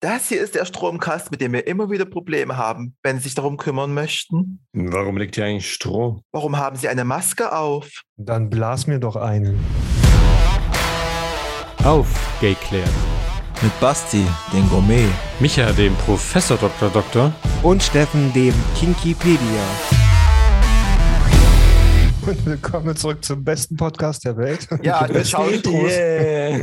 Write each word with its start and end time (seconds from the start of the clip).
Das 0.00 0.28
hier 0.28 0.40
ist 0.40 0.54
der 0.54 0.64
Stromkast, 0.64 1.32
mit 1.32 1.40
dem 1.40 1.52
wir 1.52 1.66
immer 1.66 1.90
wieder 1.90 2.04
Probleme 2.04 2.56
haben, 2.56 2.94
wenn 3.02 3.16
Sie 3.16 3.24
sich 3.24 3.34
darum 3.34 3.56
kümmern 3.56 3.94
möchten. 3.94 4.64
Warum 4.72 5.16
liegt 5.16 5.34
hier 5.34 5.44
eigentlich 5.44 5.72
Stroh? 5.72 6.20
Warum 6.30 6.56
haben 6.56 6.76
Sie 6.76 6.86
eine 6.86 7.04
Maske 7.04 7.52
auf? 7.52 8.02
Dann 8.16 8.48
blas 8.48 8.86
mir 8.86 9.00
doch 9.00 9.16
einen. 9.16 9.58
Aufgeklärt. 11.82 12.88
Mit 13.60 13.80
Basti, 13.80 14.24
den 14.52 14.68
Gourmet. 14.68 15.08
Micha, 15.40 15.72
dem 15.72 15.96
Professor 15.96 16.56
Dr. 16.58 16.90
Doktor. 16.90 17.32
Und 17.64 17.82
Steffen, 17.82 18.32
dem 18.32 18.54
Kinkipedia. 18.78 19.97
Und 22.28 22.44
willkommen 22.44 22.94
zurück 22.94 23.24
zum 23.24 23.42
besten 23.42 23.76
Podcast 23.76 24.22
der 24.26 24.36
Welt. 24.36 24.68
Ja, 24.82 25.06
die 25.06 25.14
wir 25.14 25.20
besten 25.20 25.48
Intros, 25.50 25.90
Yeah. 25.90 26.58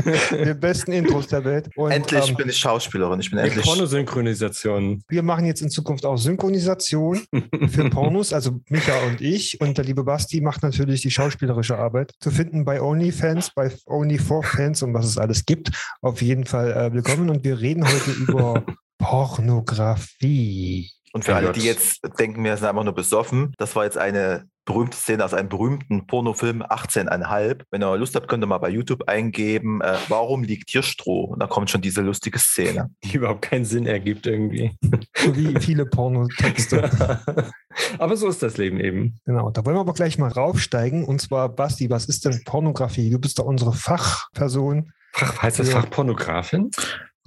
die 0.46 0.54
besten 0.54 0.92
Intros 0.92 1.26
der 1.26 1.44
Welt. 1.44 1.70
Und, 1.76 1.90
endlich 1.90 2.30
ähm, 2.30 2.36
bin 2.36 2.50
ich 2.50 2.58
Schauspielerin. 2.58 3.20
Ich 3.20 3.32
bin 3.32 3.40
endlich. 3.40 3.66
Pornosynchronisation. 3.66 5.02
wir 5.08 5.24
machen 5.24 5.46
jetzt 5.46 5.64
in 5.64 5.72
Zukunft 5.72 6.06
auch 6.06 6.18
Synchronisation 6.18 7.20
für 7.68 7.90
Pornos, 7.90 8.32
also 8.32 8.60
Micha 8.70 8.94
und 9.08 9.22
ich. 9.22 9.60
Und 9.60 9.80
der 9.80 9.86
liebe 9.86 10.04
Basti 10.04 10.40
macht 10.40 10.62
natürlich 10.62 11.02
die 11.02 11.10
schauspielerische 11.10 11.80
Arbeit. 11.80 12.14
Zu 12.20 12.30
finden 12.30 12.64
bei 12.64 12.80
OnlyFans, 12.80 13.50
bei 13.56 13.72
Only4Fans 13.88 14.84
und 14.84 14.94
was 14.94 15.08
es 15.08 15.18
alles 15.18 15.48
gibt. 15.48 15.72
Auf 16.04 16.22
jeden 16.22 16.46
Fall 16.46 16.74
äh, 16.74 16.94
willkommen. 16.94 17.32
Und 17.32 17.44
wir 17.44 17.60
reden 17.60 17.88
heute 17.88 18.12
über 18.20 18.64
Pornografie. 19.00 20.92
Und 21.12 21.26
für 21.26 21.32
Mein 21.32 21.46
alle, 21.46 21.54
die 21.54 21.62
jetzt 21.62 22.02
denken, 22.20 22.44
wir 22.44 22.56
sind 22.56 22.68
einfach 22.68 22.84
nur 22.84 22.94
besoffen, 22.94 23.56
das 23.58 23.76
war 23.76 23.86
jetzt 23.86 23.98
eine 23.98 24.46
berühmte 24.66 24.98
Szene 24.98 25.24
aus 25.24 25.34
einem 25.34 25.50
berühmten 25.50 26.08
Pornofilm 26.08 26.62
18,5. 26.64 27.62
Wenn 27.72 27.84
ihr 27.84 27.98
Lust 27.98 28.16
habt, 28.16 28.28
könnt 28.28 28.44
ihr 28.44 28.48
mal 28.48 28.58
bei 28.58 28.70
YouTube 28.70 29.08
eingeben, 29.08 29.82
äh, 29.82 29.96
warum 30.10 30.44
liegt 30.44 30.70
hier 30.70 30.84
Stroh? 30.84 31.26
Und 31.26 31.40
da 31.40 31.48
kommt 31.48 31.70
schon 31.70 31.82
diese 31.82 32.02
lustige 32.02 32.40
Szene. 32.40 32.90
Die 33.04 33.18
überhaupt 33.18 33.44
keinen 33.44 33.66
Sinn 33.66 33.86
ergibt 33.86 34.26
irgendwie. 34.28 34.72
So 35.16 35.36
wie 35.36 35.60
viele 35.60 35.86
Pornotexte. 35.86 37.20
Aber 38.00 38.18
so 38.18 38.28
ist 38.28 38.42
das 38.42 38.58
Leben 38.58 38.80
eben. 38.80 39.20
Genau, 39.26 39.52
da 39.52 39.66
wollen 39.66 39.76
wir 39.76 39.82
aber 39.82 39.94
gleich 39.94 40.18
mal 40.18 40.32
raufsteigen. 40.32 41.04
Und 41.04 41.22
zwar, 41.22 41.50
Basti, 41.50 41.90
was 41.90 42.06
ist 42.06 42.26
denn 42.26 42.42
Pornografie? 42.46 43.10
Du 43.10 43.20
bist 43.20 43.38
doch 43.40 43.46
unsere 43.46 43.74
Fachperson. 43.74 44.92
Fach, 45.12 45.42
heißt 45.42 45.60
das 45.60 45.70
Ja. 45.70 45.82
Fachpornografin? 45.82 46.72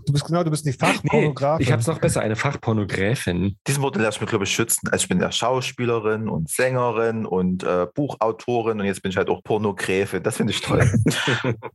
Du 0.09 0.13
bist 0.15 0.25
genau, 0.25 0.43
du 0.43 0.51
bist 0.51 0.65
die 0.65 0.73
Fachpornografin. 0.73 1.63
ich 1.63 1.71
habe 1.71 1.83
es 1.83 1.87
noch 1.87 1.99
besser, 1.99 2.23
eine 2.23 2.35
Fachpornografin. 2.35 3.59
Diesen 3.67 3.83
Wort 3.83 3.95
lasse 3.97 4.17
ich 4.17 4.21
mir, 4.23 4.27
glaube 4.27 4.45
ich, 4.45 4.51
schützen. 4.51 4.89
Also 4.91 5.03
ich 5.03 5.09
bin 5.11 5.21
ja 5.21 5.31
Schauspielerin 5.31 6.31
und 6.31 6.49
Sängerin 6.49 7.27
und 7.27 7.63
äh, 7.63 7.87
Buchautorin 7.95 8.81
und 8.81 8.87
jetzt 8.87 9.03
bin 9.03 9.11
ich 9.11 9.19
halt 9.19 9.29
auch 9.29 9.43
Pornogräfin. 9.45 10.23
Das 10.23 10.39
finde 10.39 10.55
ich 10.55 10.63
toll. 10.63 10.79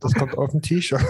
Das 0.00 0.12
kommt 0.14 0.36
auf 0.36 0.52
ein 0.52 0.60
T-Shirt. 0.62 1.00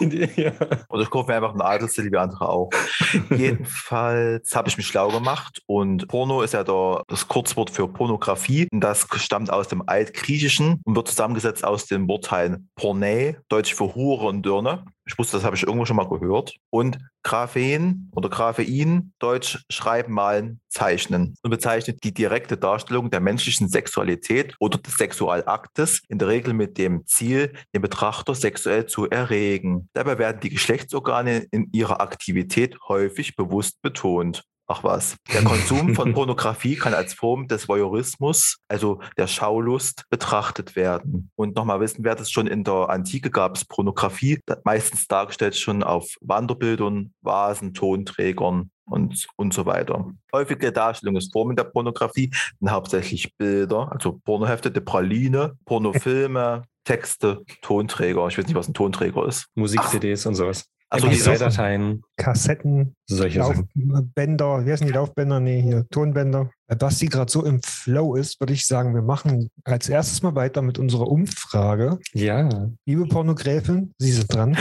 ja. 0.36 0.52
Oder 0.88 1.02
ich 1.02 1.10
kaufe 1.10 1.30
mir 1.30 1.36
einfach 1.36 1.52
einen 1.52 1.62
Adelstitel 1.62 2.12
wie 2.12 2.18
andere 2.18 2.48
auch. 2.48 2.70
Jedenfalls 3.30 4.54
habe 4.54 4.68
ich 4.68 4.76
mich 4.76 4.86
schlau 4.86 5.08
gemacht 5.08 5.62
und 5.66 6.06
Porno 6.08 6.42
ist 6.42 6.52
ja 6.52 6.62
der, 6.62 7.02
das 7.08 7.26
Kurzwort 7.26 7.70
für 7.70 7.88
Pornografie. 7.88 8.68
Und 8.70 8.80
das 8.80 9.06
stammt 9.16 9.50
aus 9.50 9.68
dem 9.68 9.82
Altgriechischen 9.86 10.82
und 10.84 10.94
wird 10.94 11.08
zusammengesetzt 11.08 11.64
aus 11.64 11.86
den 11.86 12.06
Wortteilen 12.06 12.68
Pornä, 12.76 13.36
deutsch 13.48 13.74
für 13.74 13.94
Hure 13.94 14.26
und 14.26 14.44
Dirne. 14.44 14.84
Ich 15.06 15.18
wusste, 15.18 15.36
das 15.36 15.44
habe 15.44 15.56
ich 15.56 15.64
irgendwo 15.64 15.84
schon 15.84 15.96
mal 15.96 16.08
gehört. 16.08 16.56
Und 16.70 16.98
Graphen 17.22 18.10
oder 18.14 18.28
Graphein, 18.28 19.12
deutsch 19.18 19.64
schreiben, 19.70 20.14
malen, 20.14 20.60
zeichnen. 20.68 21.34
Und 21.42 21.50
bezeichnet 21.50 22.04
die 22.04 22.14
direkte 22.14 22.56
Darstellung 22.56 23.10
der 23.10 23.20
menschlichen 23.20 23.68
Sexualität 23.68 24.54
oder 24.60 24.78
des 24.78 24.94
Sexualaktes, 24.94 26.02
in 26.08 26.18
der 26.18 26.28
Regel 26.28 26.54
mit 26.54 26.78
dem 26.78 27.06
Ziel, 27.06 27.52
den 27.74 27.82
Betrachter 27.82 28.34
sexuell 28.34 28.86
zu 28.86 29.08
erregen. 29.08 29.88
Dabei 29.92 30.18
werden 30.18 30.40
die 30.40 30.50
Geschlechtsorgane 30.50 31.46
in 31.50 31.68
ihrer 31.72 32.00
Aktivität 32.00 32.76
häufig 32.88 33.36
bewusst 33.36 33.82
betont. 33.82 34.44
Ach 34.66 34.82
was. 34.82 35.16
Der 35.32 35.42
Konsum 35.42 35.94
von 35.94 36.12
Pornografie 36.14 36.76
kann 36.76 36.94
als 36.94 37.12
Form 37.12 37.48
des 37.48 37.68
Voyeurismus, 37.68 38.58
also 38.68 39.00
der 39.18 39.26
Schaulust, 39.26 40.04
betrachtet 40.08 40.74
werden. 40.74 41.30
Und 41.36 41.54
nochmal 41.54 41.80
wissen 41.80 42.02
wir 42.04 42.14
das 42.14 42.30
schon 42.30 42.46
in 42.46 42.64
der 42.64 42.88
Antike 42.88 43.30
gab 43.30 43.56
es 43.56 43.64
Pornografie, 43.66 44.40
meistens 44.64 45.06
dargestellt 45.06 45.56
schon 45.56 45.82
auf 45.82 46.06
Wanderbildern, 46.22 47.12
Vasen, 47.20 47.74
Tonträgern 47.74 48.70
und, 48.86 49.26
und 49.36 49.52
so 49.52 49.66
weiter. 49.66 50.10
Häufige 50.32 50.72
Darstellung 50.72 51.16
ist 51.16 51.32
Formen 51.32 51.56
der 51.56 51.64
Pornografie 51.64 52.30
sind 52.58 52.70
hauptsächlich 52.70 53.36
Bilder, 53.36 53.92
also 53.92 54.20
Pornohefte, 54.24 54.70
die 54.70 54.80
Praline, 54.80 55.58
Pornofilme, 55.66 56.64
Texte, 56.84 57.42
Tonträger. 57.62 58.26
Ich 58.28 58.38
weiß 58.38 58.46
nicht, 58.46 58.54
was 58.54 58.68
ein 58.68 58.74
Tonträger 58.74 59.26
ist. 59.26 59.46
Musik-CDs 59.54 60.26
und 60.26 60.34
sowas. 60.34 60.66
Ach 60.90 61.00
so, 61.00 61.08
die 61.08 61.16
MP3-Dateien, 61.16 62.02
Kassetten, 62.16 62.94
solche 63.06 63.42
Sachen. 63.42 63.68
Laufbänder, 63.74 64.64
wie 64.64 64.72
heißen 64.72 64.86
die 64.86 64.92
Laufbänder? 64.92 65.40
Nee, 65.40 65.60
hier, 65.60 65.86
Tonbänder. 65.90 66.50
Weil 66.66 66.78
Basti 66.78 67.06
gerade 67.06 67.30
so 67.30 67.44
im 67.44 67.60
Flow 67.62 68.14
ist, 68.14 68.40
würde 68.40 68.52
ich 68.54 68.66
sagen, 68.66 68.94
wir 68.94 69.02
machen 69.02 69.50
als 69.64 69.88
erstes 69.88 70.22
mal 70.22 70.34
weiter 70.34 70.62
mit 70.62 70.78
unserer 70.78 71.08
Umfrage. 71.08 71.98
Ja. 72.12 72.70
Liebe 72.86 73.06
Pornogräfin, 73.06 73.92
Sie 73.98 74.12
sind 74.12 74.32
dran. 74.32 74.56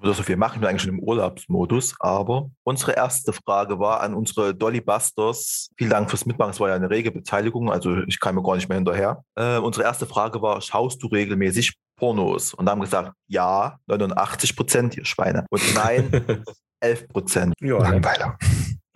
oder 0.00 0.12
so 0.14 0.22
viel 0.22 0.36
machen. 0.36 0.60
Bin 0.60 0.68
eigentlich 0.68 0.82
schon 0.82 0.94
im 0.94 1.00
Urlaubsmodus. 1.00 1.94
Aber 2.00 2.50
unsere 2.64 2.92
erste 2.92 3.32
Frage 3.32 3.78
war 3.78 4.00
an 4.00 4.14
unsere 4.14 4.54
Dolly 4.54 4.80
Busters. 4.82 5.70
Vielen 5.78 5.90
Dank 5.90 6.10
fürs 6.10 6.26
Mitmachen. 6.26 6.50
Es 6.50 6.60
war 6.60 6.68
ja 6.68 6.74
eine 6.74 6.90
rege 6.90 7.10
Beteiligung. 7.10 7.70
Also 7.70 8.02
ich 8.06 8.20
kam 8.20 8.34
mir 8.34 8.42
gar 8.42 8.56
nicht 8.56 8.68
mehr 8.68 8.76
hinterher. 8.76 9.22
Äh, 9.36 9.58
unsere 9.58 9.84
erste 9.84 10.06
Frage 10.06 10.42
war, 10.42 10.60
schaust 10.60 11.02
du 11.02 11.06
regelmäßig 11.06 11.74
Pornos? 11.96 12.54
Und 12.54 12.66
da 12.66 12.72
haben 12.72 12.80
gesagt, 12.80 13.12
ja, 13.28 13.78
89 13.86 14.56
Prozent, 14.56 14.96
ihr 14.96 15.04
Schweine. 15.04 15.46
Und 15.50 15.62
nein, 15.74 16.10
11 16.80 17.08
Prozent. 17.08 17.54
ja. 17.60 17.78
Langweiler. 17.78 18.36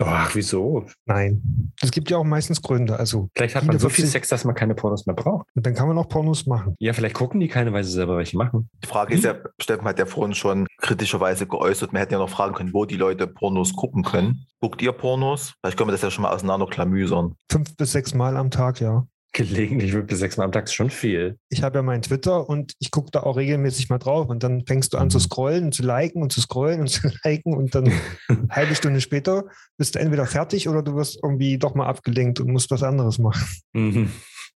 Ach, 0.02 0.34
wieso? 0.34 0.86
Nein. 1.04 1.72
Es 1.82 1.90
gibt 1.90 2.10
ja 2.10 2.16
auch 2.16 2.24
meistens 2.24 2.62
Gründe. 2.62 2.98
Also, 2.98 3.28
Vielleicht 3.36 3.54
hat 3.54 3.64
man 3.66 3.78
so 3.78 3.90
viel 3.90 4.06
Sex, 4.06 4.28
dass 4.28 4.46
man 4.46 4.54
keine 4.54 4.74
Pornos 4.74 5.04
mehr 5.04 5.14
braucht. 5.14 5.46
dann 5.54 5.74
kann 5.74 5.88
man 5.88 5.98
auch 5.98 6.08
Pornos 6.08 6.46
machen. 6.46 6.74
Ja, 6.78 6.94
vielleicht 6.94 7.14
gucken 7.14 7.38
die 7.38 7.48
keine, 7.48 7.74
weil 7.74 7.84
sie 7.84 7.92
selber 7.92 8.16
welche 8.16 8.38
machen. 8.38 8.70
Die 8.82 8.86
Frage 8.88 9.14
ist 9.14 9.24
ja, 9.24 9.34
Steffen 9.60 9.84
hat 9.86 9.98
ja 9.98 10.06
vorhin 10.06 10.34
schon 10.34 10.66
kritischerweise 10.78 11.46
geäußert, 11.46 11.92
wir 11.92 12.00
hätten 12.00 12.14
ja 12.14 12.18
noch 12.18 12.30
fragen 12.30 12.54
können, 12.54 12.72
wo 12.72 12.86
die 12.86 12.96
Leute 12.96 13.26
Pornos 13.26 13.74
gucken 13.74 14.02
können. 14.02 14.46
Guckt 14.62 14.80
ihr 14.80 14.92
Pornos? 14.92 15.52
Vielleicht 15.60 15.76
können 15.76 15.88
wir 15.88 15.92
das 15.92 16.02
ja 16.02 16.10
schon 16.10 16.22
mal 16.22 16.32
auseinanderklamüsern. 16.34 17.34
Fünf 17.52 17.76
bis 17.76 17.92
sechs 17.92 18.14
Mal 18.14 18.38
am 18.38 18.50
Tag, 18.50 18.80
ja. 18.80 19.06
Gelegentlich 19.32 19.94
bis 20.06 20.18
sechs 20.18 20.36
Mal 20.36 20.44
am 20.44 20.52
Tag 20.52 20.64
ist 20.64 20.74
schon 20.74 20.90
viel. 20.90 21.38
ich 21.50 21.62
habe 21.62 21.78
ja 21.78 21.82
meinen 21.82 22.02
Twitter 22.02 22.48
und 22.48 22.72
ich 22.80 22.90
gucke 22.90 23.10
da 23.12 23.20
auch 23.22 23.36
regelmäßig 23.36 23.88
mal 23.88 23.98
drauf 23.98 24.28
und 24.28 24.42
dann 24.42 24.66
fängst 24.66 24.92
du 24.92 24.98
an 24.98 25.08
zu 25.08 25.20
scrollen 25.20 25.66
und 25.66 25.74
zu 25.74 25.84
liken 25.84 26.20
und 26.22 26.32
zu 26.32 26.40
scrollen 26.40 26.80
und 26.80 26.88
zu 26.90 27.08
liken 27.24 27.54
und 27.54 27.74
dann 27.74 27.92
eine 28.28 28.48
halbe 28.50 28.74
Stunde 28.74 29.00
später 29.00 29.44
bist 29.76 29.94
du 29.94 30.00
entweder 30.00 30.26
fertig 30.26 30.68
oder 30.68 30.82
du 30.82 30.96
wirst 30.96 31.20
irgendwie 31.22 31.58
doch 31.58 31.74
mal 31.76 31.86
abgelenkt 31.86 32.40
und 32.40 32.50
musst 32.50 32.70
was 32.72 32.82
anderes 32.82 33.18
machen. 33.18 33.46
Mhm. 33.72 34.10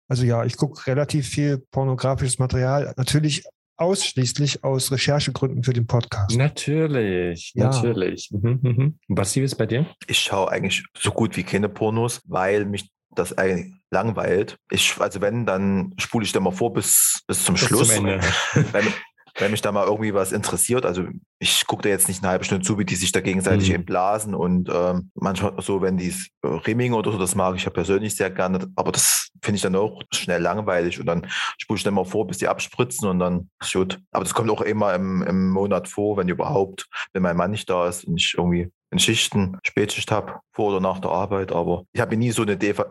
Also 0.09 0.25
ja, 0.25 0.45
ich 0.45 0.57
gucke 0.57 0.87
relativ 0.87 1.29
viel 1.29 1.59
pornografisches 1.71 2.39
Material, 2.39 2.93
natürlich 2.97 3.45
ausschließlich 3.77 4.63
aus 4.63 4.93
Recherchegründen 4.93 5.65
für 5.65 5.73
den 5.73 5.87
Podcast. 5.87 6.37
Natürlich, 6.37 7.53
Ja. 7.55 7.65
natürlich. 7.67 8.31
Mhm, 8.33 8.59
mhm. 8.63 8.99
Was 9.09 9.37
ist 9.37 9.57
bei 9.57 9.67
dir? 9.67 9.87
Ich 10.07 10.19
schaue 10.21 10.51
eigentlich 10.51 10.85
so 10.97 11.11
gut 11.11 11.37
wie 11.37 11.43
keine 11.43 11.69
Pornos, 11.69 12.21
weil 12.27 12.67
mich 12.67 12.91
das 13.15 13.37
eigentlich 13.39 13.75
langweilt. 13.91 14.59
Ich, 14.71 14.97
also 15.01 15.21
wenn, 15.21 15.47
dann 15.47 15.95
spule 15.99 16.25
ich 16.25 16.33
da 16.33 16.41
mal 16.41 16.53
vor 16.53 16.73
bis, 16.73 17.23
bis 17.27 17.45
zum 17.45 17.55
Bis 17.55 17.65
Schluss. 17.65 17.95
zum. 17.95 18.07
Wenn, 18.73 18.93
wenn 19.41 19.51
mich 19.51 19.63
da 19.63 19.73
mal 19.73 19.85
irgendwie 19.87 20.15
was 20.15 20.31
interessiert, 20.31 20.87
also 20.87 21.07
ich 21.41 21.67
gucke 21.67 21.83
da 21.83 21.89
jetzt 21.89 22.07
nicht 22.07 22.23
eine 22.23 22.31
halbe 22.31 22.45
Stunde 22.45 22.65
zu, 22.65 22.79
wie 22.79 22.85
die 22.85 22.95
sich 22.95 23.11
da 23.11 23.21
gegenseitig 23.21 23.69
Mhm. 23.71 23.75
entblasen 23.77 24.33
und 24.33 24.71
ähm, 24.73 25.11
manchmal 25.15 25.55
so, 25.61 25.83
wenn 25.83 25.97
die 25.97 26.07
es 26.07 26.29
äh, 26.43 26.47
Rimming 26.47 26.93
oder 26.93 27.11
so, 27.11 27.19
das 27.19 27.35
mag 27.35 27.57
ich 27.57 27.65
ja 27.65 27.71
persönlich 27.71 28.15
sehr 28.15 28.31
gerne, 28.31 28.69
aber 28.77 28.93
das 28.93 29.31
finde 29.43 29.57
ich 29.57 29.63
dann 29.63 29.75
auch 29.75 30.03
schnell 30.13 30.41
langweilig 30.41 31.01
und 31.01 31.07
dann 31.07 31.27
spule 31.59 31.79
ich 31.79 31.83
dann 31.83 31.95
mal 31.95 32.05
vor, 32.05 32.29
bis 32.29 32.39
die 32.39 32.47
abspritzen 32.47 33.09
und 33.09 33.19
dann 33.19 33.51
ist 33.61 33.73
gut. 33.73 33.99
Aber 34.13 34.23
das 34.23 34.35
kommt 34.35 34.51
auch 34.51 34.61
immer 34.61 34.95
im, 34.95 35.23
im 35.23 35.51
Monat 35.51 35.89
vor, 35.89 36.17
wenn 36.17 36.29
überhaupt, 36.29 36.87
wenn 37.13 37.23
mein 37.23 37.37
Mann 37.37 37.51
nicht 37.51 37.69
da 37.69 37.89
ist 37.89 38.05
und 38.05 38.17
ich 38.21 38.35
irgendwie 38.39 38.71
in 38.95 39.01
Schichten, 39.01 39.59
Spätschicht 39.65 40.13
habe, 40.13 40.41
vor 40.53 40.71
oder 40.71 40.81
nach 40.81 41.01
der 41.01 41.11
Arbeit, 41.11 41.51
aber 41.51 41.85
ich 41.93 42.01
habe 42.01 42.17
nie 42.17 42.31
so 42.31 42.43
eine 42.43 42.57
DVD, 42.57 42.89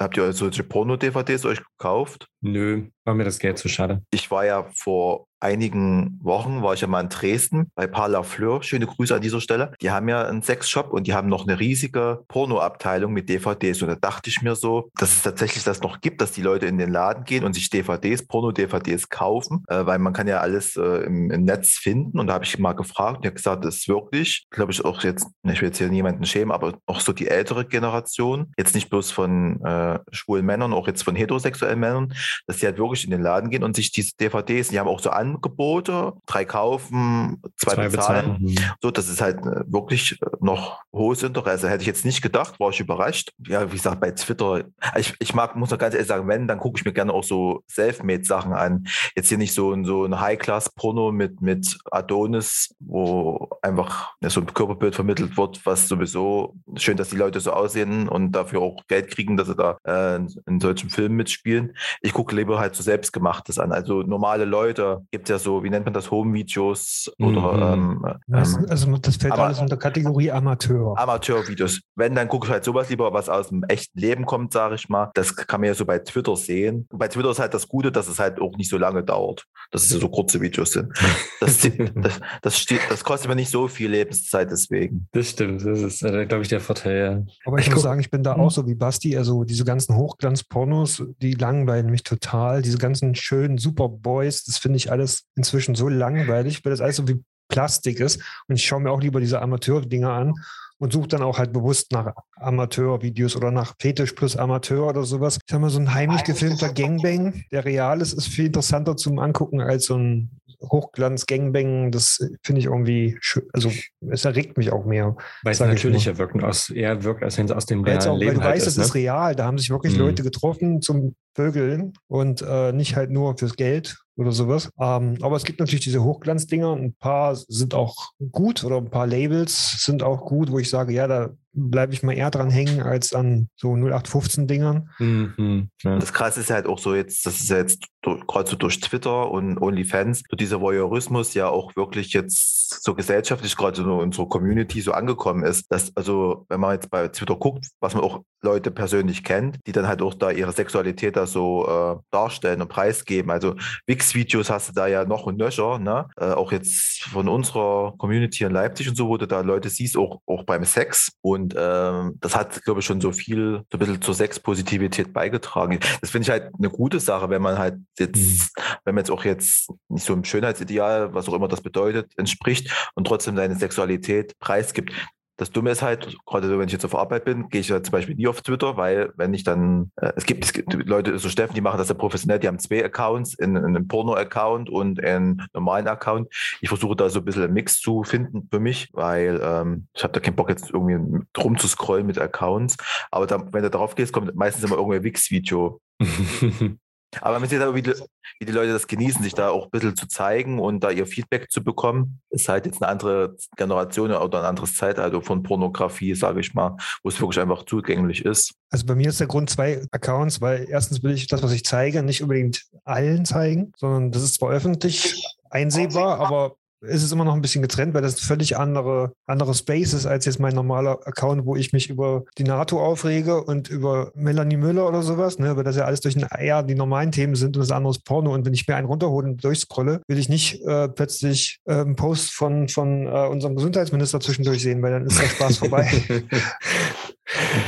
habt 0.00 0.16
ihr 0.16 0.32
solche 0.32 0.64
Porno-DVDs 0.64 1.44
euch 1.44 1.62
gekauft? 1.62 2.26
Nö, 2.40 2.88
war 3.04 3.14
mir 3.14 3.24
das 3.24 3.38
Geld 3.38 3.58
zu 3.58 3.68
schade. 3.68 4.02
Ich 4.10 4.30
war 4.30 4.46
ja 4.46 4.66
vor 4.74 5.25
einigen 5.40 6.18
Wochen, 6.22 6.62
war 6.62 6.74
ich 6.74 6.80
ja 6.80 6.86
mal 6.86 7.00
in 7.00 7.08
Dresden 7.08 7.70
bei 7.74 7.86
Parla 7.86 8.22
Fleur. 8.22 8.62
Schöne 8.62 8.86
Grüße 8.86 9.14
an 9.14 9.20
dieser 9.20 9.40
Stelle. 9.40 9.72
Die 9.80 9.90
haben 9.90 10.08
ja 10.08 10.26
einen 10.26 10.42
Sexshop 10.42 10.92
und 10.92 11.06
die 11.06 11.14
haben 11.14 11.28
noch 11.28 11.46
eine 11.46 11.58
riesige 11.58 12.24
Pornoabteilung 12.28 13.12
mit 13.12 13.28
DVDs. 13.28 13.82
Und 13.82 13.88
da 13.88 13.94
dachte 13.96 14.30
ich 14.30 14.42
mir 14.42 14.56
so, 14.56 14.90
dass 14.96 15.12
es 15.12 15.22
tatsächlich 15.22 15.64
das 15.64 15.82
noch 15.82 16.00
gibt, 16.00 16.20
dass 16.20 16.32
die 16.32 16.42
Leute 16.42 16.66
in 16.66 16.78
den 16.78 16.90
Laden 16.90 17.24
gehen 17.24 17.44
und 17.44 17.52
sich 17.52 17.70
DVDs, 17.70 18.26
Porno-DVDs 18.26 19.08
kaufen, 19.08 19.64
äh, 19.68 19.84
weil 19.84 19.98
man 19.98 20.12
kann 20.12 20.26
ja 20.26 20.40
alles 20.40 20.76
äh, 20.76 21.04
im, 21.04 21.30
im 21.30 21.44
Netz 21.44 21.72
finden. 21.72 22.18
Und 22.18 22.28
da 22.28 22.34
habe 22.34 22.44
ich 22.44 22.58
mal 22.58 22.72
gefragt 22.72 23.24
und 23.24 23.34
gesagt, 23.34 23.64
das 23.64 23.76
ist 23.76 23.88
wirklich, 23.88 24.46
glaube 24.50 24.72
ich, 24.72 24.84
auch 24.84 25.02
jetzt, 25.02 25.26
ich 25.44 25.60
will 25.60 25.68
jetzt 25.68 25.78
hier 25.78 25.88
niemanden 25.88 26.24
schämen, 26.24 26.52
aber 26.52 26.78
auch 26.86 27.00
so 27.00 27.12
die 27.12 27.28
ältere 27.28 27.66
Generation, 27.66 28.52
jetzt 28.56 28.74
nicht 28.74 28.90
bloß 28.90 29.10
von 29.10 29.62
äh, 29.64 29.98
schwulen 30.12 30.46
Männern, 30.46 30.72
auch 30.72 30.86
jetzt 30.86 31.02
von 31.02 31.14
heterosexuellen 31.14 31.78
Männern, 31.78 32.14
dass 32.46 32.58
die 32.58 32.66
halt 32.66 32.78
wirklich 32.78 33.04
in 33.04 33.10
den 33.10 33.22
Laden 33.22 33.50
gehen 33.50 33.62
und 33.62 33.76
sich 33.76 33.92
diese 33.92 34.12
DVDs, 34.18 34.68
die 34.68 34.78
haben 34.78 34.88
auch 34.88 35.00
so 35.00 35.10
Angebote, 35.36 36.14
drei 36.26 36.44
kaufen, 36.44 37.42
zwei, 37.56 37.74
Zwei 37.74 37.88
bezahlen. 37.88 38.16
bezahlen. 38.16 38.42
Mhm. 38.42 38.74
So, 38.80 38.90
das 38.90 39.08
ist 39.08 39.20
halt 39.20 39.38
äh, 39.38 39.64
wirklich 39.66 40.20
äh, 40.20 40.26
noch 40.40 40.80
hohes 40.92 41.22
Interesse. 41.22 41.68
Hätte 41.68 41.82
ich 41.82 41.86
jetzt 41.86 42.04
nicht 42.04 42.22
gedacht, 42.22 42.58
war 42.58 42.70
ich 42.70 42.80
überrascht. 42.80 43.32
Ja, 43.46 43.70
wie 43.70 43.76
gesagt, 43.76 44.00
bei 44.00 44.10
Twitter, 44.10 44.64
ich, 44.96 45.14
ich 45.18 45.34
mag, 45.34 45.56
muss 45.56 45.70
noch 45.70 45.78
ganz 45.78 45.94
ehrlich 45.94 46.08
sagen, 46.08 46.28
wenn, 46.28 46.48
dann 46.48 46.58
gucke 46.58 46.78
ich 46.78 46.84
mir 46.84 46.92
gerne 46.92 47.12
auch 47.12 47.24
so 47.24 47.62
Selfmade-Sachen 47.68 48.52
an. 48.52 48.86
Jetzt 49.14 49.28
hier 49.28 49.38
nicht 49.38 49.54
so 49.54 49.72
ein, 49.72 49.84
so 49.84 50.04
ein 50.04 50.20
High-Class-Porno 50.20 51.12
mit, 51.12 51.40
mit 51.40 51.78
Adonis, 51.90 52.74
wo 52.80 53.48
einfach 53.62 54.14
so 54.22 54.40
ein 54.40 54.46
Körperbild 54.46 54.94
vermittelt 54.94 55.36
wird, 55.36 55.64
was 55.64 55.88
sowieso 55.88 56.54
schön, 56.76 56.96
dass 56.96 57.10
die 57.10 57.16
Leute 57.16 57.40
so 57.40 57.52
aussehen 57.52 58.08
und 58.08 58.32
dafür 58.32 58.60
auch 58.60 58.86
Geld 58.88 59.08
kriegen, 59.10 59.36
dass 59.36 59.48
sie 59.48 59.54
da 59.54 59.78
äh, 59.84 60.20
in 60.46 60.60
solchen 60.60 60.90
Filmen 60.90 61.16
mitspielen. 61.16 61.76
Ich 62.00 62.12
gucke 62.12 62.34
lieber 62.34 62.58
halt 62.58 62.74
so 62.74 62.82
selbstgemachtes 62.82 63.58
an. 63.58 63.72
Also 63.72 64.02
normale 64.02 64.44
Leute 64.44 65.04
gibt 65.16 65.28
ja 65.30 65.38
so, 65.38 65.64
wie 65.64 65.70
nennt 65.70 65.84
man 65.86 65.94
das, 65.94 66.10
Home-Videos 66.10 67.10
oder 67.18 67.76
Mhm. 67.76 68.04
ähm, 68.04 68.14
Das, 68.26 68.54
ähm, 68.56 68.66
also 68.68 68.96
das 68.98 69.16
fällt 69.16 69.32
aber- 69.32 69.44
alles 69.46 69.60
unter 69.60 69.76
Kategorie 69.78 70.30
Amateur. 70.30 70.94
Amateurvideos. 70.98 71.80
Wenn, 71.94 72.14
dann 72.14 72.28
gucke 72.28 72.46
ich 72.46 72.52
halt 72.52 72.64
sowas 72.64 72.90
lieber, 72.90 73.12
was 73.14 73.28
aus 73.28 73.48
dem 73.48 73.62
echten 73.64 73.98
Leben 73.98 74.26
kommt, 74.26 74.52
sage 74.52 74.74
ich 74.74 74.88
mal. 74.88 75.10
Das 75.14 75.34
kann 75.34 75.60
man 75.60 75.68
ja 75.68 75.74
so 75.74 75.86
bei 75.86 75.98
Twitter 76.00 76.36
sehen. 76.36 76.86
Bei 76.92 77.08
Twitter 77.08 77.30
ist 77.30 77.38
halt 77.38 77.54
das 77.54 77.66
Gute, 77.66 77.90
dass 77.90 78.08
es 78.08 78.18
halt 78.18 78.40
auch 78.40 78.56
nicht 78.58 78.68
so 78.70 78.76
lange 78.76 79.02
dauert, 79.02 79.44
dass 79.70 79.84
es 79.84 79.88
so 79.90 80.08
kurze 80.08 80.40
Videos 80.40 80.72
sind. 80.72 80.92
Das, 81.40 81.58
das, 81.94 82.20
das, 82.42 82.58
steht, 82.58 82.80
das 82.90 83.02
kostet 83.02 83.28
mir 83.28 83.36
nicht 83.36 83.50
so 83.50 83.68
viel 83.68 83.90
Lebenszeit 83.90 84.50
deswegen. 84.50 85.08
Das 85.12 85.30
stimmt, 85.30 85.64
das 85.64 85.80
ist, 85.80 86.02
äh, 86.02 86.26
glaube 86.26 86.42
ich, 86.42 86.48
der 86.48 86.60
Vorteil, 86.60 86.96
ja. 86.98 87.34
Aber 87.46 87.58
ich 87.58 87.66
Ich 87.68 87.72
muss 87.72 87.82
sagen, 87.82 88.00
ich 88.00 88.10
bin 88.10 88.22
da 88.22 88.34
Hm. 88.34 88.40
auch 88.42 88.50
so 88.50 88.66
wie 88.66 88.74
Basti. 88.74 89.16
Also 89.16 89.44
diese 89.44 89.64
ganzen 89.64 89.96
Hochglanz-Pornos, 89.96 91.02
die 91.22 91.32
langweilen 91.32 91.90
mich 91.90 92.02
total. 92.02 92.62
Diese 92.62 92.78
ganzen 92.78 93.14
schönen 93.14 93.58
Superboys, 93.58 94.44
das 94.44 94.58
finde 94.58 94.76
ich 94.76 94.90
alles 94.90 95.05
inzwischen 95.36 95.74
so 95.74 95.88
langweilig, 95.88 96.64
weil 96.64 96.70
das 96.70 96.80
alles 96.80 96.96
so 96.96 97.08
wie 97.08 97.22
Plastik 97.48 98.00
ist. 98.00 98.20
Und 98.48 98.56
ich 98.56 98.64
schaue 98.66 98.80
mir 98.80 98.90
auch 98.90 99.00
lieber 99.00 99.20
diese 99.20 99.40
Amateur-Dinger 99.40 100.10
an 100.10 100.34
und 100.78 100.92
suche 100.92 101.08
dann 101.08 101.22
auch 101.22 101.38
halt 101.38 101.52
bewusst 101.52 101.92
nach 101.92 102.12
Amateur-Videos 102.36 103.36
oder 103.36 103.50
nach 103.50 103.74
Fetisch 103.80 104.12
plus 104.12 104.36
Amateur 104.36 104.86
oder 104.88 105.04
sowas. 105.04 105.36
Ich 105.36 105.50
sag 105.50 105.60
mal, 105.60 105.70
so 105.70 105.78
ein 105.78 105.94
heimlich 105.94 106.24
gefilmter 106.24 106.72
Gangbang, 106.72 107.44
der 107.52 107.64
real 107.64 108.00
ist, 108.00 108.12
ist 108.12 108.28
viel 108.28 108.46
interessanter 108.46 108.96
zum 108.96 109.18
Angucken 109.18 109.60
als 109.60 109.86
so 109.86 109.96
ein 109.96 110.30
Hochglanz-Gangbang. 110.60 111.90
Das 111.92 112.18
finde 112.42 112.60
ich 112.60 112.66
irgendwie, 112.66 113.16
schön. 113.20 113.44
also 113.52 113.70
es 114.10 114.24
erregt 114.24 114.56
mich 114.58 114.72
auch 114.72 114.84
mehr. 114.84 115.16
Weil 115.42 115.52
es 115.52 115.60
natürlicher 115.60 116.18
wirken, 116.18 116.42
aus, 116.42 116.70
eher 116.70 117.04
wirkt, 117.04 117.22
als 117.22 117.38
wenn 117.38 117.46
es 117.46 117.52
aus 117.52 117.66
dem 117.66 117.84
Weil, 117.84 117.92
realen 117.96 118.08
auch, 118.08 118.12
weil 118.14 118.18
Leben 118.20 118.34
du 118.36 118.42
halt 118.42 118.54
weißt, 118.56 118.66
ist. 118.66 118.76
es 118.78 118.86
ist 118.86 118.94
Ne? 118.94 119.00
real. 119.00 119.34
Da 119.36 119.44
haben 119.44 119.58
sich 119.58 119.70
wirklich 119.70 119.94
Mhm. 119.94 120.00
Leute 120.00 120.22
getroffen 120.22 120.82
zum 120.82 121.14
Vögeln 121.36 121.92
und 122.08 122.42
äh, 122.42 122.72
nicht 122.72 122.96
halt 122.96 123.10
nur 123.10 123.36
fürs 123.36 123.56
Geld 123.56 123.98
oder 124.16 124.32
sowas. 124.32 124.70
Ähm, 124.80 125.18
aber 125.20 125.36
es 125.36 125.44
gibt 125.44 125.60
natürlich 125.60 125.84
diese 125.84 126.02
Hochglanzdinger. 126.02 126.72
Ein 126.72 126.94
paar 126.94 127.36
sind 127.36 127.74
auch 127.74 128.12
gut 128.32 128.64
oder 128.64 128.78
ein 128.78 128.88
paar 128.90 129.06
Labels 129.06 129.82
sind 129.84 130.02
auch 130.02 130.24
gut, 130.24 130.50
wo 130.50 130.58
ich 130.58 130.70
sage, 130.70 130.94
ja, 130.94 131.06
da 131.06 131.30
bleibe 131.52 131.92
ich 131.92 132.02
mal 132.02 132.12
eher 132.12 132.30
dran 132.30 132.50
hängen 132.50 132.80
als 132.82 133.14
an 133.14 133.48
so 133.56 133.72
0815-Dingern. 133.72 134.90
Mhm. 134.98 135.70
Ja. 135.82 135.98
Das 135.98 136.12
Krasse 136.12 136.40
ist 136.40 136.50
halt 136.50 136.66
auch 136.66 136.78
so 136.78 136.94
jetzt, 136.94 137.24
das 137.26 137.40
ist 137.40 137.48
ja 137.50 137.58
jetzt 137.58 137.84
durch- 138.02 138.26
gerade 138.26 138.48
so 138.50 138.56
durch 138.56 138.80
Twitter 138.80 139.30
und 139.30 139.58
OnlyFans, 139.60 140.22
so 140.30 140.36
dieser 140.36 140.60
Voyeurismus 140.60 141.34
ja 141.34 141.48
auch 141.48 141.74
wirklich 141.76 142.12
jetzt 142.12 142.82
so 142.84 142.94
gesellschaftlich 142.94 143.56
gerade 143.56 143.76
so 143.76 143.82
in 143.82 143.90
unserer 143.90 144.28
Community 144.28 144.80
so 144.80 144.92
angekommen 144.92 145.44
ist, 145.44 145.70
dass 145.70 145.96
also, 145.96 146.44
wenn 146.48 146.60
man 146.60 146.72
jetzt 146.74 146.90
bei 146.90 147.08
Twitter 147.08 147.36
guckt, 147.36 147.66
was 147.80 147.94
man 147.94 148.04
auch 148.04 148.22
Leute 148.42 148.70
persönlich 148.70 149.24
kennt, 149.24 149.58
die 149.66 149.72
dann 149.72 149.88
halt 149.88 150.02
auch 150.02 150.14
da 150.14 150.30
ihre 150.30 150.52
Sexualität 150.52 151.16
da 151.16 151.25
so 151.26 151.66
äh, 151.68 152.02
darstellen 152.10 152.62
und 152.62 152.68
preisgeben. 152.68 153.30
Also 153.30 153.54
Wix-Videos 153.86 154.50
hast 154.50 154.68
du 154.68 154.72
da 154.72 154.86
ja 154.86 155.04
noch 155.04 155.26
und 155.26 155.36
nöcher, 155.36 155.78
ne? 155.78 156.08
Äh, 156.16 156.32
auch 156.32 156.52
jetzt 156.52 157.04
von 157.04 157.28
unserer 157.28 157.94
Community 157.98 158.44
in 158.44 158.52
Leipzig 158.52 158.88
und 158.88 158.96
so, 158.96 159.08
wo 159.08 159.16
du 159.16 159.26
da 159.26 159.40
Leute 159.40 159.68
siehst, 159.68 159.96
auch, 159.96 160.20
auch 160.26 160.44
beim 160.44 160.64
Sex. 160.64 161.12
Und 161.20 161.54
ähm, 161.56 162.16
das 162.20 162.36
hat, 162.36 162.62
glaube 162.64 162.80
ich, 162.80 162.86
schon 162.86 163.00
so 163.00 163.12
viel, 163.12 163.62
so 163.70 163.76
ein 163.76 163.78
bisschen 163.78 164.02
zur 164.02 164.14
Sexpositivität 164.14 165.12
beigetragen. 165.12 165.78
Das 166.00 166.10
finde 166.10 166.24
ich 166.24 166.30
halt 166.30 166.50
eine 166.58 166.70
gute 166.70 167.00
Sache, 167.00 167.30
wenn 167.30 167.42
man 167.42 167.58
halt 167.58 167.76
jetzt, 167.98 168.16
Mhm. 168.16 168.62
wenn 168.84 168.94
man 168.94 169.02
jetzt 169.02 169.10
auch 169.10 169.24
jetzt 169.24 169.70
nicht 169.88 170.04
so 170.04 170.12
einem 170.12 170.24
Schönheitsideal, 170.24 171.14
was 171.14 171.28
auch 171.28 171.34
immer 171.34 171.48
das 171.48 171.60
bedeutet, 171.60 172.12
entspricht 172.16 172.70
und 172.94 173.06
trotzdem 173.06 173.36
seine 173.36 173.56
Sexualität 173.56 174.38
preisgibt. 174.38 174.92
Das 175.36 175.50
Dumme 175.50 175.70
ist 175.70 175.82
halt, 175.82 176.16
gerade 176.26 176.48
so, 176.48 176.58
wenn 176.58 176.66
ich 176.66 176.72
jetzt 176.72 176.84
auf 176.84 176.94
Arbeit 176.94 177.24
bin, 177.24 177.48
gehe 177.48 177.60
ich 177.60 177.68
ja 177.68 177.82
zum 177.82 177.92
Beispiel 177.92 178.14
nie 178.14 178.26
auf 178.26 178.40
Twitter, 178.40 178.76
weil 178.76 179.12
wenn 179.16 179.34
ich 179.34 179.44
dann, 179.44 179.92
äh, 179.96 180.12
es, 180.16 180.24
gibt, 180.24 180.44
es 180.44 180.52
gibt 180.52 180.72
Leute, 180.72 181.18
so 181.18 181.28
Steffen, 181.28 181.54
die 181.54 181.60
machen 181.60 181.78
das 181.78 181.88
ja 181.88 181.94
professionell, 181.94 182.38
die 182.38 182.48
haben 182.48 182.58
zwei 182.58 182.84
Accounts, 182.84 183.34
in, 183.34 183.54
in 183.56 183.64
einem 183.64 183.88
Porno-Account 183.88 184.70
und 184.70 185.02
einen 185.02 185.42
normalen 185.52 185.88
Account. 185.88 186.28
Ich 186.60 186.68
versuche 186.68 186.96
da 186.96 187.08
so 187.10 187.18
ein 187.18 187.24
bisschen 187.24 187.44
einen 187.44 187.52
Mix 187.52 187.80
zu 187.80 188.02
finden 188.02 188.48
für 188.50 188.60
mich, 188.60 188.88
weil 188.92 189.40
ähm, 189.42 189.88
ich 189.94 190.02
habe 190.02 190.12
da 190.12 190.20
keinen 190.20 190.36
Bock 190.36 190.48
jetzt 190.48 190.70
irgendwie 190.70 191.24
rumzuscrollen 191.36 192.06
mit 192.06 192.18
Accounts. 192.18 192.76
Aber 193.10 193.26
da, 193.26 193.52
wenn 193.52 193.62
du 193.62 193.70
darauf 193.70 193.94
gehst, 193.94 194.12
kommt 194.12 194.34
meistens 194.34 194.64
immer 194.64 194.76
irgendein 194.76 195.04
Wix-Video. 195.04 195.80
Aber 197.20 197.38
man 197.38 197.48
sieht 197.48 197.60
aber, 197.60 197.74
wie 197.74 197.82
die, 197.82 197.94
wie 198.38 198.46
die 198.46 198.52
Leute 198.52 198.72
das 198.72 198.86
genießen, 198.86 199.22
sich 199.22 199.34
da 199.34 199.50
auch 199.50 199.64
ein 199.64 199.70
bisschen 199.70 199.96
zu 199.96 200.06
zeigen 200.06 200.58
und 200.58 200.80
da 200.82 200.90
ihr 200.90 201.06
Feedback 201.06 201.50
zu 201.50 201.62
bekommen. 201.62 202.20
Ist 202.30 202.48
halt 202.48 202.66
jetzt 202.66 202.82
eine 202.82 202.90
andere 202.90 203.36
Generation 203.56 204.12
oder 204.12 204.40
ein 204.40 204.44
anderes 204.44 204.74
Zeitalter 204.74 205.22
von 205.22 205.42
Pornografie, 205.42 206.14
sage 206.14 206.40
ich 206.40 206.54
mal, 206.54 206.76
wo 207.02 207.08
es 207.08 207.20
wirklich 207.20 207.40
einfach 207.40 207.64
zugänglich 207.64 208.24
ist. 208.24 208.54
Also 208.70 208.86
bei 208.86 208.94
mir 208.94 209.08
ist 209.08 209.20
der 209.20 209.26
Grund 209.26 209.48
zwei 209.50 209.82
Accounts, 209.90 210.40
weil 210.40 210.66
erstens 210.68 211.02
will 211.02 211.12
ich 211.12 211.28
das, 211.28 211.42
was 211.42 211.52
ich 211.52 211.64
zeige, 211.64 212.02
nicht 212.02 212.22
unbedingt 212.22 212.66
allen 212.84 213.24
zeigen, 213.24 213.72
sondern 213.76 214.12
das 214.12 214.22
ist 214.22 214.34
zwar 214.34 214.50
öffentlich 214.50 215.24
einsehbar, 215.50 216.20
aber 216.20 216.56
ist 216.80 217.02
es 217.02 217.12
immer 217.12 217.24
noch 217.24 217.34
ein 217.34 217.42
bisschen 217.42 217.62
getrennt, 217.62 217.94
weil 217.94 218.02
das 218.02 218.20
völlig 218.20 218.56
andere, 218.56 219.12
andere 219.26 219.54
Space 219.54 219.92
ist 219.92 220.06
als 220.06 220.24
jetzt 220.24 220.38
mein 220.38 220.54
normaler 220.54 221.06
Account, 221.06 221.46
wo 221.46 221.56
ich 221.56 221.72
mich 221.72 221.90
über 221.90 222.24
die 222.38 222.44
NATO 222.44 222.80
aufrege 222.80 223.42
und 223.42 223.68
über 223.68 224.12
Melanie 224.14 224.56
Müller 224.56 224.86
oder 224.88 225.02
sowas, 225.02 225.38
ne, 225.38 225.56
weil 225.56 225.64
das 225.64 225.76
ja 225.76 225.84
alles 225.84 226.00
durch 226.00 226.16
ein 226.16 226.26
eher 226.38 226.62
die 226.62 226.74
normalen 226.74 227.12
Themen 227.12 227.34
sind 227.34 227.56
und 227.56 227.62
das 227.62 227.70
andere 227.70 227.92
ist 227.92 228.04
Porno. 228.04 228.32
Und 228.32 228.44
wenn 228.44 228.54
ich 228.54 228.66
mir 228.66 228.76
einen 228.76 228.86
runterhole 228.86 229.28
und 229.28 229.42
durchscrolle, 229.42 230.02
will 230.06 230.18
ich 230.18 230.28
nicht 230.28 230.62
äh, 230.66 230.88
plötzlich 230.88 231.60
äh, 231.64 231.74
einen 231.74 231.96
Post 231.96 232.32
von, 232.32 232.68
von 232.68 233.06
äh, 233.06 233.28
unserem 233.28 233.56
Gesundheitsminister 233.56 234.20
zwischendurch 234.20 234.62
sehen, 234.62 234.82
weil 234.82 234.92
dann 234.92 235.06
ist 235.06 235.20
der 235.20 235.28
Spaß 235.28 235.58
vorbei. 235.58 235.90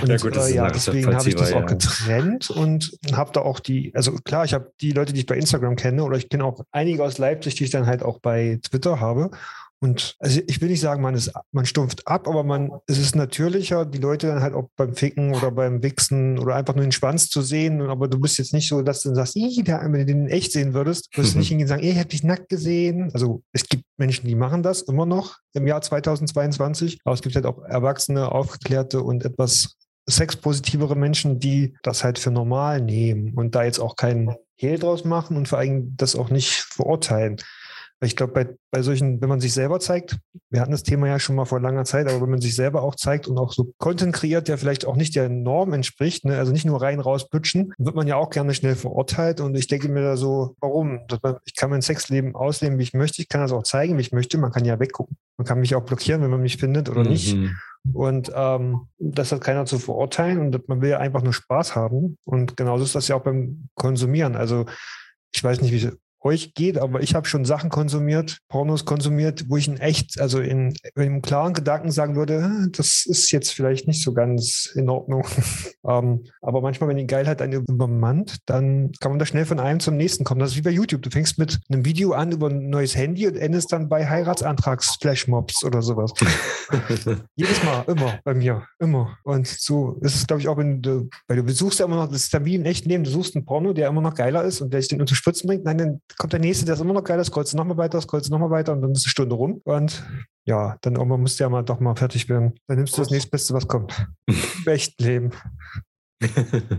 Und 0.02 0.08
Ja, 0.08 0.16
gut, 0.16 0.36
äh, 0.36 0.54
ja 0.54 0.70
deswegen 0.70 1.14
habe 1.14 1.28
ich 1.28 1.34
das 1.34 1.52
auch 1.52 1.66
getrennt 1.66 2.50
und 2.50 2.98
habe 3.12 3.30
da 3.32 3.40
auch 3.40 3.60
die, 3.60 3.92
also 3.94 4.12
klar, 4.12 4.44
ich 4.44 4.54
habe 4.54 4.72
die 4.80 4.92
Leute, 4.92 5.12
die 5.12 5.20
ich 5.20 5.26
bei 5.26 5.36
Instagram 5.36 5.76
kenne, 5.76 6.04
oder 6.04 6.16
ich 6.16 6.28
kenne 6.28 6.44
auch 6.44 6.64
einige 6.72 7.02
aus 7.02 7.18
Leipzig, 7.18 7.56
die 7.56 7.64
ich 7.64 7.70
dann 7.70 7.86
halt 7.86 8.02
auch 8.02 8.18
bei 8.20 8.58
Twitter 8.62 9.00
habe. 9.00 9.30
Und 9.80 10.16
also 10.18 10.40
ich 10.46 10.60
will 10.60 10.68
nicht 10.68 10.80
sagen, 10.80 11.02
man 11.02 11.14
ist, 11.14 11.32
man 11.52 11.64
stumpft 11.64 12.06
ab, 12.06 12.26
aber 12.26 12.42
man, 12.42 12.70
es 12.86 12.98
ist 12.98 13.14
natürlicher, 13.14 13.86
die 13.86 13.98
Leute 13.98 14.26
dann 14.26 14.42
halt 14.42 14.54
auch 14.54 14.68
beim 14.76 14.94
Ficken 14.94 15.34
oder 15.34 15.52
beim 15.52 15.82
Wichsen 15.82 16.38
oder 16.38 16.56
einfach 16.56 16.74
nur 16.74 16.84
den 16.84 16.92
Schwanz 16.92 17.28
zu 17.28 17.42
sehen. 17.42 17.80
Aber 17.82 18.08
du 18.08 18.18
bist 18.18 18.38
jetzt 18.38 18.52
nicht 18.52 18.68
so, 18.68 18.82
dass 18.82 19.02
du 19.02 19.14
sagst, 19.14 19.36
"Ih, 19.36 19.62
da, 19.62 19.80
wenn 19.82 19.92
du 19.92 20.04
den 20.04 20.28
echt 20.28 20.52
sehen 20.52 20.74
würdest, 20.74 21.08
würdest 21.16 21.34
du 21.34 21.38
nicht 21.38 21.48
hingehen 21.48 21.66
und 21.66 21.68
sagen, 21.68 21.82
"Ey, 21.82 21.92
ich 21.92 21.98
habe 21.98 22.08
dich 22.08 22.24
nackt 22.24 22.48
gesehen. 22.48 23.10
Also 23.12 23.42
es 23.52 23.68
gibt 23.68 23.84
Menschen, 23.98 24.26
die 24.26 24.34
machen 24.34 24.62
das 24.62 24.82
immer 24.82 25.06
noch 25.06 25.38
im 25.54 25.66
Jahr 25.66 25.80
2022. 25.80 26.98
Aber 27.04 27.14
es 27.14 27.22
gibt 27.22 27.36
halt 27.36 27.46
auch 27.46 27.62
erwachsene, 27.62 28.32
aufgeklärte 28.32 29.02
und 29.02 29.24
etwas 29.24 29.76
sexpositivere 30.08 30.96
Menschen, 30.96 31.38
die 31.38 31.76
das 31.82 32.02
halt 32.02 32.18
für 32.18 32.30
normal 32.30 32.80
nehmen 32.80 33.34
und 33.34 33.54
da 33.54 33.64
jetzt 33.64 33.78
auch 33.78 33.94
keinen 33.94 34.34
Hehl 34.56 34.78
draus 34.78 35.04
machen 35.04 35.36
und 35.36 35.48
vor 35.48 35.58
allem 35.58 35.94
das 35.96 36.16
auch 36.16 36.30
nicht 36.30 36.50
verurteilen. 36.50 37.36
Ich 38.00 38.14
glaube, 38.14 38.32
bei, 38.32 38.48
bei 38.70 38.82
solchen, 38.82 39.20
wenn 39.20 39.28
man 39.28 39.40
sich 39.40 39.52
selber 39.52 39.80
zeigt, 39.80 40.18
wir 40.50 40.60
hatten 40.60 40.70
das 40.70 40.84
Thema 40.84 41.08
ja 41.08 41.18
schon 41.18 41.34
mal 41.34 41.46
vor 41.46 41.60
langer 41.60 41.84
Zeit, 41.84 42.08
aber 42.08 42.20
wenn 42.20 42.30
man 42.30 42.40
sich 42.40 42.54
selber 42.54 42.82
auch 42.82 42.94
zeigt 42.94 43.26
und 43.26 43.38
auch 43.38 43.52
so 43.52 43.72
Content 43.78 44.14
kreiert, 44.14 44.46
der 44.46 44.56
vielleicht 44.56 44.86
auch 44.86 44.94
nicht 44.94 45.16
der 45.16 45.28
Norm 45.28 45.72
entspricht, 45.72 46.24
ne, 46.24 46.38
also 46.38 46.52
nicht 46.52 46.64
nur 46.64 46.80
rein 46.80 47.00
raus 47.00 47.28
bütschen, 47.28 47.74
wird 47.76 47.96
man 47.96 48.06
ja 48.06 48.14
auch 48.16 48.30
gerne 48.30 48.54
schnell 48.54 48.76
verurteilt. 48.76 49.40
Und 49.40 49.56
ich 49.56 49.66
denke 49.66 49.88
mir 49.88 50.02
da 50.02 50.16
so, 50.16 50.54
warum? 50.60 51.00
Ich 51.44 51.56
kann 51.56 51.70
mein 51.70 51.82
Sexleben 51.82 52.36
ausleben, 52.36 52.78
wie 52.78 52.84
ich 52.84 52.94
möchte. 52.94 53.20
Ich 53.20 53.28
kann 53.28 53.40
das 53.40 53.52
auch 53.52 53.64
zeigen, 53.64 53.96
wie 53.96 54.02
ich 54.02 54.12
möchte. 54.12 54.38
Man 54.38 54.52
kann 54.52 54.64
ja 54.64 54.78
weggucken. 54.78 55.16
Man 55.36 55.46
kann 55.46 55.58
mich 55.58 55.74
auch 55.74 55.84
blockieren, 55.84 56.22
wenn 56.22 56.30
man 56.30 56.40
mich 56.40 56.56
findet 56.56 56.88
oder 56.88 57.02
nicht. 57.02 57.36
Mhm. 57.36 57.56
Und 57.92 58.30
ähm, 58.34 58.88
das 58.98 59.32
hat 59.32 59.40
keiner 59.40 59.66
zu 59.66 59.78
verurteilen 59.78 60.38
und 60.38 60.68
man 60.68 60.80
will 60.80 60.90
ja 60.90 60.98
einfach 60.98 61.22
nur 61.22 61.32
Spaß 61.32 61.74
haben. 61.74 62.16
Und 62.24 62.56
genauso 62.56 62.84
ist 62.84 62.94
das 62.94 63.08
ja 63.08 63.16
auch 63.16 63.22
beim 63.22 63.68
Konsumieren. 63.74 64.36
Also 64.36 64.66
ich 65.32 65.42
weiß 65.42 65.60
nicht, 65.60 65.72
wie 65.72 65.90
euch 66.20 66.54
geht, 66.54 66.78
aber 66.78 67.02
ich 67.02 67.14
habe 67.14 67.28
schon 67.28 67.44
Sachen 67.44 67.70
konsumiert, 67.70 68.38
Pornos 68.48 68.84
konsumiert, 68.84 69.44
wo 69.48 69.56
ich 69.56 69.68
in 69.68 69.78
echt, 69.78 70.20
also 70.20 70.40
in, 70.40 70.74
in 70.94 71.02
einem 71.02 71.22
klaren 71.22 71.52
Gedanken 71.52 71.90
sagen 71.90 72.16
würde, 72.16 72.42
"Ah, 72.42 72.66
das 72.72 73.04
ist 73.06 73.30
jetzt 73.30 73.52
vielleicht 73.52 73.86
nicht 73.86 74.02
so 74.02 74.12
ganz 74.12 74.72
in 74.74 74.88
Ordnung. 74.88 75.24
ähm, 75.88 76.24
aber 76.42 76.60
manchmal, 76.60 76.88
wenn 76.88 76.96
die 76.96 77.06
Geilheit 77.06 77.40
einen 77.42 77.64
übermannt, 77.66 78.38
dann 78.46 78.92
kann 79.00 79.12
man 79.12 79.18
da 79.18 79.26
schnell 79.26 79.44
von 79.44 79.60
einem 79.60 79.80
zum 79.80 79.96
nächsten 79.96 80.24
kommen. 80.24 80.40
Das 80.40 80.50
ist 80.50 80.56
wie 80.56 80.62
bei 80.62 80.70
YouTube. 80.70 81.02
Du 81.02 81.10
fängst 81.10 81.38
mit 81.38 81.60
einem 81.68 81.84
Video 81.84 82.12
an 82.12 82.32
über 82.32 82.48
ein 82.48 82.68
neues 82.68 82.96
Handy 82.96 83.26
und 83.26 83.36
endest 83.36 83.72
dann 83.72 83.88
bei 83.88 84.08
Heiratsantrags-Flashmobs 84.08 85.64
oder 85.64 85.82
sowas. 85.82 86.12
Jedes 87.36 87.62
Mal, 87.64 87.84
immer 87.86 88.18
bei 88.24 88.34
mir, 88.34 88.64
immer. 88.78 89.16
Und 89.24 89.46
so 89.46 89.98
ist 90.02 90.16
es, 90.16 90.26
glaube 90.26 90.40
ich, 90.40 90.48
auch, 90.48 90.56
wenn 90.56 90.82
du, 90.82 91.08
weil 91.26 91.36
du 91.36 91.42
besuchst 91.42 91.78
ja 91.78 91.86
immer 91.86 91.96
noch, 91.96 92.08
das 92.08 92.22
ist 92.22 92.34
dann 92.34 92.44
wie 92.44 92.56
im 92.56 92.64
echten 92.64 92.88
Leben, 92.88 93.04
du 93.04 93.10
suchst 93.10 93.36
einen 93.36 93.44
Porno, 93.44 93.72
der 93.72 93.88
immer 93.88 94.00
noch 94.00 94.14
geiler 94.14 94.44
ist 94.44 94.60
und 94.60 94.72
der 94.72 94.80
dich 94.80 94.88
den 94.88 95.00
unter 95.00 95.14
Spritzen 95.14 95.46
bringt. 95.46 95.64
Nein, 95.64 95.78
dann 95.78 96.00
kommt 96.16 96.32
der 96.32 96.40
nächste, 96.40 96.64
der 96.64 96.74
ist 96.74 96.80
immer 96.80 96.94
noch 96.94 97.04
geil, 97.04 97.18
das 97.18 97.28
scrollst 97.28 97.52
du 97.52 97.56
nochmal 97.56 97.76
weiter, 97.76 98.00
scrollst 98.00 98.28
du 98.28 98.32
nochmal 98.32 98.50
weiter 98.50 98.72
und 98.72 98.82
dann 98.82 98.92
ist 98.92 99.04
eine 99.04 99.10
Stunde 99.10 99.34
rum. 99.34 99.60
Und 99.64 100.04
ja, 100.44 100.76
dann 100.80 100.96
irgendwann 100.96 101.20
musst 101.20 101.38
du 101.38 101.44
ja 101.44 101.50
mal 101.50 101.62
doch 101.62 101.80
mal 101.80 101.94
fertig 101.94 102.28
werden. 102.28 102.54
Dann 102.66 102.78
nimmst 102.78 102.96
du 102.96 103.02
das 103.02 103.10
nächstbeste, 103.10 103.54
was 103.54 103.68
kommt. 103.68 104.06
Im 104.26 104.72
echten 104.72 105.02
Leben. 105.02 105.30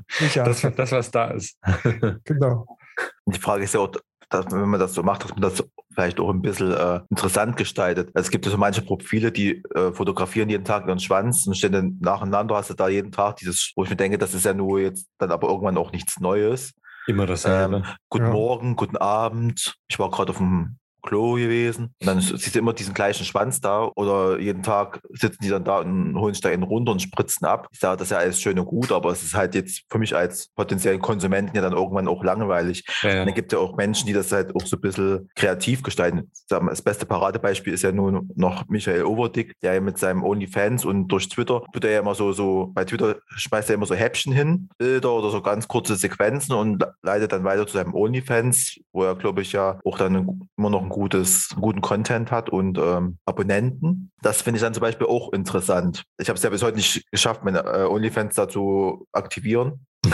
Sicher. 0.09 0.43
Das, 0.43 0.62
das, 0.62 0.91
was 0.91 1.12
da 1.12 1.31
ist. 1.31 1.57
genau. 2.25 2.77
Die 3.25 3.39
Frage 3.39 3.63
ist 3.63 3.74
ja 3.74 3.79
auch, 3.79 3.91
dass, 4.29 4.51
wenn 4.51 4.69
man 4.69 4.79
das 4.79 4.93
so 4.93 5.03
macht, 5.03 5.24
dass 5.24 5.31
man 5.31 5.41
das 5.41 5.63
vielleicht 5.93 6.19
auch 6.19 6.29
ein 6.29 6.41
bisschen 6.41 6.71
äh, 6.71 7.01
interessant 7.09 7.57
gestaltet. 7.57 8.09
Also 8.13 8.27
es 8.27 8.31
gibt 8.31 8.45
ja 8.45 8.51
so 8.51 8.57
manche 8.57 8.81
Profile, 8.81 9.31
die 9.31 9.63
äh, 9.75 9.91
fotografieren 9.91 10.50
jeden 10.50 10.65
Tag 10.65 10.88
ihren 10.88 11.00
Schwanz 11.00 11.48
und 11.48 11.55
stellen 11.55 11.74
dann 11.74 11.98
nacheinander, 12.00 12.55
hast 12.55 12.69
du 12.69 12.74
da 12.74 12.89
jeden 12.89 13.12
Tag 13.12 13.38
dieses, 13.38 13.71
wo 13.75 13.83
ich 13.83 13.89
mir 13.89 13.95
denke, 13.95 14.17
das 14.17 14.33
ist 14.33 14.45
ja 14.45 14.53
nur 14.53 14.79
jetzt 14.79 15.07
dann 15.17 15.31
aber 15.31 15.50
irgendwann 15.50 15.77
auch 15.77 15.91
nichts 15.91 16.19
Neues. 16.19 16.74
Immer 17.07 17.25
dasselbe. 17.25 17.77
Ähm, 17.77 17.83
guten 18.09 18.25
Ja. 18.25 18.31
Morgen, 18.31 18.75
guten 18.75 18.97
Abend. 18.97 19.75
Ich 19.87 19.99
war 19.99 20.09
gerade 20.09 20.31
auf 20.31 20.37
dem 20.37 20.78
Klo 21.01 21.33
gewesen. 21.33 21.93
Und 21.99 22.07
dann 22.07 22.21
siehst 22.21 22.55
du 22.55 22.59
immer 22.59 22.73
diesen 22.73 22.93
gleichen 22.93 23.25
Schwanz 23.25 23.61
da 23.61 23.89
oder 23.95 24.39
jeden 24.39 24.63
Tag 24.63 25.01
sitzen 25.09 25.39
die 25.43 25.49
dann 25.49 25.63
da 25.63 25.79
und 25.79 26.17
holen 26.17 26.33
sich 26.33 26.41
da 26.41 26.49
einen 26.49 26.63
runter 26.63 26.91
und 26.91 27.01
spritzen 27.01 27.45
ab. 27.45 27.67
Ich 27.71 27.79
sage, 27.79 27.97
das 27.97 28.07
ist 28.07 28.11
ja 28.11 28.17
alles 28.17 28.41
schön 28.41 28.59
und 28.59 28.65
gut, 28.65 28.91
aber 28.91 29.11
es 29.11 29.23
ist 29.23 29.35
halt 29.35 29.55
jetzt 29.55 29.83
für 29.89 29.99
mich 29.99 30.15
als 30.15 30.49
potenziellen 30.55 31.01
Konsumenten 31.01 31.55
ja 31.55 31.61
dann 31.61 31.73
irgendwann 31.73 32.07
auch 32.07 32.23
langweilig. 32.23 32.85
Ja, 33.01 33.09
ja. 33.09 33.19
Und 33.21 33.27
dann 33.27 33.35
gibt 33.35 33.51
es 33.51 33.57
ja 33.57 33.63
auch 33.63 33.75
Menschen, 33.75 34.07
die 34.07 34.13
das 34.13 34.31
halt 34.31 34.55
auch 34.55 34.65
so 34.65 34.77
ein 34.77 34.81
bisschen 34.81 35.29
kreativ 35.35 35.83
gestalten. 35.83 36.31
Das 36.49 36.81
beste 36.81 37.05
Paradebeispiel 37.05 37.73
ist 37.73 37.83
ja 37.83 37.91
nun 37.91 38.29
noch 38.35 38.67
Michael 38.67 39.03
Overdick, 39.03 39.59
der 39.61 39.75
ja 39.75 39.81
mit 39.81 39.97
seinem 39.97 40.23
OnlyFans 40.23 40.85
und 40.85 41.07
durch 41.07 41.29
Twitter 41.29 41.63
tut 41.73 41.85
er 41.85 41.91
ja 41.91 41.99
immer 41.99 42.15
so, 42.15 42.31
so 42.31 42.71
bei 42.73 42.85
Twitter 42.85 43.17
schmeißt 43.35 43.69
er 43.69 43.75
immer 43.75 43.85
so 43.85 43.95
Häppchen 43.95 44.33
hin, 44.33 44.69
Bilder 44.77 45.13
oder 45.13 45.29
so 45.29 45.41
ganz 45.41 45.67
kurze 45.67 45.95
Sequenzen 45.95 46.53
und 46.53 46.83
leitet 47.01 47.31
dann 47.31 47.43
weiter 47.43 47.65
zu 47.67 47.73
seinem 47.73 47.93
OnlyFans, 47.93 48.79
wo 48.91 49.03
er, 49.03 49.15
glaube 49.15 49.41
ich, 49.41 49.51
ja 49.51 49.79
auch 49.85 49.97
dann 49.97 50.49
immer 50.57 50.69
noch 50.69 50.88
ein 50.89 50.93
gutes, 50.93 51.50
guten 51.60 51.81
Content 51.81 52.31
hat 52.31 52.50
und 52.50 52.77
ähm, 52.77 53.17
Abonnenten. 53.25 54.12
Das 54.22 54.41
finde 54.41 54.58
ich 54.58 54.63
dann 54.63 54.74
zum 54.74 54.81
Beispiel 54.81 55.08
auch 55.08 55.31
interessant. 55.31 56.03
Ich 56.17 56.29
habe 56.29 56.38
es 56.38 56.43
ja 56.43 56.50
bis 56.50 56.63
heute 56.63 56.77
nicht 56.77 57.10
geschafft, 57.12 57.43
meine 57.43 57.60
äh, 57.60 57.84
OnlyFans 57.84 58.36
da 58.36 58.50
zu 58.50 59.08
aktivieren. 59.12 59.86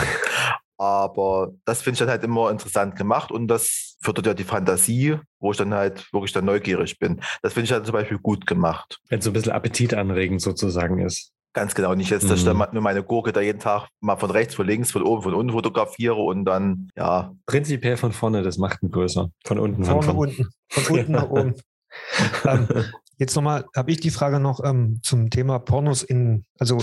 Aber 0.78 1.52
das 1.64 1.80
finde 1.80 1.94
ich 1.94 1.98
dann 2.00 2.10
halt 2.10 2.22
immer 2.22 2.50
interessant 2.50 2.96
gemacht 2.96 3.32
und 3.32 3.48
das 3.48 3.96
fördert 4.02 4.26
ja 4.26 4.34
die 4.34 4.44
Fantasie, 4.44 5.18
wo 5.40 5.52
ich 5.52 5.56
dann 5.56 5.72
halt 5.72 6.12
wirklich 6.12 6.32
dann 6.32 6.44
neugierig 6.44 6.98
bin. 6.98 7.22
Das 7.40 7.54
finde 7.54 7.64
ich 7.64 7.72
halt 7.72 7.86
zum 7.86 7.94
Beispiel 7.94 8.18
gut 8.18 8.46
gemacht. 8.46 9.00
Wenn 9.08 9.20
es 9.20 9.24
so 9.24 9.30
ein 9.30 9.32
bisschen 9.32 9.52
Appetit 9.52 9.94
anregend 9.94 10.42
sozusagen 10.42 10.98
ist. 10.98 11.32
Ganz 11.56 11.74
genau. 11.74 11.94
Nicht 11.94 12.10
jetzt, 12.10 12.28
dass 12.28 12.40
ich 12.40 12.44
Mhm. 12.44 12.58
dann 12.58 12.68
nur 12.72 12.82
meine 12.82 13.02
Gurke 13.02 13.32
da 13.32 13.40
jeden 13.40 13.60
Tag 13.60 13.88
mal 14.00 14.16
von 14.16 14.30
rechts, 14.30 14.54
von 14.54 14.66
links, 14.66 14.90
von 14.90 15.02
oben, 15.02 15.22
von 15.22 15.32
unten 15.32 15.52
fotografiere 15.52 16.16
und 16.16 16.44
dann, 16.44 16.90
ja, 16.94 17.32
Prinzipiell 17.46 17.96
von 17.96 18.12
vorne, 18.12 18.42
das 18.42 18.58
macht 18.58 18.82
ihn 18.82 18.90
größer. 18.90 19.30
Von 19.46 19.58
unten, 19.58 19.82
Vorne, 19.82 20.02
von, 20.02 20.16
unten. 20.16 20.50
Von 20.68 20.98
unten 20.98 21.12
nach 21.12 21.30
oben. 21.30 21.54
Ähm, 22.44 22.68
jetzt 23.16 23.34
nochmal, 23.36 23.64
habe 23.74 23.90
ich 23.90 24.00
die 24.00 24.10
Frage 24.10 24.38
noch 24.38 24.62
ähm, 24.62 25.00
zum 25.02 25.30
Thema 25.30 25.58
Pornos 25.58 26.02
in, 26.02 26.44
also 26.58 26.76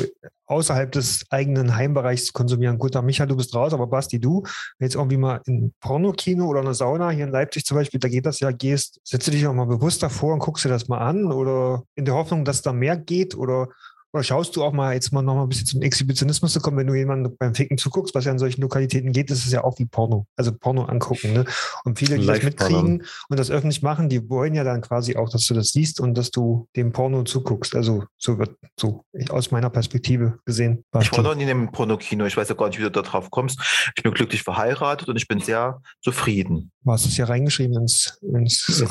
außerhalb 0.47 0.91
des 0.91 1.23
eigenen 1.29 1.75
Heimbereichs 1.75 2.25
zu 2.25 2.33
konsumieren. 2.33 2.79
Gut, 2.79 2.95
da 2.95 3.03
Micha, 3.03 3.27
du 3.27 3.35
bist 3.35 3.53
raus, 3.53 3.75
aber 3.75 3.85
Basti, 3.85 4.19
du, 4.19 4.41
wenn 4.79 4.87
jetzt 4.87 4.95
irgendwie 4.95 5.17
mal 5.17 5.39
in 5.45 5.65
ein 5.65 5.73
Pornokino 5.81 6.47
oder 6.47 6.61
eine 6.61 6.73
Sauna 6.73 7.11
hier 7.11 7.25
in 7.25 7.31
Leipzig 7.31 7.63
zum 7.63 7.77
Beispiel, 7.77 7.99
da 7.99 8.07
geht 8.07 8.25
das 8.25 8.39
ja, 8.39 8.49
gehst, 8.49 8.99
setzt 9.03 9.27
du 9.27 9.31
dich 9.31 9.45
auch 9.45 9.53
mal 9.53 9.67
bewusst 9.67 10.01
davor 10.01 10.33
und 10.33 10.39
guckst 10.39 10.65
dir 10.65 10.69
das 10.69 10.87
mal 10.87 10.97
an 10.97 11.31
oder 11.31 11.83
in 11.93 12.05
der 12.05 12.15
Hoffnung, 12.15 12.43
dass 12.43 12.63
da 12.63 12.73
mehr 12.73 12.97
geht 12.97 13.35
oder 13.35 13.67
oder 14.13 14.23
schaust 14.23 14.55
du 14.55 14.63
auch 14.63 14.73
mal 14.73 14.93
jetzt 14.93 15.11
mal 15.11 15.23
noch 15.23 15.33
mal 15.33 15.43
ein 15.43 15.49
bisschen 15.49 15.65
zum 15.65 15.81
Exhibitionismus 15.81 16.53
zu 16.53 16.61
kommen, 16.61 16.77
wenn 16.77 16.85
du 16.85 16.93
jemanden 16.93 17.35
beim 17.35 17.55
Ficken 17.55 17.79
zuguckst, 17.79 18.13
was 18.13 18.25
ja 18.25 18.31
in 18.31 18.37
solchen 18.37 18.61
Lokalitäten 18.61 19.11
geht, 19.11 19.31
ist 19.31 19.45
es 19.45 19.51
ja 19.51 19.63
auch 19.63 19.79
wie 19.79 19.85
Porno. 19.85 20.27
Also 20.35 20.51
Porno 20.51 20.85
angucken. 20.85 21.33
Ne? 21.33 21.45
Und 21.83 21.97
viele, 21.97 22.19
die 22.19 22.25
das 22.27 22.43
mitkriegen 22.43 23.03
und 23.29 23.39
das 23.39 23.49
öffentlich 23.49 23.81
machen, 23.81 24.09
die 24.09 24.29
wollen 24.29 24.53
ja 24.53 24.63
dann 24.63 24.81
quasi 24.81 25.15
auch, 25.15 25.29
dass 25.29 25.47
du 25.47 25.55
das 25.55 25.69
siehst 25.69 25.99
und 25.99 26.15
dass 26.15 26.29
du 26.29 26.67
dem 26.75 26.91
Porno 26.91 27.23
zuguckst. 27.23 27.75
Also 27.75 28.03
so 28.17 28.37
wird 28.37 28.55
so 28.79 29.03
aus 29.29 29.49
meiner 29.49 29.71
Perspektive 29.71 30.37
gesehen. 30.45 30.85
Ich 31.01 31.11
war 31.11 31.23
noch 31.23 31.35
nie 31.35 31.43
in 31.43 31.49
einem 31.49 31.71
Pornokino. 31.71 32.25
Ich 32.27 32.37
weiß 32.37 32.49
ja 32.49 32.55
gar 32.55 32.67
nicht, 32.67 32.77
wie 32.77 32.83
du 32.83 32.91
da 32.91 33.01
drauf 33.01 33.31
kommst. 33.31 33.59
Ich 33.95 34.03
bin 34.03 34.13
glücklich 34.13 34.43
verheiratet 34.43 35.09
und 35.09 35.15
ich 35.15 35.27
bin 35.27 35.39
sehr 35.39 35.81
zufrieden. 36.03 36.71
Du 36.83 36.91
hast 36.91 37.05
es 37.05 37.17
ja 37.17 37.25
reingeschrieben 37.25 37.77
ins, 37.77 38.19
ins. 38.21 38.83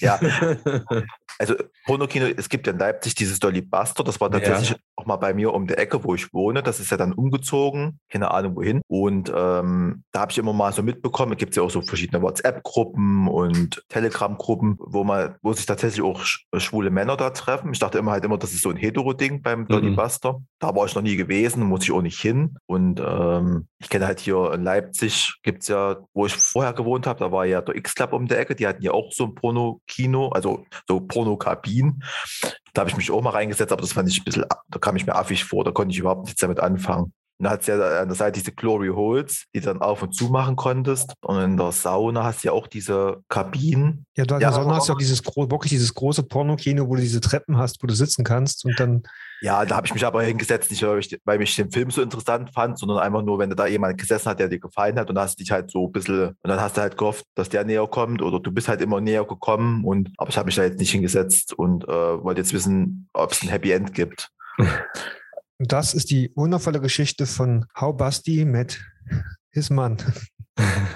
Ja, 0.00 0.18
also 1.38 1.54
Pornokino, 1.84 2.26
es 2.36 2.48
gibt 2.48 2.66
ja 2.66 2.72
in 2.72 2.78
Leipzig 2.78 3.14
dieses 3.14 3.40
Dolly 3.40 3.60
Buster. 3.60 4.04
Das 4.04 4.20
war 4.20 4.30
tatsächlich 4.30 4.69
auch 4.96 5.06
mal 5.06 5.16
bei 5.16 5.32
mir 5.34 5.54
um 5.54 5.66
die 5.66 5.74
Ecke, 5.74 6.04
wo 6.04 6.14
ich 6.14 6.32
wohne. 6.34 6.62
Das 6.62 6.78
ist 6.80 6.90
ja 6.90 6.96
dann 6.96 7.12
umgezogen, 7.12 7.98
keine 8.10 8.30
Ahnung 8.30 8.56
wohin. 8.56 8.80
Und 8.88 9.32
ähm, 9.34 10.04
da 10.12 10.20
habe 10.20 10.32
ich 10.32 10.38
immer 10.38 10.52
mal 10.52 10.72
so 10.72 10.82
mitbekommen, 10.82 11.32
es 11.32 11.38
gibt 11.38 11.56
ja 11.56 11.62
auch 11.62 11.70
so 11.70 11.80
verschiedene 11.80 12.22
WhatsApp-Gruppen 12.22 13.28
und 13.28 13.82
Telegram-Gruppen, 13.88 14.76
wo 14.78 15.04
man, 15.04 15.36
wo 15.42 15.52
sich 15.52 15.66
tatsächlich 15.66 16.02
auch 16.02 16.20
sch 16.22 16.46
schwule 16.58 16.90
Männer 16.90 17.16
da 17.16 17.30
treffen. 17.30 17.72
Ich 17.72 17.78
dachte 17.78 17.98
immer 17.98 18.12
halt 18.12 18.24
immer, 18.24 18.38
das 18.38 18.52
ist 18.52 18.62
so 18.62 18.70
ein 18.70 18.76
Hetero-Ding 18.76 19.42
beim 19.42 19.66
Dolly 19.66 19.90
Mhm. 19.90 19.96
Buster. 19.96 20.40
Da 20.58 20.74
war 20.74 20.84
ich 20.86 20.94
noch 20.94 21.02
nie 21.02 21.16
gewesen, 21.16 21.64
muss 21.64 21.84
ich 21.84 21.92
auch 21.92 22.02
nicht 22.02 22.20
hin. 22.20 22.56
Und 22.66 23.00
ähm, 23.00 23.66
ich 23.78 23.88
kenne 23.88 24.06
halt 24.06 24.20
hier 24.20 24.52
in 24.52 24.62
Leipzig, 24.62 25.34
gibt 25.42 25.62
es 25.62 25.68
ja, 25.68 25.96
wo 26.12 26.26
ich 26.26 26.34
vorher 26.34 26.72
gewohnt 26.74 27.06
habe, 27.06 27.18
da 27.20 27.32
war 27.32 27.46
ja 27.46 27.62
der 27.62 27.76
X-Club 27.76 28.12
um 28.12 28.26
die 28.26 28.34
Ecke, 28.34 28.54
die 28.54 28.66
hatten 28.66 28.82
ja 28.82 28.92
auch 28.92 29.10
so 29.12 29.24
ein 29.24 29.34
Porno-Kino, 29.34 30.28
also 30.28 30.64
so 30.86 31.00
Porno-Kabinen. 31.00 32.02
Da 32.74 32.80
habe 32.80 32.90
ich 32.90 32.96
mich 32.96 33.10
auch 33.10 33.22
mal 33.22 33.30
reingesetzt, 33.30 33.72
aber 33.72 33.82
das 33.82 33.92
fand 33.92 34.08
ich 34.08 34.20
ein 34.20 34.24
bisschen, 34.24 34.44
da 34.68 34.78
kam 34.78 34.96
ich 34.96 35.06
mir 35.06 35.14
affig 35.14 35.44
vor, 35.44 35.64
da 35.64 35.70
konnte 35.72 35.92
ich 35.92 35.98
überhaupt 35.98 36.24
nichts 36.26 36.40
damit 36.40 36.60
anfangen. 36.60 37.12
Und 37.38 37.44
da 37.44 37.50
hat 37.52 37.66
ja 37.66 37.74
an 38.00 38.08
der 38.08 38.14
Seite 38.16 38.38
diese 38.38 38.52
Glory 38.52 38.88
Holes, 38.88 39.46
die 39.54 39.60
du 39.60 39.66
dann 39.66 39.80
auf 39.80 40.02
und 40.02 40.14
zu 40.14 40.26
machen 40.26 40.56
konntest. 40.56 41.14
Und 41.22 41.40
in 41.40 41.56
der 41.56 41.72
Sauna 41.72 42.24
hast 42.24 42.44
du 42.44 42.48
ja 42.48 42.52
auch 42.52 42.66
diese 42.66 43.22
Kabinen. 43.28 44.04
Ja, 44.14 44.26
du 44.26 44.34
hast 44.34 44.42
Ja, 44.42 44.50
ja, 44.50 44.56
aber- 44.56 44.74
hast 44.76 44.88
du 44.90 44.92
auch 44.92 44.98
dieses 44.98 45.24
wirklich 45.24 45.70
dieses 45.70 45.94
große 45.94 46.22
Pornokino, 46.24 46.86
wo 46.86 46.96
du 46.96 47.00
diese 47.00 47.20
Treppen 47.22 47.56
hast, 47.56 47.82
wo 47.82 47.86
du 47.86 47.94
sitzen 47.94 48.24
kannst 48.24 48.64
und 48.66 48.78
dann 48.78 49.02
Ja, 49.42 49.64
da 49.64 49.76
habe 49.76 49.86
ich 49.86 49.94
mich 49.94 50.04
aber 50.04 50.22
hingesetzt, 50.22 50.70
nicht 50.70 50.82
weil 50.82 50.98
ich, 50.98 51.18
weil 51.24 51.38
mich 51.38 51.56
den 51.56 51.70
Film 51.70 51.90
so 51.90 52.02
interessant 52.02 52.52
fand, 52.52 52.78
sondern 52.78 52.98
einfach 52.98 53.22
nur, 53.22 53.38
wenn 53.38 53.50
da 53.50 53.66
jemand 53.66 53.98
gesessen 53.98 54.28
hat, 54.28 54.38
der 54.38 54.48
dir 54.48 54.60
gefallen 54.60 54.98
hat 54.98 55.08
und 55.08 55.18
hast 55.18 55.40
dich 55.40 55.50
halt 55.50 55.70
so 55.70 55.86
ein 55.86 55.92
bisschen, 55.92 56.28
und 56.28 56.36
dann 56.42 56.60
hast 56.60 56.76
du 56.76 56.82
halt 56.82 56.98
gehofft, 56.98 57.24
dass 57.34 57.48
der 57.48 57.64
näher 57.64 57.86
kommt 57.86 58.20
oder 58.20 58.38
du 58.38 58.52
bist 58.52 58.68
halt 58.68 58.80
immer 58.82 59.00
näher 59.00 59.24
gekommen 59.24 59.84
und, 59.84 60.10
aber 60.18 60.28
ich 60.28 60.36
habe 60.36 60.46
mich 60.46 60.56
da 60.56 60.64
jetzt 60.64 60.78
nicht 60.78 60.90
hingesetzt 60.90 61.54
und 61.54 61.84
äh, 61.84 61.88
wollte 61.88 62.40
jetzt 62.40 62.52
wissen, 62.52 63.08
ob 63.14 63.32
es 63.32 63.42
ein 63.42 63.48
Happy 63.48 63.72
End 63.72 63.94
gibt. 63.94 64.30
Das 65.62 65.92
ist 65.92 66.10
die 66.10 66.32
wundervolle 66.36 66.80
Geschichte 66.80 67.26
von 67.26 67.66
How 67.78 67.94
Basti 67.94 68.46
met 68.46 68.80
his 69.50 69.68
Mann. 69.68 69.98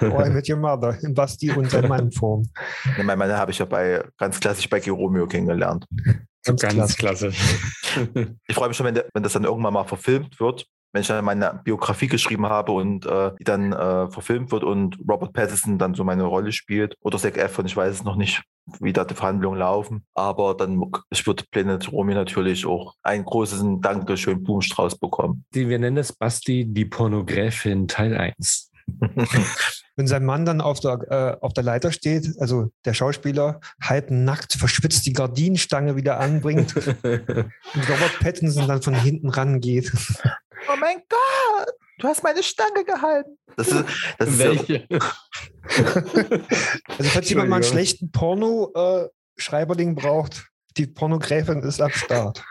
Or 0.01 0.25
I 0.25 0.29
met 0.31 0.49
your 0.49 0.57
mother. 0.57 0.97
In 1.03 1.13
Basti 1.13 1.51
und 1.51 1.69
sein 1.69 1.87
Mann 1.87 2.11
Form. 2.11 2.49
Ja, 2.97 3.03
Meine 3.03 3.17
Mann 3.17 3.31
habe 3.31 3.51
ich 3.51 3.59
ja 3.59 3.65
bei, 3.65 4.03
ganz 4.17 4.39
klassisch 4.39 4.67
bei 4.67 4.79
Geromeo 4.79 5.27
kennengelernt. 5.27 5.85
Ganz, 6.45 6.61
Ganz 6.61 6.95
klasse. 6.95 7.31
Ich 8.47 8.55
freue 8.55 8.67
mich 8.67 8.75
schon, 8.75 8.85
wenn, 8.85 8.95
der, 8.95 9.07
wenn 9.13 9.23
das 9.23 9.33
dann 9.33 9.45
irgendwann 9.45 9.73
mal 9.73 9.85
verfilmt 9.85 10.39
wird. 10.41 10.65
Wenn 10.91 11.01
ich 11.01 11.07
dann 11.07 11.23
meine 11.23 11.61
Biografie 11.63 12.07
geschrieben 12.07 12.45
habe 12.47 12.73
und 12.73 13.05
äh, 13.05 13.31
die 13.39 13.45
dann 13.45 13.71
äh, 13.71 14.09
verfilmt 14.09 14.51
wird 14.51 14.63
und 14.63 14.97
Robert 15.09 15.31
Pattinson 15.31 15.77
dann 15.77 15.93
so 15.93 16.03
meine 16.03 16.23
Rolle 16.23 16.51
spielt 16.51 16.95
oder 17.01 17.17
Zac 17.17 17.37
Efron, 17.37 17.65
ich 17.65 17.75
weiß 17.75 17.93
es 17.93 18.03
noch 18.03 18.17
nicht, 18.17 18.43
wie 18.79 18.91
da 18.91 19.05
die 19.05 19.13
Verhandlungen 19.13 19.59
laufen. 19.59 20.05
Aber 20.13 20.55
dann 20.55 20.81
ich 21.09 21.25
würde 21.25 21.45
Planet 21.51 21.91
Romy 21.91 22.13
natürlich 22.13 22.65
auch 22.65 22.95
einen 23.01 23.23
großen 23.23 23.81
Dankeschön 23.81 24.43
Blumenstrauß 24.43 24.97
bekommen. 24.97 25.45
Die, 25.53 25.69
wir 25.69 25.79
nennen 25.79 25.97
es 25.97 26.13
Basti 26.13 26.65
die 26.65 26.85
Pornogräfin 26.85 27.87
Teil 27.87 28.15
1. 28.15 28.71
Wenn 29.95 30.07
sein 30.07 30.25
Mann 30.25 30.45
dann 30.45 30.59
auf 30.61 30.79
der, 30.79 30.99
äh, 31.09 31.37
auf 31.43 31.53
der 31.53 31.63
Leiter 31.63 31.91
steht, 31.91 32.27
also 32.39 32.71
der 32.83 32.93
Schauspieler, 32.93 33.61
halb 33.81 34.11
nackt, 34.11 34.53
verschwitzt 34.53 35.05
die 35.05 35.13
Gardinenstange 35.13 35.95
wieder 35.95 36.19
anbringt 36.19 36.75
und 37.03 37.89
Robert 37.89 38.19
Pattinson 38.19 38.67
dann 38.67 38.81
von 38.81 38.93
hinten 38.93 39.29
rangeht. 39.29 39.91
Oh 40.67 40.75
mein 40.79 40.97
Gott, 41.09 41.73
du 41.99 42.07
hast 42.07 42.23
meine 42.23 42.43
Stange 42.43 42.83
gehalten. 42.83 43.37
Das 43.55 43.69
ist, 43.69 43.85
das 44.17 44.29
ist 44.29 44.39
Welche? 44.39 44.87
Also 46.97 47.09
falls 47.09 47.29
jemand 47.29 47.49
mal 47.49 47.55
einen 47.55 47.63
schlechten 47.63 48.11
Porno-Schreiberling 48.11 49.95
braucht, 49.95 50.47
die 50.77 50.85
Pornogräfin 50.85 51.63
ist 51.63 51.81
am 51.81 51.89
Start. 51.89 52.43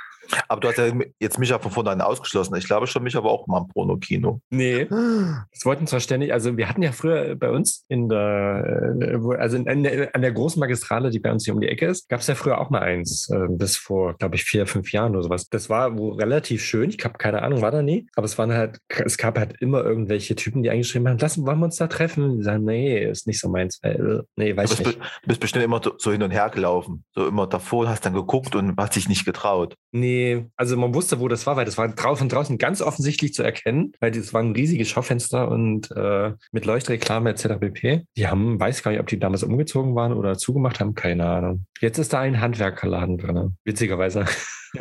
Aber 0.48 0.60
du 0.60 0.68
hast 0.68 0.78
ja 0.78 0.92
jetzt 1.20 1.38
Micha 1.38 1.58
von 1.58 1.70
vornherein 1.70 2.00
ausgeschlossen. 2.00 2.54
Ich 2.56 2.66
glaube 2.66 2.86
schon, 2.86 3.02
Micha 3.02 3.22
war 3.22 3.30
auch 3.30 3.46
mal 3.46 3.58
im 3.62 3.68
Pornokino. 3.68 4.40
Nee, 4.50 4.86
es 5.52 5.64
wollten 5.64 5.86
zwar 5.86 6.00
ständig, 6.00 6.32
also 6.32 6.56
wir 6.56 6.68
hatten 6.68 6.82
ja 6.82 6.92
früher 6.92 7.34
bei 7.36 7.50
uns 7.50 7.84
in 7.88 8.08
der, 8.08 8.96
äh, 9.00 9.36
also 9.38 9.56
in, 9.56 9.66
in, 9.66 9.82
der- 9.82 10.14
an 10.14 10.22
der 10.22 10.32
großen 10.32 10.60
Magistrale, 10.60 11.10
die 11.10 11.18
bei 11.20 11.30
uns 11.32 11.44
hier 11.44 11.54
um 11.54 11.60
die 11.60 11.68
Ecke 11.68 11.86
ist, 11.86 12.08
gab 12.08 12.20
es 12.20 12.26
ja 12.26 12.34
früher 12.34 12.60
auch 12.60 12.70
mal 12.70 12.80
eins, 12.82 13.28
äh, 13.30 13.46
bis 13.48 13.76
vor, 13.76 14.14
glaube 14.14 14.36
ich, 14.36 14.44
vier, 14.44 14.66
fünf 14.66 14.92
Jahren 14.92 15.12
oder 15.14 15.22
sowas. 15.24 15.48
Das 15.48 15.68
war 15.70 15.96
wo 15.98 16.10
relativ 16.10 16.62
schön, 16.62 16.90
ich 16.90 17.04
habe 17.04 17.18
keine 17.18 17.42
Ahnung, 17.42 17.60
war 17.62 17.70
da 17.70 17.82
nie, 17.82 18.06
aber 18.16 18.24
es 18.24 18.38
waren 18.38 18.52
halt, 18.52 18.78
es 18.88 19.16
gab 19.18 19.38
halt 19.38 19.54
immer 19.60 19.84
irgendwelche 19.84 20.34
Typen, 20.36 20.62
die 20.62 20.70
eingeschrieben 20.70 21.08
haben, 21.08 21.18
lassen, 21.18 21.46
wollen 21.46 21.58
wir 21.58 21.66
uns 21.66 21.76
da 21.76 21.86
treffen? 21.86 22.38
Die 22.38 22.42
sagen, 22.44 22.64
nee, 22.64 23.04
ist 23.04 23.26
nicht 23.26 23.40
so 23.40 23.48
meins, 23.48 23.78
weil, 23.82 24.22
nee, 24.36 24.52
Du 24.52 24.56
weiß 24.58 24.72
ich 24.72 24.78
bist, 24.78 24.86
nicht. 24.86 25.00
be- 25.00 25.06
bist 25.28 25.40
bestimmt 25.40 25.64
immer 25.64 25.80
so 25.98 26.10
hin 26.12 26.22
und 26.22 26.30
her 26.30 26.50
gelaufen. 26.50 27.04
So 27.14 27.26
immer 27.26 27.46
davor, 27.46 27.88
hast 27.88 28.04
dann 28.06 28.14
geguckt 28.14 28.54
und 28.54 28.74
hast 28.78 28.96
dich 28.96 29.08
nicht 29.08 29.24
getraut. 29.24 29.74
Nee, 29.92 30.13
Also 30.56 30.76
man 30.76 30.94
wusste, 30.94 31.20
wo 31.20 31.28
das 31.28 31.46
war, 31.46 31.56
weil 31.56 31.64
das 31.64 31.78
war 31.78 31.88
drau 31.88 32.14
von 32.14 32.28
draußen 32.28 32.58
ganz 32.58 32.82
offensichtlich 32.82 33.34
zu 33.34 33.42
erkennen, 33.42 33.92
weil 34.00 34.10
das 34.10 34.32
waren 34.34 34.52
riesige 34.52 34.84
Schaufenster 34.84 35.48
und 35.48 35.90
äh, 35.92 36.32
mit 36.52 36.64
Leuchtreklame 36.64 37.30
etc. 37.30 37.60
pp. 37.60 38.04
Die 38.16 38.26
haben, 38.26 38.58
weiß 38.58 38.82
gar 38.82 38.90
nicht, 38.90 39.00
ob 39.00 39.06
die 39.06 39.18
damals 39.18 39.42
umgezogen 39.42 39.94
waren 39.94 40.12
oder 40.12 40.36
zugemacht 40.36 40.80
haben, 40.80 40.94
keine 40.94 41.26
Ahnung. 41.26 41.66
Jetzt 41.80 41.98
ist 41.98 42.12
da 42.12 42.20
ein 42.20 42.40
Handwerkerladen 42.40 43.18
drin, 43.18 43.56
witzigerweise. 43.64 44.24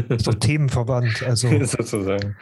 Ist 0.10 0.28
doch 0.28 0.34
themenverwandt. 0.34 1.24
Also. 1.24 1.48
Sozusagen. 1.64 2.36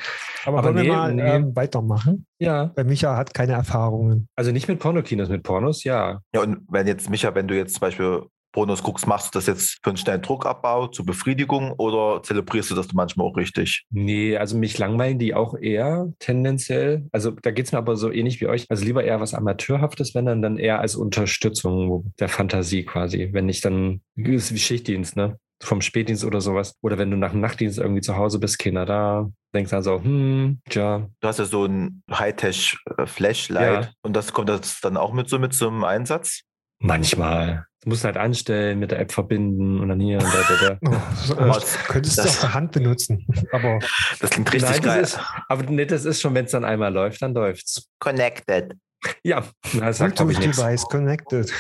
Aber, 0.45 0.59
Aber 0.59 0.67
wollen 0.67 0.75
nee, 0.75 0.83
wir 0.83 0.93
mal 0.93 1.13
nee. 1.13 1.21
ähm, 1.21 1.55
weitermachen? 1.55 2.25
Ja, 2.39 2.71
Weil 2.75 2.85
Micha 2.85 3.15
hat 3.15 3.33
keine 3.33 3.53
Erfahrungen. 3.53 4.27
also 4.35 4.51
nicht 4.51 4.67
mit 4.67 4.79
Pornokinos, 4.79 5.29
mit 5.29 5.43
Pornos, 5.43 5.83
ja. 5.83 6.21
Ja, 6.33 6.41
und 6.41 6.59
wenn 6.69 6.87
jetzt, 6.87 7.09
Micha, 7.09 7.35
wenn 7.35 7.47
du 7.47 7.55
jetzt 7.55 7.73
zum 7.73 7.81
Beispiel 7.81 8.23
Pornos 8.51 8.83
guckst, 8.83 9.07
machst 9.07 9.27
du 9.33 9.37
das 9.37 9.47
jetzt 9.47 9.79
für 9.83 9.89
einen 9.91 9.97
schnellen 9.97 10.21
Druckabbau, 10.21 10.87
zur 10.87 11.05
Befriedigung 11.05 11.71
oder 11.73 12.21
zelebrierst 12.23 12.71
du 12.71 12.75
das 12.75 12.91
manchmal 12.93 13.27
auch 13.27 13.37
richtig? 13.37 13.85
Nee, 13.89 14.35
also 14.37 14.57
mich 14.57 14.77
langweilen 14.77 15.19
die 15.19 15.33
auch 15.33 15.55
eher 15.55 16.11
tendenziell. 16.19 17.07
Also 17.11 17.31
da 17.31 17.51
geht's 17.51 17.71
mir 17.71 17.77
aber 17.77 17.95
so 17.95 18.11
ähnlich 18.11 18.41
wie 18.41 18.47
euch. 18.47 18.65
Also 18.69 18.83
lieber 18.85 19.03
eher 19.03 19.19
was 19.21 19.33
Amateurhaftes, 19.33 20.13
wenn 20.15 20.25
dann, 20.25 20.41
dann 20.41 20.57
eher 20.57 20.79
als 20.79 20.95
Unterstützung 20.95 22.13
der 22.19 22.29
Fantasie 22.29 22.83
quasi. 22.83 23.29
Wenn 23.31 23.47
ich 23.49 23.61
dann, 23.61 24.01
ist 24.15 24.53
wie 24.53 24.59
Schichtdienst, 24.59 25.15
ne? 25.15 25.37
Vom 25.63 25.81
Spätdienst 25.81 26.25
oder 26.25 26.41
sowas. 26.41 26.73
Oder 26.81 26.97
wenn 26.97 27.11
du 27.11 27.17
nach 27.17 27.31
dem 27.31 27.39
Nachtdienst 27.39 27.77
irgendwie 27.77 28.01
zu 28.01 28.17
Hause 28.17 28.39
bist, 28.39 28.57
keiner 28.57 28.85
da, 28.85 29.29
denkst 29.53 29.69
dann 29.69 29.83
so, 29.83 30.01
hm, 30.01 30.59
tja, 30.67 31.07
Du 31.19 31.27
hast 31.27 31.37
ja 31.37 31.45
so 31.45 31.65
ein 31.65 32.01
Hightech-Flashlight 32.11 33.85
Ja. 33.85 33.91
und 34.01 34.15
das 34.15 34.33
kommt 34.33 34.49
das 34.49 34.79
dann 34.81 34.97
auch 34.97 35.13
mit 35.13 35.29
so 35.29 35.39
mit 35.39 35.53
zum 35.53 35.83
Einsatz? 35.83 36.41
manchmal. 36.79 37.67
Du 37.83 37.89
musst 37.89 38.03
halt 38.03 38.15
anstellen, 38.15 38.77
mit 38.79 38.91
der 38.91 38.99
App 38.99 39.11
verbinden 39.11 39.79
und 39.79 39.89
dann 39.89 39.99
hier 39.99 40.19
und 40.19 40.25
da, 40.25 40.43
da, 40.47 40.77
da. 40.79 40.79
Oh, 41.31 41.57
äh, 41.57 41.61
könntest 41.87 42.17
du 42.17 42.21
das- 42.21 42.35
auf 42.35 42.39
der 42.41 42.53
Hand 42.53 42.71
benutzen. 42.73 43.25
Aber 43.51 43.79
Das 44.19 44.29
klingt 44.29 44.53
richtig 44.53 44.69
Nein, 44.69 44.81
geil. 44.81 45.01
das 45.01 45.13
ist, 45.13 45.19
aber 45.49 45.63
nee, 45.63 45.85
das 45.85 46.05
ist 46.05 46.21
schon, 46.21 46.35
wenn 46.35 46.45
es 46.45 46.51
dann 46.51 46.63
einmal 46.63 46.93
läuft, 46.93 47.21
dann 47.23 47.33
läuft's. 47.33 47.87
Connected. 47.99 48.75
Ja, 49.23 49.43
das 49.79 49.97
sagt 49.97 50.17
glaube 50.17 50.31
ich. 50.31 50.37
Bluetooth-Device 50.37 50.83
connected. 50.89 51.51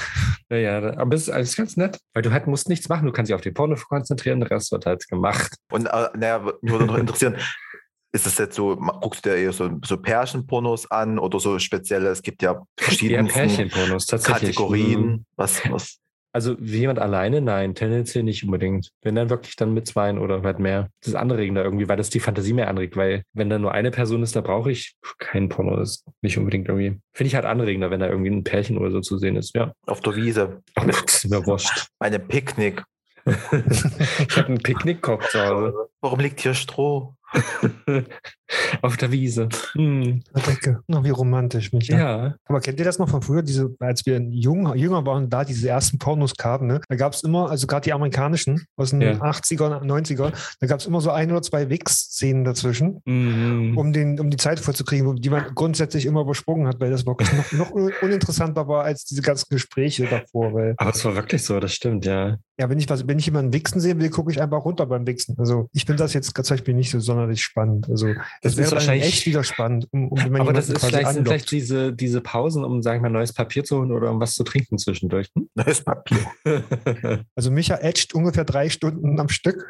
Ja, 0.51 0.57
ja, 0.57 0.97
aber 0.97 1.15
es 1.15 1.23
ist 1.23 1.29
alles 1.29 1.55
ganz 1.55 1.75
nett, 1.75 1.97
weil 2.13 2.21
du 2.21 2.31
halt 2.31 2.45
musst 2.45 2.69
nichts 2.69 2.87
machen. 2.87 3.07
Du 3.07 3.11
kannst 3.11 3.29
dich 3.29 3.33
auf 3.35 3.41
die 3.41 3.49
Porno 3.49 3.75
konzentrieren, 3.89 4.41
der 4.41 4.51
Rest 4.51 4.71
wird 4.71 4.85
halt 4.85 5.07
gemacht. 5.07 5.55
Und 5.71 5.87
äh, 5.87 6.09
naja, 6.15 6.37
mich 6.61 6.71
würde 6.71 6.85
noch 6.85 6.97
interessieren, 6.99 7.37
ist 8.13 8.27
das 8.27 8.37
jetzt 8.37 8.55
so, 8.55 8.75
guckst 8.75 9.25
du 9.25 9.29
dir 9.31 9.37
eher 9.37 9.53
so, 9.53 9.71
so 9.83 9.97
Pärchenpornos 9.97 10.91
an 10.91 11.17
oder 11.17 11.39
so 11.39 11.57
spezielle, 11.57 12.09
es 12.09 12.21
gibt 12.21 12.43
ja 12.43 12.61
verschiedene. 12.77 13.27
Kategorien. 13.27 15.01
Mhm. 15.01 15.25
Was, 15.35 15.61
was, 15.71 15.97
Also 16.33 16.55
wie 16.59 16.79
jemand 16.79 16.99
alleine, 16.99 17.41
nein, 17.41 17.75
tendenziell 17.75 18.23
nicht 18.23 18.43
unbedingt. 18.43 18.91
Wenn 19.01 19.15
dann 19.15 19.29
wirklich 19.29 19.55
dann 19.55 19.73
mit 19.73 19.87
zweien 19.87 20.17
oder 20.17 20.41
halt 20.43 20.59
mehr. 20.59 20.89
Das 21.01 21.09
ist 21.09 21.15
anregender 21.15 21.63
irgendwie, 21.63 21.89
weil 21.89 21.97
das 21.97 22.09
die 22.09 22.19
Fantasie 22.21 22.53
mehr 22.53 22.69
anregt, 22.69 22.95
weil 22.95 23.23
wenn 23.33 23.49
da 23.49 23.59
nur 23.59 23.73
eine 23.73 23.91
Person 23.91 24.23
ist, 24.23 24.35
da 24.35 24.41
brauche 24.41 24.71
ich 24.71 24.95
keinen 25.17 25.49
Porno. 25.49 25.75
Das 25.75 25.89
ist 25.89 26.05
nicht 26.21 26.37
unbedingt 26.37 26.67
irgendwie. 26.69 26.99
Finde 27.13 27.27
ich 27.27 27.35
halt 27.35 27.45
anregender, 27.45 27.91
wenn 27.91 27.99
da 27.99 28.07
irgendwie 28.07 28.31
ein 28.31 28.43
Pärchen 28.43 28.77
oder 28.77 28.91
so 28.91 29.01
zu 29.01 29.17
sehen 29.17 29.35
ist. 29.35 29.53
Ja. 29.55 29.73
auf 29.87 29.99
der 30.01 30.15
Wiese, 30.15 30.61
Ach, 30.75 30.85
das 30.85 31.23
ist 31.23 31.29
mir 31.29 31.45
wurscht. 31.45 31.87
bei 31.99 32.07
einem 32.07 32.25
Picknick. 32.27 32.83
ich 33.25 34.37
habe 34.37 34.47
einen 34.47 34.57
Picknickkorb 34.57 35.23
zu 35.29 35.39
Hause. 35.45 35.89
Warum 35.99 36.19
liegt 36.19 36.39
hier 36.39 36.53
Stroh? 36.55 37.15
Auf 38.81 38.97
der 38.97 39.11
Wiese. 39.13 39.47
Hm. 39.73 40.21
Eine 40.33 40.43
Decke. 40.45 40.79
Na, 40.87 41.01
wie 41.05 41.09
romantisch, 41.09 41.71
Micha. 41.71 41.97
Ja. 41.97 42.35
Aber 42.45 42.59
kennt 42.59 42.79
ihr 42.79 42.85
das 42.85 42.99
noch 42.99 43.07
von 43.07 43.21
früher, 43.21 43.41
diese, 43.43 43.73
als 43.79 44.05
wir 44.05 44.19
jung, 44.29 44.75
jünger 44.75 45.05
waren, 45.05 45.29
da 45.29 45.45
diese 45.45 45.69
ersten 45.69 45.97
Pornos 45.99 46.35
kamen, 46.35 46.67
ne? 46.67 46.81
Da 46.89 46.95
gab 46.97 47.13
es 47.13 47.23
immer, 47.23 47.49
also 47.49 47.65
gerade 47.67 47.85
die 47.85 47.93
amerikanischen 47.93 48.65
aus 48.75 48.89
den 48.89 49.01
Ja. 49.01 49.13
80er, 49.21 49.81
90er, 49.83 50.33
da 50.59 50.67
gab 50.67 50.79
es 50.81 50.85
immer 50.85 50.99
so 50.99 51.11
ein 51.11 51.31
oder 51.31 51.41
zwei 51.41 51.69
Wix-Szenen 51.69 52.43
dazwischen, 52.43 53.01
Mhm. 53.05 53.77
um, 53.77 53.93
den, 53.93 54.19
um 54.19 54.29
die 54.29 54.37
Zeit 54.37 54.59
vorzukriegen, 54.59 55.15
die 55.15 55.29
man 55.29 55.45
grundsätzlich 55.55 56.05
immer 56.05 56.21
übersprungen 56.21 56.67
hat, 56.67 56.79
weil 56.81 56.91
das 56.91 57.05
wirklich 57.05 57.31
noch, 57.31 57.51
noch 57.53 57.71
un- 57.71 57.93
uninteressanter 58.01 58.67
war 58.67 58.83
als 58.83 59.05
diese 59.05 59.21
ganzen 59.21 59.45
Gespräche 59.49 60.07
davor. 60.07 60.53
Weil, 60.53 60.73
Aber 60.77 60.89
es 60.89 61.05
war 61.05 61.15
wirklich 61.15 61.41
so, 61.43 61.57
das 61.61 61.73
stimmt, 61.73 62.05
ja. 62.05 62.37
ja, 62.59 62.69
wenn 62.69 62.77
ich 62.79 62.89
was, 62.89 63.07
wenn 63.07 63.17
ich 63.17 63.27
jemanden 63.27 63.53
Wichsen 63.53 63.79
sehen 63.79 63.99
will, 64.01 64.09
gucke 64.09 64.29
ich 64.31 64.41
einfach 64.41 64.65
runter 64.65 64.85
beim 64.85 65.07
Wichsen. 65.07 65.35
Also 65.39 65.69
ich 65.71 65.85
finde 65.85 66.03
das 66.03 66.13
jetzt 66.13 66.35
zum 66.35 66.43
Beispiel 66.55 66.73
nicht 66.73 66.91
so 66.91 66.99
sonderlich 67.21 67.43
spannend. 67.43 67.87
Also 67.89 68.07
Das 68.07 68.15
das, 68.41 68.51
ist 68.53 68.57
wäre 68.57 68.71
wahrscheinlich- 68.73 69.05
echt 69.07 69.25
wieder 69.25 69.43
spannend. 69.43 69.87
Um, 69.91 70.09
um, 70.09 70.17
wenn 70.23 70.31
man 70.31 70.41
Aber 70.41 70.53
das 70.53 70.69
ist 70.69 70.83
vielleicht, 70.83 71.09
sind 71.09 71.27
vielleicht 71.27 71.51
diese, 71.51 71.93
diese 71.93 72.21
Pausen, 72.21 72.63
um, 72.63 72.81
sagen 72.81 73.01
wir 73.03 73.09
mal, 73.09 73.17
neues 73.17 73.33
Papier 73.33 73.63
zu 73.63 73.77
holen 73.79 73.91
oder 73.91 74.09
um 74.11 74.19
was 74.19 74.33
zu 74.33 74.43
trinken 74.43 74.77
zwischendurch. 74.77 75.29
Neues 75.55 75.83
Papier. 75.83 76.19
Hm? 76.45 76.63
Also 77.35 77.51
Micha 77.51 77.75
etcht 77.77 78.13
ungefähr 78.13 78.45
drei 78.45 78.69
Stunden 78.69 79.19
am 79.19 79.29
Stück. 79.29 79.67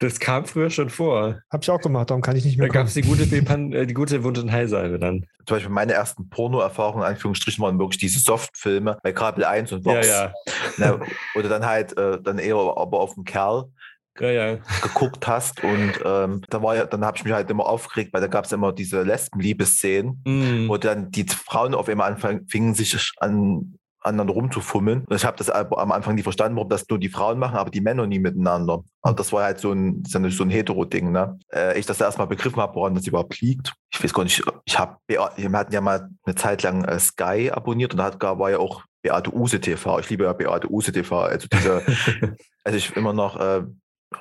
Das 0.00 0.20
kam 0.20 0.44
früher 0.46 0.70
schon 0.70 0.90
vor. 0.90 1.40
Habe 1.50 1.62
ich 1.62 1.70
auch 1.70 1.80
gemacht, 1.80 2.10
darum 2.10 2.22
kann 2.22 2.36
ich 2.36 2.44
nicht 2.44 2.56
Da 2.58 2.62
mehr 2.62 2.70
gab 2.72 2.86
es 2.86 2.94
die 2.94 3.02
gute, 3.02 3.26
Bepan 3.26 3.72
äh, 3.72 3.84
die 3.84 3.94
gute 3.94 4.22
Wund- 4.22 4.38
und 4.38 4.52
Heilsalbe 4.52 4.98
dann. 5.00 5.26
Zum 5.44 5.56
Beispiel 5.56 5.72
meine 5.72 5.92
ersten 5.92 6.28
Porno-Erfahrungen, 6.28 7.02
in 7.02 7.08
Anführungsstrichen, 7.08 7.64
waren 7.64 7.80
wirklich 7.80 7.98
diese 7.98 8.20
Softfilme 8.20 8.98
bei 9.02 9.12
Kabel 9.12 9.44
1 9.44 9.72
und 9.72 9.84
Vox. 9.84 10.06
Ja, 10.06 10.32
ja. 10.78 10.96
Ne, 10.96 11.00
oder 11.34 11.48
dann 11.48 11.66
halt 11.66 11.96
äh, 11.98 12.20
dann 12.22 12.38
eher 12.38 12.54
aber 12.54 13.00
auf 13.00 13.14
den 13.14 13.24
Kerl 13.24 13.72
Ja, 14.20 14.30
ja. 14.30 14.58
geguckt 14.82 15.26
hast 15.26 15.62
und 15.62 15.92
ähm, 16.04 16.42
dann 16.48 16.62
war 16.62 16.76
ja, 16.76 16.86
dann 16.86 17.04
habe 17.04 17.16
ich 17.16 17.24
mich 17.24 17.32
halt 17.32 17.50
immer 17.50 17.66
aufgeregt, 17.66 18.12
weil 18.12 18.20
da 18.20 18.26
gab 18.26 18.44
es 18.44 18.52
immer 18.52 18.72
diese 18.72 19.02
Lesbenliebeszenen, 19.02 20.22
Mhm. 20.26 20.68
wo 20.68 20.76
dann 20.76 21.10
die 21.10 21.24
Frauen 21.24 21.74
auf 21.74 21.88
einmal 21.88 22.12
anfingen, 22.12 22.74
sich 22.74 23.12
an 23.18 23.78
anderen 24.00 24.30
rumzufummeln. 24.30 25.04
Und 25.08 25.16
ich 25.16 25.24
habe 25.24 25.36
das 25.36 25.50
am 25.50 25.92
Anfang 25.92 26.14
nie 26.14 26.22
verstanden, 26.22 26.56
warum 26.56 26.68
das 26.68 26.88
nur 26.88 26.98
die 26.98 27.08
Frauen 27.08 27.38
machen, 27.38 27.56
aber 27.56 27.70
die 27.70 27.80
Männer 27.80 28.06
nie 28.06 28.20
miteinander. 28.20 28.82
Aber 29.02 29.14
das 29.16 29.32
war 29.32 29.42
halt 29.44 29.58
so 29.58 29.72
ein, 29.72 30.02
so 30.06 30.18
ein, 30.18 30.30
so 30.30 30.44
ein 30.44 30.50
Hetero-Ding. 30.50 31.10
Ne? 31.10 31.38
Äh, 31.52 31.78
ich 31.78 31.84
das 31.86 32.00
erstmal 32.00 32.28
begriffen 32.28 32.60
habe, 32.62 32.74
woran 32.76 32.94
das 32.94 33.06
überhaupt 33.06 33.40
liegt. 33.40 33.74
Ich 33.92 34.02
weiß 34.02 34.14
gar 34.14 34.22
nicht, 34.22 34.42
ich 34.64 34.78
habe, 34.78 34.96
wir 35.06 35.20
hatten 35.52 35.72
ja 35.72 35.80
mal 35.80 36.08
eine 36.24 36.34
Zeit 36.36 36.62
lang 36.62 36.84
äh, 36.84 36.98
Sky 36.98 37.50
abonniert 37.52 37.92
und 37.92 37.98
da 37.98 38.04
hat, 38.04 38.22
war 38.22 38.50
ja 38.50 38.58
auch 38.58 38.82
Beate 39.02 39.34
Use 39.34 39.60
TV. 39.60 39.98
Ich 39.98 40.10
liebe 40.10 40.24
ja 40.24 40.32
Beate 40.32 40.70
Use 40.72 40.92
TV. 40.92 41.20
Also 41.20 41.48
diese, 41.52 41.82
also 42.64 42.78
ich 42.78 42.94
immer 42.96 43.12
noch, 43.12 43.38
äh, 43.38 43.62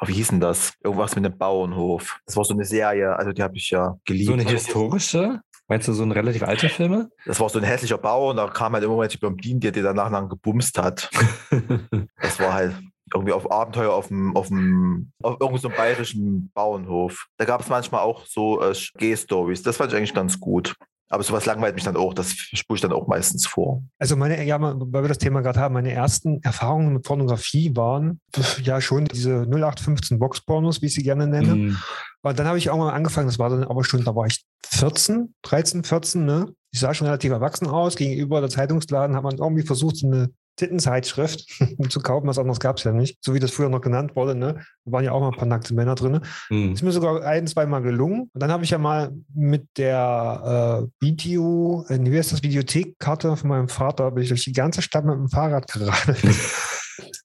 wie 0.06 0.13
hieß 0.13 0.30
denn 0.30 0.39
das? 0.39 0.73
Irgendwas 0.84 1.15
mit 1.15 1.26
dem 1.26 1.38
Bauernhof. 1.38 2.19
Das 2.26 2.36
war 2.36 2.43
so 2.43 2.54
eine 2.54 2.65
Serie, 2.65 3.15
also 3.15 3.32
die 3.32 3.43
habe 3.43 3.56
ich 3.58 3.69
ja 3.69 3.97
geliebt. 4.06 4.28
so 4.28 4.34
eine 4.34 4.43
historische? 4.43 5.41
Meinst 5.69 5.88
du 5.88 5.93
so 5.93 6.04
eine 6.04 6.15
relativ 6.15 6.43
alte 6.43 6.69
Filme? 6.69 7.10
Das 7.26 7.39
war 7.41 7.50
so 7.50 7.60
ein 7.60 7.65
hässlicher 7.65 7.97
Bauer 7.97 8.30
und 8.32 8.38
da 8.38 8.47
kam 8.47 8.73
halt 8.73 8.84
immer 8.86 8.97
welche 9.00 9.17
Blondine, 9.17 9.60
die 9.71 9.82
danach 9.82 10.10
dann 10.10 10.30
gebumst 10.30 10.78
hat. 10.78 11.10
Das 12.21 12.39
war 12.39 12.54
halt 12.54 12.76
irgendwie 13.13 13.34
auf 13.34 13.50
Abenteuer 13.52 13.93
auf 13.93 14.08
dem, 14.10 14.36
auf 14.36 14.47
dem, 14.47 15.12
auf 15.23 15.39
irgendeinem 15.39 15.58
so 15.58 15.67
einem 15.69 15.78
bayerischen 15.78 16.52
Bauernhof. 16.54 17.28
Da 17.38 17.45
gab 17.45 17.62
es 17.62 17.69
manchmal 17.69 18.02
auch 18.02 18.26
so 18.26 18.62
äh, 18.62 18.73
Gay-Stories. 18.97 19.63
Das 19.63 19.78
fand 19.78 19.91
ich 19.91 19.97
eigentlich 19.97 20.13
ganz 20.13 20.39
gut. 20.39 20.76
Aber 21.10 21.24
sowas 21.24 21.46
langweilt 21.46 21.76
mich 21.76 21.86
dann 21.86 21.96
auch. 21.96 22.13
Das 22.13 22.32
spule 22.32 22.76
ich 22.76 22.82
dann 22.82 22.91
auch 22.91 23.08
meistens 23.08 23.48
vor. 23.48 23.84
Also 23.98 24.15
meine, 24.15 24.43
ja, 24.43 24.60
weil 24.62 25.04
wir 25.04 25.08
das 25.08 25.17
Thema 25.17 25.41
gerade 25.41 25.60
haben, 25.60 25.74
meine 25.74 25.91
ersten 25.91 26.41
Erfahrungen 26.43 26.93
mit 26.93 27.04
Pornografie 27.04 27.76
waren 27.76 28.20
ja 28.62 28.82
schon 28.82 29.06
diese 29.06 29.43
0815 29.43 30.20
Box-Pornos, 30.20 30.82
wie 30.82 30.88
ich 30.88 30.93
sie 30.93 31.04
gerne 31.04 31.28
nenne. 31.28 31.56
Mhm. 31.56 31.78
Und 32.22 32.39
dann 32.39 32.48
habe 32.48 32.58
ich 32.58 32.70
auch 32.70 32.78
mal 32.78 32.91
angefangen, 32.91 33.28
das 33.28 33.39
war 33.39 33.50
dann 33.50 33.63
aber 33.63 33.84
schon, 33.84 34.04
da 34.04 34.15
war 34.15 34.26
ich 34.26 34.43
14, 34.65 35.34
13, 35.43 35.84
14, 35.84 36.26
ne? 36.26 36.54
Ich 36.72 36.82
sah 36.82 36.93
schon 36.93 37.08
relativ 37.08 37.32
erwachsen 37.32 37.67
aus. 37.67 37.96
Gegenüber 37.96 38.41
der 38.41 38.50
Zeitungsladen 38.50 39.15
hat 39.15 39.24
man 39.24 39.38
irgendwie 39.38 39.63
versucht, 39.63 39.96
so 39.96 40.08
eine 40.08 40.30
Tittenzeitschrift 40.58 41.48
zu 41.89 42.00
kaufen, 42.02 42.28
was 42.28 42.38
anderes 42.38 42.60
gab 42.60 42.78
es 42.78 42.84
ja 42.84 42.91
nicht. 42.91 43.17
So 43.24 43.34
wie 43.34 43.39
das 43.39 43.52
früher 43.52 43.70
noch 43.70 43.82
genannt 43.82 44.15
wurde, 44.15 44.36
ne? 44.36 44.62
Da 44.86 44.91
waren 44.91 45.06
ja 45.06 45.12
auch 45.12 45.22
mal 45.22 45.30
ein 45.30 45.38
paar 45.38 45.48
nackte 45.48 45.74
Männer 45.74 45.96
drin. 45.96 46.20
Mhm. 46.50 46.74
Ist 46.74 46.84
mir 46.84 46.91
sogar 46.91 47.24
ein, 47.24 47.48
zwei 47.48 47.65
Mal 47.65 47.82
gelungen. 47.82 48.30
Und 48.34 48.43
dann 48.43 48.52
habe 48.52 48.63
ich 48.63 48.72
ja 48.72 48.78
mal 48.78 49.13
mit 49.34 49.67
der 49.78 50.84
äh, 50.84 51.06
Video, 51.06 51.86
äh, 51.88 52.00
wie 52.02 52.17
heißt 52.17 52.34
das, 52.34 52.43
Videothekkarte 52.43 53.38
von 53.38 53.50
meinem 53.50 53.70
Vater, 53.70 54.12
bin 54.12 54.24
ich 54.24 54.30
durch 54.30 54.43
die 54.43 54.52
ganze 54.52 54.82
Stadt 54.82 55.06
mit 55.06 55.15
dem 55.15 55.30
Fahrrad 55.30 55.67
geradelt. 55.72 56.20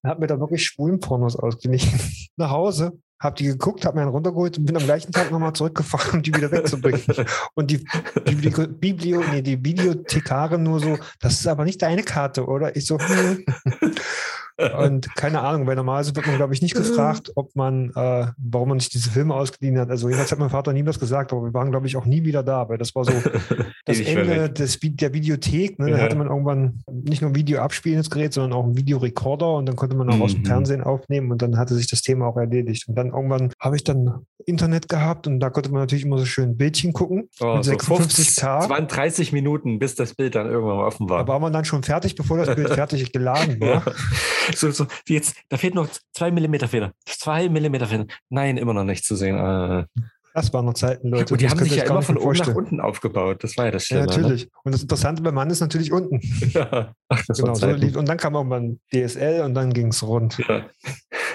Er 0.04 0.10
hat 0.10 0.18
mir 0.18 0.26
da 0.26 0.38
wirklich 0.38 0.66
schwulen 0.66 0.98
Pornos 0.98 1.36
ausgeliehen. 1.36 1.88
Nach 2.36 2.50
Hause, 2.50 2.92
habe 3.22 3.36
die 3.36 3.44
geguckt, 3.44 3.84
habe 3.84 3.96
mir 3.96 4.02
einen 4.02 4.10
runtergeholt 4.10 4.58
und 4.58 4.66
bin 4.66 4.76
am 4.76 4.82
gleichen 4.82 5.12
Tag 5.12 5.30
nochmal 5.30 5.52
zurückgefahren, 5.52 6.14
um 6.14 6.22
die 6.22 6.34
wieder 6.34 6.50
wegzubringen. 6.50 7.02
Und 7.54 7.70
die, 7.70 7.84
Biblio, 8.24 9.22
nee, 9.30 9.42
die 9.42 9.64
Videothekarin 9.64 10.62
nur 10.62 10.80
so, 10.80 10.98
das 11.20 11.34
ist 11.34 11.46
aber 11.46 11.64
nicht 11.64 11.80
deine 11.82 12.02
Karte, 12.02 12.46
oder? 12.46 12.74
Ich 12.74 12.86
so, 12.86 12.98
hm. 12.98 13.44
Und 14.58 15.14
keine 15.16 15.40
Ahnung, 15.40 15.66
weil 15.66 15.76
normalerweise 15.76 16.14
wird 16.14 16.26
man, 16.26 16.36
glaube 16.36 16.54
ich, 16.54 16.62
nicht 16.62 16.74
gefragt, 16.74 17.32
ob 17.34 17.54
man, 17.56 17.90
äh, 17.96 18.26
warum 18.36 18.68
man 18.68 18.80
sich 18.80 18.90
diese 18.90 19.10
Filme 19.10 19.34
ausgeliehen 19.34 19.78
hat. 19.78 19.90
Also 19.90 20.08
jedenfalls 20.08 20.30
hat 20.32 20.38
mein 20.38 20.50
Vater 20.50 20.72
nie 20.72 20.84
was 20.86 20.98
gesagt, 21.00 21.32
aber 21.32 21.42
wir 21.44 21.54
waren, 21.54 21.70
glaube 21.70 21.86
ich, 21.86 21.96
auch 21.96 22.04
nie 22.06 22.24
wieder 22.24 22.42
da, 22.42 22.68
weil 22.68 22.78
das 22.78 22.94
war 22.94 23.04
so 23.04 23.12
das 23.86 24.00
Ende 24.00 24.50
des, 24.50 24.78
der 24.80 25.12
Videothek. 25.14 25.78
Ne? 25.78 25.90
Da 25.90 25.96
Ja. 25.98 26.04
hatte 26.04 26.16
man 26.16 26.26
irgendwann 26.28 26.82
nicht 26.90 27.22
nur 27.22 27.30
ein 27.30 27.34
Video 27.34 27.60
abspielendes 27.60 28.10
Gerät, 28.10 28.32
sondern 28.34 28.52
auch 28.52 28.64
einen 28.64 28.76
Videorekorder 28.76 29.54
und 29.54 29.66
dann 29.66 29.76
konnte 29.76 29.96
man 29.96 30.08
auch 30.10 30.20
aus 30.20 30.32
dem 30.32 30.42
Mhm. 30.42 30.46
Fernsehen 30.46 30.82
aufnehmen 30.82 31.30
und 31.32 31.40
dann 31.42 31.56
hatte 31.58 31.74
sich 31.74 31.88
das 31.88 32.02
Thema 32.02 32.26
auch 32.26 32.36
erledigt. 32.36 32.86
Und 32.88 32.94
dann 32.96 33.08
irgendwann 33.08 33.52
habe 33.60 33.76
ich 33.76 33.84
dann 33.84 34.26
Internet 34.44 34.88
gehabt 34.88 35.26
und 35.26 35.40
da 35.40 35.50
konnte 35.50 35.70
man 35.70 35.80
natürlich 35.82 36.04
immer 36.04 36.18
so 36.18 36.24
schön 36.24 36.56
Bildchen 36.56 36.92
gucken 36.92 37.28
Oh, 37.40 37.54
mit 37.56 37.64
so 37.64 37.72
56k. 37.72 38.64
Es 38.64 38.68
waren 38.68 38.88
30 38.88 39.32
Minuten, 39.32 39.78
bis 39.78 39.94
das 39.94 40.14
Bild 40.14 40.34
dann 40.34 40.46
irgendwann 40.50 40.78
offen 40.78 41.08
war. 41.08 41.24
Da 41.24 41.28
war 41.28 41.38
man 41.38 41.52
dann 41.52 41.64
schon 41.64 41.82
fertig, 41.82 42.16
bevor 42.16 42.38
das 42.38 42.54
Bild 42.54 42.70
fertig 42.74 43.12
geladen 43.12 43.60
war. 43.60 43.82
So, 44.54 44.70
so, 44.70 44.86
jetzt, 45.08 45.36
da 45.48 45.56
fehlt 45.56 45.74
noch 45.74 45.88
zwei 46.12 46.30
Millimeter 46.30 46.68
Fehler. 46.68 46.92
Zwei 47.06 47.48
Millimeter 47.48 47.86
Fehler. 47.86 48.06
Nein, 48.28 48.56
immer 48.56 48.74
noch 48.74 48.84
nicht 48.84 49.04
zu 49.04 49.16
sehen. 49.16 49.36
Ah. 49.36 49.86
Das 50.34 50.52
waren 50.52 50.64
noch 50.64 50.74
Zeiten, 50.74 51.08
Leute. 51.10 51.34
Und 51.34 51.40
die 51.40 51.44
Das 51.44 51.52
haben 51.54 51.64
sich 51.64 51.76
ja 51.76 51.84
immer 51.84 52.00
von 52.00 52.16
oben 52.16 52.38
nach 52.38 52.54
unten 52.54 52.80
aufgebaut. 52.80 53.44
Das 53.44 53.56
war 53.58 53.66
ja 53.66 53.70
das 53.70 53.88
Ja, 53.90 53.98
Schlimme. 53.98 54.22
natürlich. 54.22 54.48
Und 54.64 54.72
das 54.72 54.82
Interessante 54.82 55.22
beim 55.22 55.34
Mann 55.34 55.50
ist 55.50 55.60
natürlich 55.60 55.92
unten. 55.92 56.16
Ne? 56.16 56.20
Ja. 56.52 56.94
Ach, 57.08 57.22
das 57.26 57.38
Genau, 57.38 57.54
so 57.54 57.70
lief. 57.70 57.96
Und 57.96 58.08
dann 58.08 58.16
kam 58.16 58.34
irgendwann 58.34 58.80
DSL 58.92 59.42
und 59.42 59.54
dann 59.54 59.72
ging 59.72 59.88
es 59.88 60.02
rund. 60.02 60.38
Ja. 60.48 60.66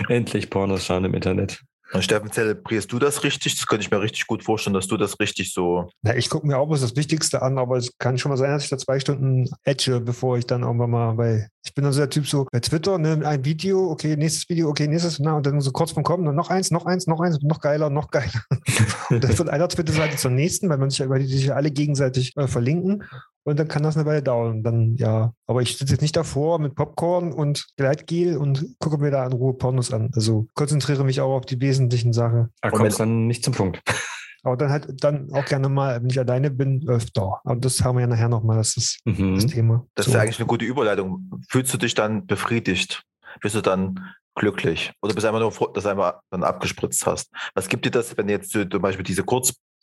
Endlich 0.10 0.50
Pornos 0.50 0.86
schauen 0.86 1.06
im 1.06 1.14
Internet. 1.14 1.62
Und 1.94 2.04
Steffen, 2.04 2.32
zelebrierst 2.32 2.92
du 2.92 3.00
das 3.00 3.24
richtig? 3.24 3.56
Das 3.56 3.66
könnte 3.66 3.84
ich 3.84 3.92
mir 3.92 4.02
richtig 4.02 4.28
gut 4.28 4.44
vorstellen, 4.44 4.74
dass 4.74 4.88
du 4.88 4.98
das 4.98 5.20
richtig 5.20 5.54
so. 5.54 5.90
Na, 6.02 6.16
ich 6.16 6.30
gucke 6.30 6.46
mir 6.46 6.58
auch 6.58 6.68
bloß 6.68 6.82
das 6.82 6.96
Wichtigste 6.96 7.42
an, 7.42 7.58
aber 7.58 7.78
es 7.78 7.98
kann 7.98 8.18
schon 8.18 8.30
mal 8.30 8.38
sein, 8.38 8.52
dass 8.52 8.66
ich 8.66 8.70
da 8.70 8.78
zwei 8.78 9.00
Stunden 9.00 9.50
edge, 9.64 10.02
bevor 10.02 10.38
ich 10.38 10.46
dann 10.46 10.64
irgendwann 10.64 10.90
mal 10.90 11.14
bei. 11.14 11.48
Ich 11.64 11.74
bin 11.74 11.84
dann 11.84 11.94
so 11.94 12.00
der 12.00 12.10
Typ 12.10 12.28
so 12.28 12.46
bei 12.52 12.60
Twitter, 12.60 12.98
ne, 12.98 13.22
ein 13.26 13.46
Video, 13.46 13.90
okay, 13.90 14.16
nächstes 14.18 14.50
Video, 14.50 14.70
okay, 14.70 14.88
nächstes, 14.88 15.20
na, 15.20 15.38
und 15.38 15.46
dann 15.46 15.62
so 15.62 15.72
kurz 15.72 15.92
vom 15.92 16.04
Kommen, 16.04 16.26
dann 16.26 16.36
noch 16.36 16.50
eins, 16.50 16.72
noch 16.72 16.86
eins, 16.86 17.08
noch 17.08 17.22
eins, 17.22 17.40
noch 17.42 17.62
geiler, 17.62 17.90
noch 17.90 18.10
geiler. 18.12 18.44
Und 19.10 19.24
dann 19.24 19.32
von 19.32 19.48
einer 19.48 19.70
Twitter-Seite 19.70 20.18
zur 20.18 20.32
nächsten, 20.32 20.70
weil 20.70 20.78
man 20.78 20.90
sich 20.90 21.08
weil 21.08 21.20
die 21.20 21.28
sich 21.28 21.46
ja 21.46 21.56
alle 21.56 21.72
gegenseitig 21.72 22.36
äh, 22.36 22.48
verlinken. 22.48 23.04
Und 23.48 23.58
dann 23.58 23.70
kann 23.70 23.82
das 23.82 23.96
eine 23.96 24.06
Weile 24.06 24.22
dauern. 24.22 24.62
Dann, 24.62 24.98
ja. 24.98 25.32
Aber 25.46 25.62
ich 25.62 25.78
sitze 25.78 25.94
jetzt 25.94 26.02
nicht 26.02 26.18
davor 26.18 26.60
mit 26.60 26.76
Popcorn 26.76 27.32
und 27.32 27.66
Gleitgel 27.78 28.36
und 28.36 28.76
gucke 28.80 28.98
mir 28.98 29.10
da 29.10 29.26
in 29.26 29.32
Ruhe 29.32 29.54
Pornos 29.54 29.94
an. 29.94 30.12
Also 30.14 30.48
konzentriere 30.54 31.06
mich 31.06 31.22
auch 31.22 31.34
auf 31.38 31.46
die 31.46 31.62
wesentlichen 31.62 32.12
Sachen. 32.12 32.50
Da 32.62 32.70
Und 32.70 32.80
kommst 32.80 33.00
dann 33.00 33.26
nicht 33.26 33.46
zum 33.46 33.54
Punkt. 33.54 33.82
Aber 34.44 34.58
dann 34.58 34.70
halt 34.70 35.02
dann 35.02 35.32
auch 35.32 35.46
gerne 35.46 35.70
mal, 35.70 36.02
wenn 36.02 36.10
ich 36.10 36.20
alleine 36.20 36.52
bin, 36.52 36.88
öfter. 36.90 37.40
Aber 37.46 37.56
das 37.56 37.82
haben 37.86 37.96
wir 37.96 38.02
ja 38.02 38.08
nachher 38.08 38.28
nochmal, 38.28 38.58
das 38.58 38.76
ist 38.76 39.00
das 39.06 39.18
Mhm. 39.18 39.48
Thema. 39.48 39.88
Das 39.96 40.08
ist 40.08 40.14
ja 40.14 40.20
eigentlich 40.20 40.40
eine 40.40 40.48
gute 40.48 40.66
Überleitung. 40.66 41.32
Fühlst 41.50 41.74
du 41.74 41.78
dich 41.78 41.96
dann 41.96 42.28
befriedigt? 42.28 43.04
Bist 43.42 43.56
du 43.56 43.62
dann 43.62 44.00
glücklich? 44.36 44.92
Oder 45.02 45.14
bist 45.14 45.24
du 45.24 45.30
einfach 45.30 45.40
nur 45.42 45.54
froh, 45.54 45.68
dass 45.68 45.86
du 45.86 45.90
einfach 45.90 46.20
dann 46.32 46.44
abgespritzt 46.44 47.06
hast? 47.06 47.30
Was 47.56 47.70
gibt 47.70 47.86
dir 47.86 47.92
das, 47.92 48.18
wenn 48.18 48.28
du 48.28 48.34
jetzt 48.34 48.52
so 48.52 48.64
zum 48.66 48.82
Beispiel 48.82 49.04
diese 49.06 49.24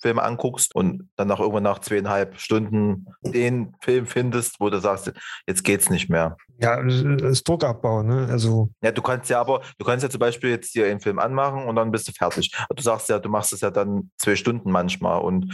Kurzfilme 0.05 0.23
anguckst 0.23 0.75
und 0.75 1.09
dann 1.17 1.29
nach 1.29 1.41
irgendwann 1.41 1.63
nach 1.63 1.79
zweieinhalb 1.79 2.39
Stunden 2.39 3.07
den 3.23 3.75
Film 3.81 4.07
findest, 4.07 4.61
wo 4.61 4.69
du 4.71 4.79
sagst, 4.79 5.13
jetzt 5.47 5.65
geht's 5.65 5.91
nicht 5.91 6.11
mehr? 6.11 6.37
Ja, 6.59 6.83
das 6.83 7.03
ist 7.03 7.49
Druckabbau, 7.49 8.03
ne? 8.03 8.29
Also, 8.31 8.71
Ja, 8.83 8.93
du 8.93 9.03
kannst 9.03 9.31
ja 9.31 9.41
aber, 9.41 9.63
du 9.79 9.85
kannst 9.85 10.03
ja 10.03 10.11
zum 10.11 10.21
Beispiel 10.21 10.51
jetzt 10.51 10.73
hier 10.73 10.87
einen 10.87 11.01
Film 11.01 11.19
anmachen 11.19 11.65
und 11.65 11.77
dann 11.77 11.91
bist 11.91 12.07
du 12.07 12.13
fertig. 12.13 12.55
Du 12.75 12.83
sagst 12.83 13.09
ja, 13.09 13.19
du 13.19 13.29
machst 13.29 13.53
es 13.53 13.61
ja 13.61 13.71
dann 13.71 14.11
zwei 14.19 14.37
Stunden 14.37 14.71
manchmal 14.71 15.21
und 15.21 15.53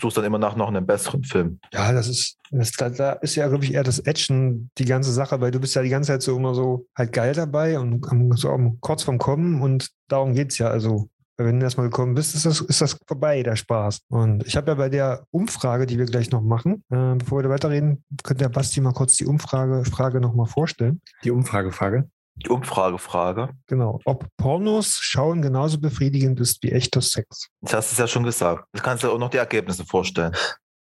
suchst 0.00 0.16
dann 0.16 0.24
immer 0.24 0.38
nach 0.38 0.56
noch 0.56 0.68
einem 0.68 0.86
besseren 0.86 1.24
Film. 1.24 1.58
ja, 1.72 1.92
das 1.92 2.08
ist, 2.08 2.38
das, 2.50 2.72
da, 2.72 3.12
ist 3.12 3.34
ja, 3.34 3.48
glaube 3.48 3.64
ich, 3.64 3.74
eher 3.74 3.82
das 3.82 4.00
Action 4.00 4.70
die 4.78 4.84
ganze 4.84 5.12
Sache, 5.12 5.40
weil 5.40 5.50
du 5.50 5.60
bist 5.60 5.74
ja 5.74 5.82
die 5.82 5.88
ganze 5.88 6.12
Zeit 6.12 6.22
so 6.22 6.36
immer 6.36 6.54
so 6.54 6.86
halt 6.96 7.12
geil 7.12 7.34
dabei 7.34 7.78
und 7.78 8.06
so 8.36 8.76
kurz 8.80 9.02
vom 9.02 9.18
Kommen 9.18 9.62
und 9.62 9.90
darum 10.08 10.34
geht's 10.34 10.58
ja. 10.58 10.68
Also, 10.68 11.08
wenn 11.36 11.58
du 11.58 11.64
erstmal 11.64 11.88
gekommen 11.88 12.14
bist, 12.14 12.34
ist 12.34 12.46
das, 12.46 12.60
ist 12.60 12.80
das 12.80 12.98
vorbei, 13.06 13.42
der 13.42 13.56
Spaß. 13.56 14.02
Und 14.08 14.46
ich 14.46 14.56
habe 14.56 14.70
ja 14.70 14.74
bei 14.74 14.88
der 14.88 15.24
Umfrage, 15.30 15.86
die 15.86 15.98
wir 15.98 16.06
gleich 16.06 16.30
noch 16.30 16.42
machen, 16.42 16.84
äh, 16.90 17.14
bevor 17.16 17.38
wir 17.38 17.42
da 17.44 17.48
weiterreden, 17.48 18.04
könnte 18.22 18.44
der 18.44 18.50
Basti 18.50 18.80
mal 18.80 18.92
kurz 18.92 19.14
die 19.14 19.26
Umfrage 19.26 19.84
Frage 19.84 20.20
nochmal 20.20 20.46
vorstellen. 20.46 21.00
Die 21.24 21.30
Umfragefrage. 21.30 22.08
Die 22.36 22.48
Umfragefrage. 22.48 23.50
Genau. 23.66 24.00
Ob 24.04 24.26
Pornos 24.36 24.98
schauen 25.00 25.42
genauso 25.42 25.78
befriedigend 25.78 26.40
ist 26.40 26.62
wie 26.62 26.72
echter 26.72 27.00
Sex. 27.00 27.48
Das 27.60 27.74
hast 27.74 27.98
du 27.98 28.02
ja 28.02 28.08
schon 28.08 28.24
gesagt. 28.24 28.64
Du 28.72 28.82
kannst 28.82 29.04
dir 29.04 29.10
auch 29.10 29.18
noch 29.18 29.30
die 29.30 29.36
Ergebnisse 29.36 29.84
vorstellen. 29.84 30.32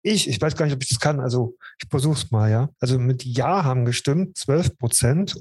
Ich, 0.03 0.29
ich 0.29 0.41
weiß 0.41 0.57
gar 0.57 0.65
nicht, 0.65 0.75
ob 0.75 0.83
ich 0.83 0.89
das 0.89 1.01
kann. 1.01 1.21
Also 1.21 1.57
ich 1.83 1.89
versuch's 1.91 2.31
mal, 2.31 2.51
ja. 2.51 2.69
Also 2.81 2.99
mit 2.99 3.25
Ja 3.25 3.65
haben 3.65 3.85
gestimmt 3.85 4.39
12 4.39 4.79
Prozent, 4.79 5.37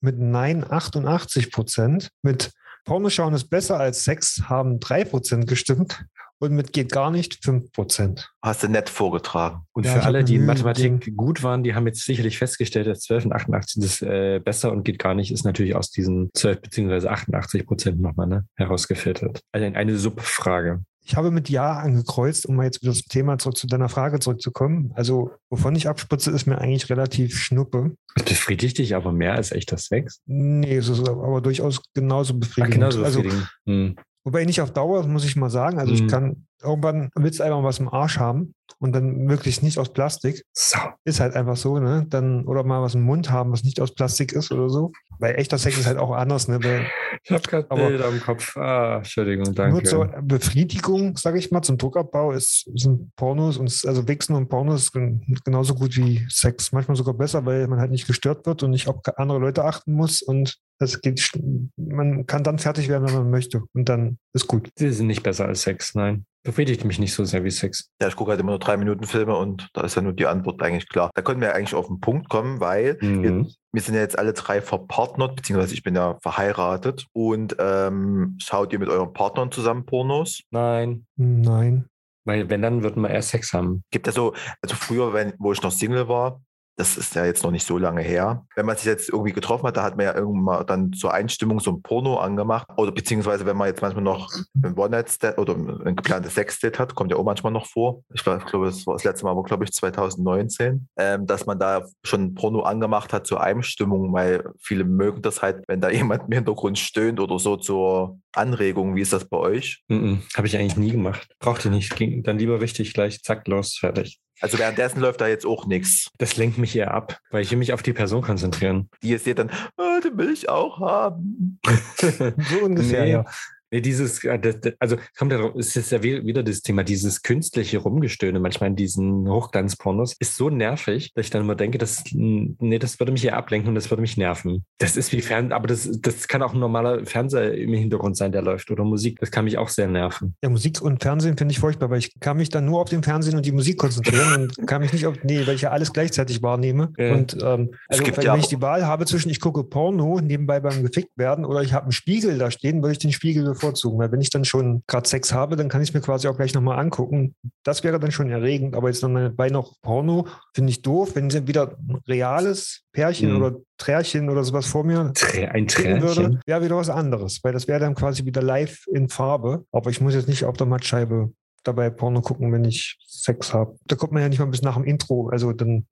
mit 0.00 0.18
Nein 0.18 0.64
88 0.68 1.50
Prozent, 1.50 2.10
mit 2.22 2.52
Pornoschauen 2.84 3.34
ist 3.34 3.48
besser 3.48 3.78
als 3.78 4.04
Sex 4.04 4.42
haben 4.48 4.80
3 4.80 5.04
Prozent 5.04 5.46
gestimmt 5.46 6.04
und 6.38 6.52
mit 6.52 6.72
geht 6.72 6.90
gar 6.90 7.12
nicht 7.12 7.44
5 7.44 7.70
Prozent. 7.70 8.32
Hast 8.42 8.64
du 8.64 8.68
nett 8.68 8.88
vorgetragen. 8.88 9.62
Und 9.72 9.86
Ja, 9.86 9.92
für 9.92 10.02
alle, 10.02 10.24
die 10.24 10.34
in 10.34 10.46
Mathematik 10.46 11.16
gut 11.16 11.44
waren, 11.44 11.62
die 11.62 11.74
haben 11.74 11.86
jetzt 11.86 12.04
sicherlich 12.04 12.38
festgestellt, 12.38 12.88
dass 12.88 13.00
12 13.02 13.26
und 13.26 13.32
88 13.32 13.82
das 13.82 14.02
äh, 14.02 14.40
besser 14.40 14.72
und 14.72 14.82
geht 14.82 14.98
gar 14.98 15.14
nicht, 15.14 15.30
ist 15.30 15.44
natürlich 15.44 15.76
aus 15.76 15.90
diesen 15.90 16.30
12 16.34 16.60
beziehungsweise 16.60 17.10
88 17.10 17.64
Prozent 17.64 18.00
nochmal 18.00 18.26
ne, 18.26 18.46
herausgefiltert. 18.56 19.40
Also 19.52 19.66
eine 19.66 19.96
Subfrage. 19.96 20.82
Ich 21.04 21.16
habe 21.16 21.30
mit 21.30 21.48
Ja 21.48 21.78
angekreuzt, 21.78 22.46
um 22.46 22.56
mal 22.56 22.64
jetzt 22.64 22.80
wieder 22.82 22.92
zum 22.92 23.08
Thema 23.08 23.36
zurück 23.38 23.56
zu 23.56 23.66
deiner 23.66 23.88
Frage 23.88 24.20
zurückzukommen. 24.20 24.92
Also 24.94 25.32
wovon 25.50 25.74
ich 25.74 25.88
abspritze, 25.88 26.30
ist 26.30 26.46
mir 26.46 26.58
eigentlich 26.58 26.88
relativ 26.90 27.36
schnuppe. 27.38 27.94
Das 28.14 28.24
befriedigt 28.26 28.78
dich 28.78 28.94
aber 28.94 29.10
mehr 29.12 29.34
als 29.34 29.50
echter 29.52 29.78
Sex? 29.78 30.20
Nee, 30.26 30.76
es 30.76 30.88
ist 30.88 31.08
aber 31.08 31.40
durchaus 31.40 31.80
genauso 31.94 32.34
Ach, 32.34 32.40
befriedigend. 32.40 32.74
genauso 32.74 33.02
also 33.04 33.22
befriedigend. 33.22 33.50
Hm. 33.66 33.96
Wobei 34.24 34.44
nicht 34.44 34.60
auf 34.60 34.72
Dauer, 34.72 35.04
muss 35.08 35.24
ich 35.24 35.34
mal 35.34 35.50
sagen. 35.50 35.80
Also 35.80 35.92
ich 35.92 36.02
Mhm. 36.02 36.06
kann, 36.08 36.46
irgendwann 36.62 37.10
willst 37.14 37.40
du 37.40 37.44
einfach 37.44 37.62
was 37.62 37.78
im 37.78 37.88
Arsch 37.88 38.18
haben 38.18 38.54
und 38.78 38.92
dann 38.94 39.18
möglichst 39.24 39.62
nicht 39.62 39.78
aus 39.78 39.92
Plastik. 39.92 40.42
So. 40.52 40.78
Ist 41.04 41.20
halt 41.20 41.34
einfach 41.34 41.56
so, 41.56 41.78
ne? 41.78 42.06
Dann, 42.08 42.44
oder 42.46 42.64
mal 42.64 42.82
was 42.82 42.94
im 42.94 43.02
Mund 43.02 43.30
haben, 43.30 43.52
was 43.52 43.64
nicht 43.64 43.80
aus 43.80 43.94
Plastik 43.94 44.32
ist 44.32 44.50
oder 44.50 44.68
so. 44.68 44.92
Weil 45.18 45.36
echter 45.36 45.58
Sex 45.58 45.78
ist 45.78 45.86
halt 45.86 45.98
auch 45.98 46.12
anders, 46.12 46.48
ne? 46.48 46.62
Weil 46.62 46.86
Ich 47.22 47.30
habe 47.30 47.42
gerade 47.42 47.68
Bilder 47.68 48.08
im 48.08 48.20
Kopf. 48.20 48.56
Ah, 48.56 48.96
Entschuldigung, 48.98 49.54
danke. 49.54 49.72
nur 49.72 49.84
zur 49.84 50.06
Befriedigung, 50.22 51.16
sage 51.16 51.38
ich 51.38 51.50
mal, 51.50 51.62
zum 51.62 51.78
Druckabbau 51.78 52.32
ist, 52.32 52.68
sind 52.74 53.14
Pornos 53.16 53.58
und 53.58 53.82
also 53.86 54.08
Wichsen 54.08 54.34
und 54.34 54.48
Pornos 54.48 54.90
gen- 54.92 55.22
genauso 55.44 55.74
gut 55.74 55.96
wie 55.96 56.26
Sex. 56.28 56.72
Manchmal 56.72 56.96
sogar 56.96 57.14
besser, 57.14 57.44
weil 57.46 57.68
man 57.68 57.78
halt 57.78 57.90
nicht 57.90 58.06
gestört 58.06 58.46
wird 58.46 58.62
und 58.62 58.70
nicht 58.70 58.88
auf 58.88 58.96
andere 59.16 59.38
Leute 59.38 59.64
achten 59.64 59.92
muss 59.92 60.22
und 60.22 60.56
es 60.80 61.00
geht, 61.00 61.30
man 61.76 62.26
kann 62.26 62.42
dann 62.42 62.58
fertig 62.58 62.88
werden, 62.88 63.06
wenn 63.06 63.14
man 63.14 63.30
möchte. 63.30 63.62
Und 63.72 63.88
dann 63.88 64.18
ist 64.32 64.48
gut. 64.48 64.70
Sie 64.76 64.90
sind 64.90 65.06
nicht 65.06 65.22
besser 65.22 65.46
als 65.46 65.62
Sex, 65.62 65.94
nein. 65.94 66.24
Befriedigt 66.44 66.84
mich 66.84 66.98
nicht 66.98 67.14
so 67.14 67.24
sehr 67.24 67.44
wie 67.44 67.50
Sex. 67.50 67.90
Ja, 68.00 68.08
ich 68.08 68.16
gucke 68.16 68.30
halt 68.32 68.40
immer 68.40 68.50
nur 68.50 68.58
drei 68.58 68.76
Minuten 68.76 69.04
Filme 69.04 69.36
und 69.36 69.68
da 69.74 69.82
ist 69.82 69.94
ja 69.94 70.02
nur 70.02 70.12
die 70.12 70.26
Antwort 70.26 70.60
eigentlich 70.60 70.88
klar. 70.88 71.10
Da 71.14 71.22
können 71.22 71.40
wir 71.40 71.54
eigentlich 71.54 71.74
auf 71.74 71.86
den 71.86 72.00
Punkt 72.00 72.28
kommen, 72.28 72.58
weil 72.58 72.98
Mhm. 73.00 73.22
wir, 73.22 73.46
wir 73.72 73.80
sind 73.82 73.94
ja 73.94 74.00
jetzt 74.00 74.18
alle 74.18 74.32
drei 74.32 74.60
verpartnert, 74.60 75.36
beziehungsweise 75.36 75.74
ich 75.74 75.82
bin 75.84 75.94
ja 75.94 76.18
verheiratet. 76.20 77.06
Und 77.12 77.54
ähm, 77.60 78.36
schaut 78.38 78.72
ihr 78.72 78.78
mit 78.80 78.88
euren 78.88 79.12
Partnern 79.12 79.52
zusammen 79.52 79.86
Pornos? 79.86 80.42
Nein. 80.50 81.06
Nein. 81.16 81.86
Weil 82.24 82.48
wenn, 82.50 82.62
dann 82.62 82.82
würden 82.82 83.02
wir 83.02 83.10
erst 83.10 83.30
Sex 83.30 83.52
haben. 83.52 83.82
Gibt 83.90 84.06
ja 84.06 84.12
so, 84.12 84.34
also 84.60 84.74
früher, 84.76 85.12
wenn, 85.12 85.34
wo 85.38 85.52
ich 85.52 85.62
noch 85.62 85.72
Single 85.72 86.08
war, 86.08 86.40
das 86.76 86.96
ist 86.96 87.14
ja 87.14 87.24
jetzt 87.26 87.42
noch 87.44 87.50
nicht 87.50 87.66
so 87.66 87.76
lange 87.78 88.00
her. 88.02 88.46
Wenn 88.56 88.66
man 88.66 88.76
sich 88.76 88.86
jetzt 88.86 89.08
irgendwie 89.10 89.32
getroffen 89.32 89.66
hat, 89.66 89.76
da 89.76 89.82
hat 89.82 89.96
man 89.96 90.06
ja 90.06 90.14
irgendwann 90.14 90.42
mal 90.42 90.64
dann 90.64 90.92
zur 90.92 91.12
Einstimmung 91.12 91.60
so 91.60 91.70
ein 91.70 91.82
Porno 91.82 92.16
angemacht. 92.18 92.66
Oder 92.76 92.92
beziehungsweise, 92.92 93.44
wenn 93.46 93.56
man 93.56 93.68
jetzt 93.68 93.82
manchmal 93.82 94.04
noch 94.04 94.30
ein 94.62 94.74
One-Night-Stand 94.76 95.38
oder 95.38 95.54
ein 95.54 95.96
geplantes 95.96 96.34
Sex-Date 96.34 96.78
hat, 96.78 96.94
kommt 96.94 97.10
ja 97.10 97.18
auch 97.18 97.24
manchmal 97.24 97.52
noch 97.52 97.66
vor. 97.66 98.02
Ich 98.14 98.24
glaub- 98.24 98.38
ich 98.38 98.46
glaube, 98.46 98.66
das 98.66 98.86
war 98.86 98.94
das 98.94 99.04
letzte 99.04 99.24
Mal, 99.24 99.32
aber 99.32 99.42
glaube 99.42 99.64
ich 99.64 99.72
2019, 99.72 100.88
ähm, 100.96 101.26
dass 101.26 101.46
man 101.46 101.58
da 101.58 101.84
schon 102.04 102.22
ein 102.22 102.34
Porno 102.34 102.60
angemacht 102.62 103.12
hat 103.12 103.26
zur 103.26 103.42
Einstimmung, 103.42 104.12
weil 104.12 104.42
viele 104.60 104.84
mögen 104.84 105.22
das 105.22 105.42
halt, 105.42 105.64
wenn 105.68 105.80
da 105.80 105.90
jemand 105.90 106.24
im 106.28 106.32
Hintergrund 106.32 106.78
stöhnt 106.78 107.20
oder 107.20 107.38
so 107.38 107.56
zur 107.56 108.18
Anregung. 108.32 108.96
Wie 108.96 109.02
ist 109.02 109.12
das 109.12 109.26
bei 109.28 109.36
euch? 109.36 109.82
Mhm. 109.88 110.22
Habe 110.34 110.46
ich 110.46 110.56
eigentlich 110.56 110.76
nie 110.76 110.90
gemacht. 110.92 111.34
Brauchte 111.38 111.68
nicht. 111.70 111.94
Ging 111.96 112.22
dann 112.22 112.38
lieber 112.38 112.60
richtig 112.60 112.94
gleich, 112.94 113.22
zack, 113.22 113.46
los, 113.46 113.76
fertig. 113.78 114.20
Also 114.40 114.58
währenddessen 114.58 115.00
läuft 115.00 115.20
da 115.20 115.28
jetzt 115.28 115.46
auch 115.46 115.66
nichts. 115.66 116.10
Das 116.18 116.36
lenkt 116.36 116.58
mich 116.58 116.74
eher 116.74 116.92
ab, 116.92 117.18
weil 117.30 117.42
ich 117.42 117.50
will 117.50 117.58
mich 117.58 117.72
auf 117.72 117.82
die 117.82 117.92
Person 117.92 118.22
konzentrieren. 118.22 118.88
Die 119.02 119.10
ihr 119.10 119.18
seht 119.18 119.38
dann, 119.38 119.50
ah, 119.76 120.00
den 120.00 120.16
will 120.18 120.32
ich 120.32 120.48
auch 120.48 120.80
haben. 120.80 121.60
So 122.00 122.64
ungefähr, 122.64 123.04
Nee. 123.04 123.12
ja. 123.12 123.24
Nee, 123.72 123.80
dieses, 123.80 124.22
äh, 124.22 124.38
also 124.78 124.96
kommt 125.16 125.32
darauf, 125.32 125.54
es 125.56 125.74
ist 125.74 125.90
ja 125.92 126.02
wie- 126.02 126.24
wieder 126.26 126.42
das 126.42 126.60
Thema, 126.60 126.84
dieses 126.84 127.22
künstliche 127.22 127.78
Rumgestöhne 127.78 128.38
manchmal 128.38 128.68
in 128.70 128.76
diesen 128.76 129.26
Hochglanzpornos 129.28 130.14
ist 130.18 130.36
so 130.36 130.50
nervig, 130.50 131.12
dass 131.14 131.24
ich 131.24 131.30
dann 131.30 131.42
immer 131.42 131.54
denke, 131.54 131.78
das, 131.78 132.04
nee, 132.12 132.78
das 132.78 133.00
würde 133.00 133.12
mich 133.12 133.24
eher 133.24 133.36
ablenken 133.36 133.70
und 133.70 133.74
das 133.74 133.90
würde 133.90 134.02
mich 134.02 134.18
nerven. 134.18 134.64
Das 134.78 134.98
ist 134.98 135.10
wie 135.12 135.22
Fern, 135.22 135.52
aber 135.52 135.68
das, 135.68 135.90
das 136.00 136.28
kann 136.28 136.42
auch 136.42 136.52
ein 136.52 136.60
normaler 136.60 137.06
Fernseher 137.06 137.54
im 137.54 137.72
Hintergrund 137.72 138.16
sein, 138.18 138.30
der 138.30 138.42
läuft 138.42 138.70
oder 138.70 138.84
Musik. 138.84 139.18
Das 139.20 139.30
kann 139.30 139.46
mich 139.46 139.56
auch 139.56 139.70
sehr 139.70 139.88
nerven. 139.88 140.36
Ja, 140.42 140.50
Musik 140.50 140.82
und 140.82 141.02
Fernsehen 141.02 141.38
finde 141.38 141.52
ich 141.52 141.58
furchtbar, 141.58 141.88
weil 141.88 141.98
ich 141.98 142.12
kann 142.20 142.36
mich 142.36 142.50
dann 142.50 142.66
nur 142.66 142.80
auf 142.80 142.90
den 142.90 143.02
Fernsehen 143.02 143.36
und 143.36 143.46
die 143.46 143.52
Musik 143.52 143.78
konzentrieren 143.78 144.50
und 144.58 144.66
kann 144.66 144.82
mich 144.82 144.92
nicht 144.92 145.06
auf, 145.06 145.16
nee, 145.22 145.46
weil 145.46 145.54
ich 145.54 145.62
ja 145.62 145.70
alles 145.70 145.94
gleichzeitig 145.94 146.42
wahrnehme. 146.42 146.92
Ja. 146.98 147.14
Und 147.14 147.38
ähm, 147.42 147.70
Es 147.88 148.00
also, 148.00 148.04
gibt 148.04 148.18
wenn, 148.18 148.24
ja 148.26 148.34
wenn 148.34 148.40
ich 148.40 148.48
die 148.48 148.60
Wahl 148.60 148.86
habe 148.86 149.06
zwischen, 149.06 149.30
ich 149.30 149.40
gucke 149.40 149.64
Porno 149.64 150.20
nebenbei 150.20 150.60
beim 150.60 150.82
gefickt 150.82 151.16
werden 151.16 151.46
oder 151.46 151.62
ich 151.62 151.72
habe 151.72 151.84
einen 151.84 151.92
Spiegel 151.92 152.36
da 152.36 152.50
stehen, 152.50 152.82
würde 152.82 152.92
ich 152.92 152.98
den 152.98 153.12
Spiegel 153.12 153.54
bevorzugen. 153.62 153.98
Weil 153.98 154.12
wenn 154.12 154.20
ich 154.20 154.30
dann 154.30 154.44
schon 154.44 154.82
gerade 154.86 155.08
Sex 155.08 155.32
habe, 155.32 155.56
dann 155.56 155.68
kann 155.68 155.82
ich 155.82 155.94
mir 155.94 156.00
quasi 156.00 156.28
auch 156.28 156.36
gleich 156.36 156.52
nochmal 156.54 156.78
angucken. 156.78 157.34
Das 157.62 157.82
wäre 157.84 157.98
dann 157.98 158.10
schon 158.12 158.30
erregend, 158.30 158.74
aber 158.76 158.88
jetzt 158.88 159.02
dann 159.02 159.34
bei 159.36 159.48
noch 159.48 159.80
Porno 159.80 160.26
finde 160.54 160.70
ich 160.70 160.82
doof, 160.82 161.14
wenn 161.14 161.30
sie 161.30 161.46
wieder 161.46 161.76
ein 161.78 161.98
reales 162.08 162.82
Pärchen 162.92 163.30
Mhm. 163.30 163.36
oder 163.42 163.56
Trärchen 163.78 164.28
oder 164.30 164.44
sowas 164.44 164.66
vor 164.66 164.84
mir 164.84 165.12
Trä 165.14 165.46
ein 165.46 165.66
kriegen 165.66 166.02
würde, 166.02 166.40
wäre 166.46 166.62
wieder 166.64 166.76
was 166.76 166.90
anderes, 166.90 167.40
weil 167.42 167.52
das 167.52 167.66
wäre 167.68 167.80
dann 167.80 167.94
quasi 167.94 168.24
wieder 168.24 168.42
live 168.42 168.84
in 168.92 169.08
Farbe. 169.08 169.64
Aber 169.72 169.90
ich 169.90 170.00
muss 170.00 170.14
jetzt 170.14 170.28
nicht 170.28 170.44
auf 170.44 170.56
der 170.56 170.66
Mattscheibe 170.66 171.32
dabei 171.64 171.90
Porno 171.90 172.20
gucken, 172.22 172.52
wenn 172.52 172.64
ich 172.64 172.98
Sex 173.06 173.54
habe. 173.54 173.76
Da 173.86 173.94
kommt 173.96 174.12
man 174.12 174.22
ja 174.22 174.28
nicht 174.28 174.40
mal 174.40 174.46
bis 174.46 174.62
nach 174.62 174.74
dem 174.74 174.84
Intro, 174.84 175.28
also 175.28 175.52
dann 175.52 175.86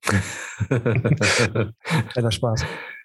Spaß. 2.31 2.63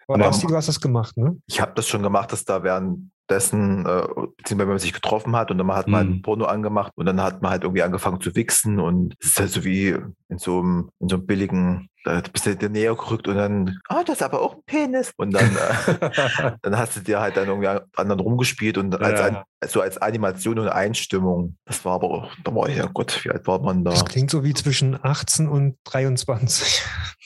Aber. 0.09 0.25
Basti, 0.25 0.47
du 0.47 0.55
hast 0.55 0.69
das 0.69 0.81
gemacht, 0.81 1.17
ne? 1.17 1.37
Ich 1.47 1.61
habe 1.61 1.73
das 1.75 1.89
schon 1.89 2.03
gemacht, 2.03 2.31
dass 2.33 2.45
da 2.45 2.63
währenddessen, 2.63 3.85
äh, 3.87 4.03
beziehungsweise 4.37 4.59
wenn 4.59 4.69
man 4.69 4.79
sich 4.79 4.93
getroffen 4.93 5.35
hat 5.37 5.51
und 5.51 5.59
dann 5.59 5.73
hat 5.73 5.89
man 5.89 5.99
halt 5.99 6.09
Mhm. 6.09 6.15
ein 6.17 6.23
Porno 6.23 6.45
angemacht 6.45 6.93
und 6.97 7.07
dann 7.07 7.21
hat 7.21 7.43
man 7.43 7.51
halt 7.51 7.65
irgendwie 7.65 7.83
angefangen 7.83 8.21
zu 8.21 8.35
wichsen 8.37 8.79
und 8.79 9.15
es 9.21 9.29
ist 9.31 9.41
halt 9.41 9.51
so 9.51 9.65
wie 9.65 9.97
in 10.29 10.39
so 10.39 10.61
einem, 10.61 10.91
in 11.01 11.09
so 11.09 11.17
einem 11.17 11.27
billigen, 11.27 11.89
da 12.05 12.21
bist 12.33 12.47
du 12.47 12.55
dir 12.55 12.69
näher 12.69 12.95
gerückt 12.95 13.27
und 13.27 13.35
dann, 13.35 13.81
ah, 13.89 14.05
das 14.05 14.17
ist 14.19 14.23
aber 14.23 14.41
auch 14.43 14.55
ein 14.55 14.63
Penis. 14.65 15.13
Und 15.17 15.33
dann, 15.33 15.57
äh, 15.57 16.11
dann 16.63 16.79
hast 16.79 16.95
du 16.97 17.01
dir 17.01 17.19
halt 17.21 17.37
dann 17.37 17.49
irgendwie 17.49 17.67
an 17.69 17.81
dann 17.97 18.21
rumgespielt 18.21 18.79
und 18.79 18.95
als, 19.01 19.19
Ja. 19.19 19.27
An- 19.27 19.43
so 19.69 19.81
als 19.81 19.99
Animation 19.99 20.61
und 20.61 20.69
Einstimmung. 20.69 21.57
Das 21.65 21.85
war 21.85 21.95
aber 21.95 22.09
auch, 22.11 22.31
da 22.45 22.55
war 22.55 22.69
ich 22.69 22.77
ja 22.77 22.87
Gott, 22.87 23.25
wie 23.25 23.31
alt 23.31 23.45
war 23.49 23.61
man 23.61 23.85
da? 23.85 23.91
Das 23.91 24.05
klingt 24.05 24.31
so 24.31 24.45
wie 24.45 24.55
zwischen 24.55 24.97
18 25.03 25.49
und 25.49 25.77
23. 25.85 26.83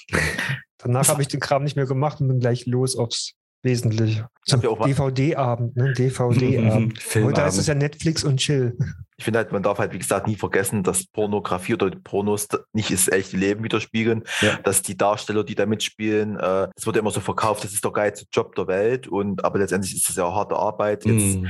Danach 0.82 1.08
habe 1.08 1.22
ich 1.22 1.28
den 1.28 1.40
Kram 1.40 1.64
nicht 1.64 1.76
mehr 1.76 1.86
gemacht 1.86 2.20
und 2.20 2.28
bin 2.28 2.40
gleich 2.40 2.66
los 2.66 2.96
aufs 2.96 3.32
Wesentliche. 3.62 4.26
Mal- 4.50 4.88
DVD-Abend, 4.88 5.76
ne? 5.76 5.92
DVD-Abend. 5.92 6.98
Heute 7.14 7.42
heißt 7.44 7.58
es 7.58 7.66
ja 7.66 7.74
Netflix 7.74 8.24
und 8.24 8.38
Chill. 8.38 8.76
Ich 9.18 9.24
finde 9.24 9.38
halt, 9.40 9.52
man 9.52 9.62
darf 9.62 9.78
halt, 9.78 9.92
wie 9.92 9.98
gesagt, 9.98 10.26
nie 10.26 10.36
vergessen, 10.36 10.82
dass 10.82 11.04
Pornografie 11.06 11.74
oder 11.74 11.90
Pornos 11.90 12.48
nicht 12.72 12.90
das 12.90 13.08
echte 13.08 13.36
Leben 13.36 13.62
widerspiegeln, 13.62 14.24
Ja. 14.40 14.56
dass 14.64 14.80
die 14.80 14.96
Darsteller, 14.96 15.44
die 15.44 15.54
da 15.54 15.66
mitspielen, 15.66 16.38
äh, 16.40 16.68
es 16.74 16.86
wird 16.86 16.96
ja 16.96 17.00
immer 17.02 17.10
so 17.10 17.20
verkauft, 17.20 17.62
das 17.64 17.74
ist 17.74 17.84
der 17.84 17.92
geilste 17.92 18.24
Job 18.32 18.54
der 18.54 18.66
Welt 18.66 19.08
und 19.08 19.44
aber 19.44 19.58
letztendlich 19.58 19.94
ist 19.94 20.08
es 20.08 20.16
ja 20.16 20.24
auch 20.24 20.34
harte 20.34 20.56
Arbeit. 20.56 21.04
Jetzt 21.04 21.36
Mhm. 21.36 21.48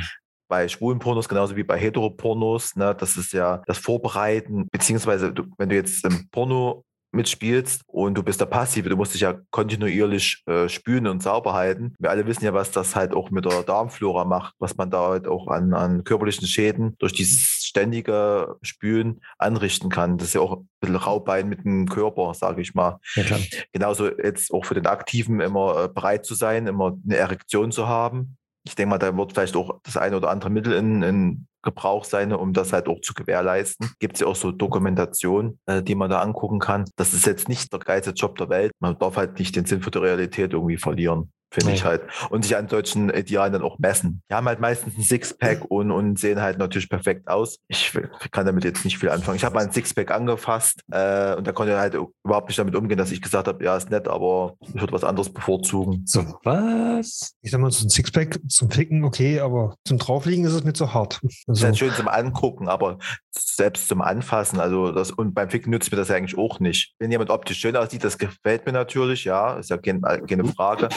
bei 0.48 0.66
schwulen 0.66 0.98
Pornos 0.98 1.28
genauso 1.28 1.54
wie 1.54 1.62
bei 1.62 1.78
Heteropornos, 1.78 2.74
ne, 2.74 2.92
das 2.98 3.16
ist 3.16 3.32
ja 3.32 3.62
das 3.66 3.78
Vorbereiten, 3.78 4.66
beziehungsweise 4.72 5.32
du, 5.32 5.44
wenn 5.58 5.68
du 5.68 5.76
jetzt 5.76 6.04
im 6.04 6.28
Porno 6.32 6.82
mitspielst 7.12 7.82
und 7.86 8.14
du 8.14 8.22
bist 8.22 8.40
der 8.40 8.46
Passive, 8.46 8.88
du 8.88 8.96
musst 8.96 9.14
dich 9.14 9.22
ja 9.22 9.34
kontinuierlich 9.50 10.42
äh, 10.46 10.68
spülen 10.68 11.06
und 11.06 11.22
sauber 11.22 11.54
halten. 11.54 11.94
Wir 11.98 12.10
alle 12.10 12.26
wissen 12.26 12.44
ja, 12.44 12.54
was 12.54 12.70
das 12.70 12.94
halt 12.94 13.14
auch 13.14 13.30
mit 13.30 13.44
der 13.44 13.62
Darmflora 13.62 14.24
macht, 14.24 14.54
was 14.58 14.76
man 14.76 14.90
da 14.90 15.08
halt 15.08 15.26
auch 15.26 15.48
an, 15.48 15.74
an 15.74 16.04
körperlichen 16.04 16.46
Schäden 16.46 16.94
durch 16.98 17.12
dieses 17.12 17.64
ständige 17.64 18.56
Spülen 18.62 19.20
anrichten 19.38 19.90
kann. 19.90 20.18
Das 20.18 20.28
ist 20.28 20.34
ja 20.34 20.40
auch 20.40 20.58
ein 20.58 20.68
bisschen 20.80 20.96
Raubein 20.96 21.48
mit 21.48 21.64
dem 21.64 21.88
Körper, 21.88 22.34
sage 22.34 22.62
ich 22.62 22.74
mal. 22.74 22.98
Ja. 23.14 23.24
Genauso 23.72 24.10
jetzt 24.10 24.52
auch 24.52 24.64
für 24.64 24.74
den 24.74 24.86
Aktiven 24.86 25.40
immer 25.40 25.84
äh, 25.84 25.88
bereit 25.88 26.24
zu 26.24 26.34
sein, 26.34 26.66
immer 26.66 26.96
eine 27.04 27.16
Erektion 27.16 27.72
zu 27.72 27.88
haben. 27.88 28.36
Ich 28.64 28.74
denke 28.74 28.90
mal, 28.90 28.98
da 28.98 29.16
wird 29.16 29.32
vielleicht 29.32 29.56
auch 29.56 29.80
das 29.82 29.96
eine 29.96 30.16
oder 30.16 30.30
andere 30.30 30.50
Mittel 30.50 30.74
in, 30.74 31.02
in 31.02 31.46
Gebrauch 31.62 32.04
sein, 32.04 32.32
um 32.32 32.52
das 32.52 32.72
halt 32.72 32.88
auch 32.88 33.00
zu 33.00 33.14
gewährleisten. 33.14 33.90
Gibt 33.98 34.14
es 34.14 34.20
ja 34.20 34.26
auch 34.26 34.36
so 34.36 34.50
Dokumentation, 34.50 35.58
äh, 35.66 35.82
die 35.82 35.94
man 35.94 36.10
da 36.10 36.20
angucken 36.20 36.58
kann. 36.58 36.84
Das 36.96 37.12
ist 37.12 37.26
jetzt 37.26 37.48
nicht 37.48 37.72
der 37.72 37.80
geilste 37.80 38.10
Job 38.10 38.36
der 38.38 38.48
Welt. 38.48 38.72
Man 38.80 38.98
darf 38.98 39.16
halt 39.16 39.38
nicht 39.38 39.56
den 39.56 39.66
Sinn 39.66 39.82
für 39.82 39.90
die 39.90 39.98
Realität 39.98 40.52
irgendwie 40.52 40.78
verlieren. 40.78 41.32
Finde 41.52 41.70
Nee. 41.70 41.74
ich 41.74 41.84
halt. 41.84 42.02
Und 42.30 42.44
sich 42.44 42.56
an 42.56 42.68
solchen 42.68 43.10
Idealen 43.10 43.52
dann 43.52 43.62
auch 43.62 43.78
messen. 43.78 44.22
Die 44.30 44.34
haben 44.34 44.46
halt 44.46 44.60
meistens 44.60 44.96
ein 44.96 45.02
Sixpack 45.02 45.64
und, 45.68 45.90
und 45.90 46.18
sehen 46.18 46.40
halt 46.40 46.58
natürlich 46.58 46.88
perfekt 46.88 47.28
aus. 47.28 47.58
Ich 47.68 47.92
kann 48.30 48.46
damit 48.46 48.64
jetzt 48.64 48.84
nicht 48.84 48.98
viel 48.98 49.08
anfangen. 49.10 49.36
Ich 49.36 49.44
habe 49.44 49.54
mal 49.56 49.64
ein 49.64 49.72
Sixpack 49.72 50.10
angefasst 50.10 50.80
äh, 50.92 51.34
und 51.34 51.46
da 51.46 51.52
konnte 51.52 51.72
er 51.72 51.80
halt 51.80 51.96
überhaupt 52.24 52.48
nicht 52.48 52.58
damit 52.58 52.74
umgehen, 52.76 52.98
dass 52.98 53.10
ich 53.10 53.20
gesagt 53.20 53.48
habe, 53.48 53.64
ja, 53.64 53.76
ist 53.76 53.90
nett, 53.90 54.06
aber 54.08 54.54
ich 54.60 54.80
würde 54.80 54.92
was 54.92 55.04
anderes 55.04 55.32
bevorzugen. 55.32 56.02
So, 56.06 56.24
was? 56.44 57.34
Ich 57.42 57.50
sag 57.50 57.60
mal, 57.60 57.70
so 57.70 57.84
ein 57.86 57.90
Sixpack 57.90 58.38
zum 58.48 58.70
Ficken, 58.70 59.04
okay, 59.04 59.40
aber 59.40 59.74
zum 59.84 59.98
Draufliegen 59.98 60.44
ist 60.44 60.52
es 60.52 60.64
mir 60.64 60.72
zu 60.72 60.94
hart. 60.94 61.20
Das 61.22 61.32
Also, 61.48 61.58
ist 61.60 61.64
halt 61.64 61.78
schön 61.78 61.92
zum 61.94 62.08
Angucken, 62.08 62.68
aber 62.68 62.98
selbst 63.32 63.88
zum 63.88 64.02
Anfassen, 64.02 64.60
also 64.60 64.92
das, 64.92 65.10
und 65.10 65.34
beim 65.34 65.50
Ficken 65.50 65.70
nützt 65.70 65.90
mir 65.90 65.96
das 65.98 66.08
ja 66.08 66.16
eigentlich 66.16 66.38
auch 66.38 66.60
nicht. 66.60 66.94
Wenn 66.98 67.10
jemand 67.10 67.30
optisch 67.30 67.58
schön 67.58 67.76
aussieht, 67.76 68.04
das 68.04 68.18
gefällt 68.18 68.66
mir 68.66 68.72
natürlich, 68.72 69.24
ja, 69.24 69.54
ist 69.58 69.70
ja 69.70 69.76
kein, 69.78 70.00
keine 70.02 70.44
Frage. 70.44 70.88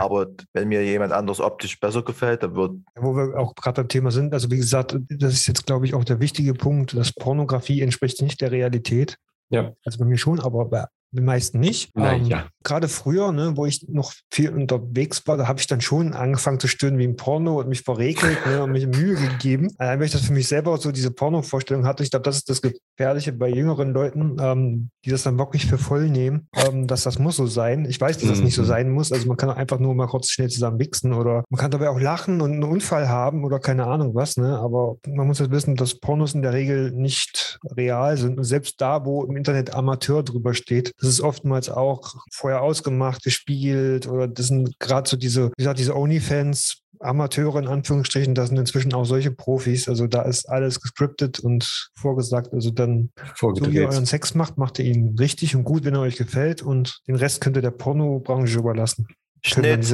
Aber 0.00 0.26
wenn 0.52 0.68
mir 0.68 0.84
jemand 0.84 1.12
anders 1.12 1.40
optisch 1.40 1.78
besser 1.78 2.02
gefällt, 2.02 2.42
dann 2.42 2.54
wird, 2.54 2.72
wo 2.96 3.14
wir 3.14 3.38
auch 3.38 3.54
gerade 3.54 3.82
beim 3.82 3.88
Thema 3.88 4.10
sind, 4.10 4.32
also 4.32 4.50
wie 4.50 4.56
gesagt, 4.56 4.96
das 5.08 5.32
ist 5.32 5.46
jetzt, 5.46 5.66
glaube 5.66 5.86
ich, 5.86 5.94
auch 5.94 6.04
der 6.04 6.20
wichtige 6.20 6.54
Punkt, 6.54 6.94
dass 6.96 7.12
Pornografie 7.12 7.80
entspricht 7.80 8.22
nicht 8.22 8.40
der 8.40 8.50
Realität. 8.50 9.16
Ja. 9.50 9.72
Also 9.84 9.98
bei 9.98 10.04
mir 10.04 10.18
schon, 10.18 10.40
aber 10.40 10.66
bei 10.66 10.84
den 11.10 11.24
meisten 11.24 11.58
nicht. 11.60 11.90
Ähm, 11.96 12.02
Naja. 12.02 12.48
Gerade 12.68 12.88
früher, 12.88 13.32
ne, 13.32 13.52
wo 13.56 13.64
ich 13.64 13.86
noch 13.88 14.12
viel 14.30 14.50
unterwegs 14.50 15.26
war, 15.26 15.38
da 15.38 15.48
habe 15.48 15.58
ich 15.58 15.66
dann 15.66 15.80
schon 15.80 16.12
angefangen 16.12 16.60
zu 16.60 16.68
stöhnen 16.68 16.98
wie 16.98 17.04
ein 17.08 17.16
Porno 17.16 17.58
und 17.58 17.68
mich 17.68 17.80
verregelt 17.82 18.36
ne, 18.46 18.62
und 18.62 18.72
mich 18.72 18.86
Mühe 18.86 19.14
gegeben. 19.14 19.68
Äh, 19.78 19.98
weil 19.98 20.02
ich 20.04 20.12
das 20.12 20.22
für 20.26 20.34
mich 20.34 20.48
selber 20.48 20.76
so 20.76 20.92
diese 20.92 21.10
Porno-Vorstellung 21.10 21.86
hatte. 21.86 22.02
Ich 22.02 22.10
glaube, 22.10 22.24
das 22.24 22.36
ist 22.36 22.50
das 22.50 22.60
Gefährliche 22.60 23.32
bei 23.32 23.48
jüngeren 23.48 23.92
Leuten, 23.92 24.36
ähm, 24.38 24.90
die 25.04 25.10
das 25.10 25.22
dann 25.22 25.38
wirklich 25.38 25.66
für 25.66 25.78
voll 25.78 26.08
nehmen, 26.10 26.48
ähm, 26.54 26.86
dass 26.86 27.04
das 27.04 27.18
muss 27.18 27.36
so 27.36 27.46
sein. 27.46 27.86
Ich 27.88 27.98
weiß, 28.00 28.18
dass 28.18 28.28
das 28.28 28.40
nicht 28.40 28.54
so 28.54 28.62
Mhm. 28.62 28.66
sein 28.66 28.90
muss. 28.90 29.12
Also 29.12 29.26
man 29.28 29.36
kann 29.38 29.48
einfach 29.50 29.78
nur 29.78 29.94
mal 29.94 30.06
kurz 30.06 30.28
schnell 30.28 30.48
zusammen 30.50 30.78
wichsen 30.78 31.14
oder 31.14 31.44
man 31.48 31.58
kann 31.58 31.70
dabei 31.70 31.88
auch 31.88 31.98
lachen 32.00 32.42
und 32.42 32.52
einen 32.52 32.64
Unfall 32.64 33.08
haben 33.08 33.44
oder 33.44 33.58
keine 33.60 33.86
Ahnung 33.86 34.14
was. 34.14 34.36
Ne? 34.36 34.58
Aber 34.58 34.96
man 35.06 35.26
muss 35.26 35.38
jetzt 35.38 35.50
wissen, 35.50 35.74
dass 35.76 35.94
Pornos 35.94 36.34
in 36.34 36.42
der 36.42 36.52
Regel 36.52 36.90
nicht 36.92 37.58
real 37.76 38.16
sind. 38.18 38.36
Und 38.38 38.44
selbst 38.44 38.80
da, 38.80 39.04
wo 39.06 39.24
im 39.24 39.36
Internet 39.36 39.74
Amateur 39.74 40.22
drüber 40.22 40.52
steht, 40.52 40.92
das 41.00 41.08
ist 41.08 41.20
oftmals 41.20 41.70
auch 41.70 42.14
vorher 42.32 42.57
ausgemacht, 42.60 43.22
gespielt 43.22 44.06
oder 44.06 44.28
das 44.28 44.48
sind 44.48 44.78
gerade 44.78 45.08
so 45.08 45.16
diese, 45.16 45.48
wie 45.50 45.62
gesagt, 45.62 45.78
diese 45.78 45.96
Onlyfans, 45.96 46.82
Amateure 47.00 47.60
in 47.60 47.68
Anführungsstrichen, 47.68 48.34
das 48.34 48.48
sind 48.48 48.58
inzwischen 48.58 48.92
auch 48.92 49.04
solche 49.04 49.30
Profis. 49.30 49.88
Also 49.88 50.06
da 50.06 50.22
ist 50.22 50.48
alles 50.48 50.80
gescriptet 50.80 51.38
und 51.38 51.90
vorgesagt. 51.94 52.52
Also 52.52 52.70
dann, 52.70 53.10
so 53.36 53.54
wie 53.54 53.76
ihr 53.76 53.88
euren. 53.88 54.06
Sex 54.06 54.34
macht, 54.34 54.58
macht 54.58 54.78
ihr 54.78 54.86
ihn 54.86 55.16
richtig 55.18 55.54
und 55.54 55.64
gut, 55.64 55.84
wenn 55.84 55.94
er 55.94 56.00
euch 56.00 56.16
gefällt 56.16 56.62
und 56.62 57.00
den 57.06 57.14
Rest 57.14 57.40
könnt 57.40 57.56
ihr 57.56 57.62
der 57.62 57.70
Pornobranche 57.70 58.58
überlassen. 58.58 59.06
Schnitt, 59.44 59.86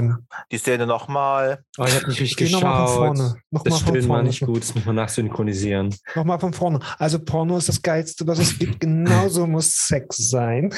die 0.50 0.56
Szene 0.56 0.86
nochmal. 0.86 1.62
Oh, 1.76 1.84
ich 1.84 1.94
habe 1.94 2.08
nicht 2.08 2.20
richtig 2.20 2.48
Geh 2.48 2.52
nochmal 2.52 2.86
von 2.86 2.86
geschaut. 2.86 3.18
vorne. 3.18 3.34
Nochmal 3.50 3.72
Das 3.72 3.86
war 3.86 4.02
vorne. 4.02 4.28
nicht 4.28 4.40
gut, 4.40 4.62
das 4.62 4.74
muss 4.74 4.84
man 4.86 4.94
nachsynchronisieren. 4.96 5.94
Nochmal 6.14 6.40
von 6.40 6.54
vorne. 6.54 6.80
Also 6.98 7.18
Porno 7.18 7.58
ist 7.58 7.68
das 7.68 7.82
Geilste, 7.82 8.26
was 8.26 8.38
es 8.38 8.58
gibt. 8.58 8.80
Genauso 8.80 9.46
muss 9.46 9.70
Sex 9.86 10.30
sein. 10.30 10.72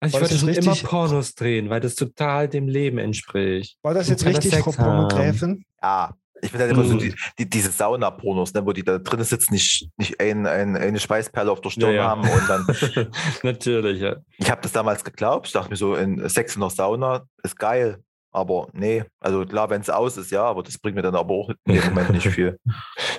Also 0.00 0.16
ich 0.16 0.22
das 0.22 0.30
wollte 0.32 0.38
schon 0.38 0.48
immer 0.64 0.72
richtig? 0.72 0.88
Pornos 0.88 1.34
drehen, 1.34 1.68
weil 1.70 1.80
das 1.80 1.94
total 1.94 2.48
dem 2.48 2.68
Leben 2.68 2.98
entspricht. 2.98 3.76
War 3.82 3.92
das 3.94 4.08
jetzt 4.08 4.24
richtig, 4.24 4.50
Sex 4.50 4.64
Frau 4.64 4.72
Pornogräfin? 4.72 5.64
Ja, 5.82 6.14
ich 6.42 6.50
finde 6.50 6.64
halt 6.64 6.72
immer 6.74 6.84
so 6.84 6.94
Mhm. 6.94 6.98
die, 7.00 7.14
die, 7.38 7.50
diese 7.50 7.70
Sauna-Pornos, 7.70 8.54
ne, 8.54 8.64
wo 8.64 8.72
die 8.72 8.82
da 8.82 8.96
drin 8.98 9.22
sitzen, 9.22 9.52
nicht, 9.52 9.90
nicht 9.98 10.18
ein, 10.20 10.46
ein, 10.46 10.74
eine 10.74 10.98
Schweißperle 10.98 11.52
auf 11.52 11.60
der 11.60 11.68
Stirn 11.68 11.90
Ja, 11.94 11.96
ja. 11.96 12.08
haben 12.08 12.22
und 12.22 12.48
dann 12.48 12.66
Natürlich, 13.42 14.00
ja. 14.00 14.16
Ich 14.38 14.50
habe 14.50 14.62
das 14.62 14.72
damals 14.72 15.04
geglaubt. 15.04 15.48
Ich 15.48 15.52
dachte 15.52 15.68
mir 15.70 15.76
so, 15.76 15.94
in 15.94 16.26
Sex 16.30 16.54
in 16.54 16.60
der 16.62 16.70
Sauna 16.70 17.26
ist 17.42 17.58
geil. 17.58 17.98
Aber 18.32 18.68
nee, 18.72 19.04
also 19.18 19.44
klar, 19.44 19.70
wenn 19.70 19.80
es 19.80 19.90
aus 19.90 20.16
ist, 20.16 20.30
ja, 20.30 20.44
aber 20.44 20.62
das 20.62 20.78
bringt 20.78 20.94
mir 20.94 21.02
dann 21.02 21.16
aber 21.16 21.34
auch 21.34 21.48
in 21.48 21.74
dem 21.74 21.84
Moment 21.86 22.10
nicht 22.10 22.28
viel. 22.28 22.58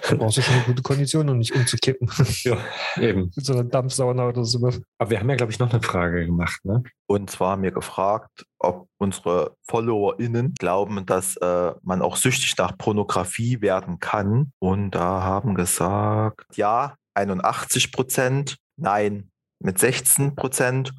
Da 0.09 0.15
brauchst 0.17 0.37
du 0.37 0.41
schon 0.41 0.55
eine 0.55 0.63
gute 0.63 0.81
Kondition, 0.81 1.29
um 1.29 1.37
nicht 1.37 1.55
umzukippen. 1.55 2.09
ja. 2.43 2.57
Eben. 2.97 3.31
Mit 3.33 3.45
so 3.45 3.53
einer 3.53 3.63
Dampfsauna 3.63 4.27
oder 4.27 4.43
sowas. 4.43 4.81
Aber 4.97 5.09
wir 5.09 5.19
haben 5.19 5.29
ja, 5.29 5.35
glaube 5.35 5.51
ich, 5.53 5.59
noch 5.59 5.71
eine 5.71 5.81
Frage 5.81 6.25
gemacht, 6.25 6.65
ne? 6.65 6.83
Und 7.07 7.29
zwar 7.29 7.51
haben 7.51 7.63
wir 7.63 7.71
gefragt, 7.71 8.45
ob 8.59 8.87
unsere 8.97 9.55
FollowerInnen 9.67 10.55
glauben, 10.55 11.05
dass 11.05 11.37
äh, 11.37 11.71
man 11.83 12.01
auch 12.01 12.17
süchtig 12.17 12.57
nach 12.57 12.77
Pornografie 12.77 13.61
werden 13.61 13.99
kann. 13.99 14.51
Und 14.59 14.91
da 14.91 15.21
haben 15.21 15.55
gesagt, 15.55 16.57
ja, 16.57 16.95
81 17.13 17.91
Prozent, 17.91 18.57
nein, 18.77 19.29
mit 19.59 19.79
16 19.79 20.35
Prozent. 20.35 20.93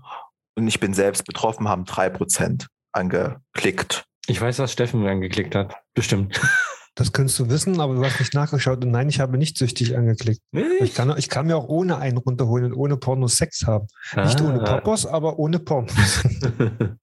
Und 0.55 0.68
ich 0.68 0.81
bin 0.81 0.94
selbst 0.94 1.25
betroffen, 1.25 1.68
haben 1.68 1.85
3 1.85 2.09
Prozent 2.11 2.68
angeklickt. 2.93 4.05
Ich 4.27 4.41
weiß, 4.41 4.59
was 4.61 4.73
Steffen 4.73 5.07
angeklickt 5.07 5.55
hat. 5.55 5.75
Bestimmt. 5.95 6.41
Das 6.95 7.11
könntest 7.11 7.39
du 7.39 7.49
wissen, 7.49 7.81
aber 7.81 7.95
du 7.95 8.05
hast 8.05 8.21
nicht 8.21 8.35
nachgeschaut. 8.35 8.85
Und 8.85 8.91
nein, 8.91 9.09
ich 9.09 9.19
habe 9.19 9.39
nicht 9.39 9.57
süchtig 9.57 9.97
angeklickt. 9.97 10.43
Ich 10.53 10.81
Nicht? 10.81 10.95
kann, 10.95 11.15
ich 11.17 11.31
kann 11.31 11.47
mir 11.47 11.57
auch 11.57 11.67
ohne 11.67 11.97
einen 11.97 12.19
runterholen 12.19 12.67
und 12.67 12.75
ohne 12.79 12.99
Pornos 12.99 13.37
Sex 13.37 13.67
haben. 13.67 13.87
Nicht 14.15 14.39
ohne 14.43 14.61
Ah. 14.61 14.75
Poppers, 14.77 15.07
aber 15.07 15.39
ohne 15.39 15.59
Pornos. 15.59 16.23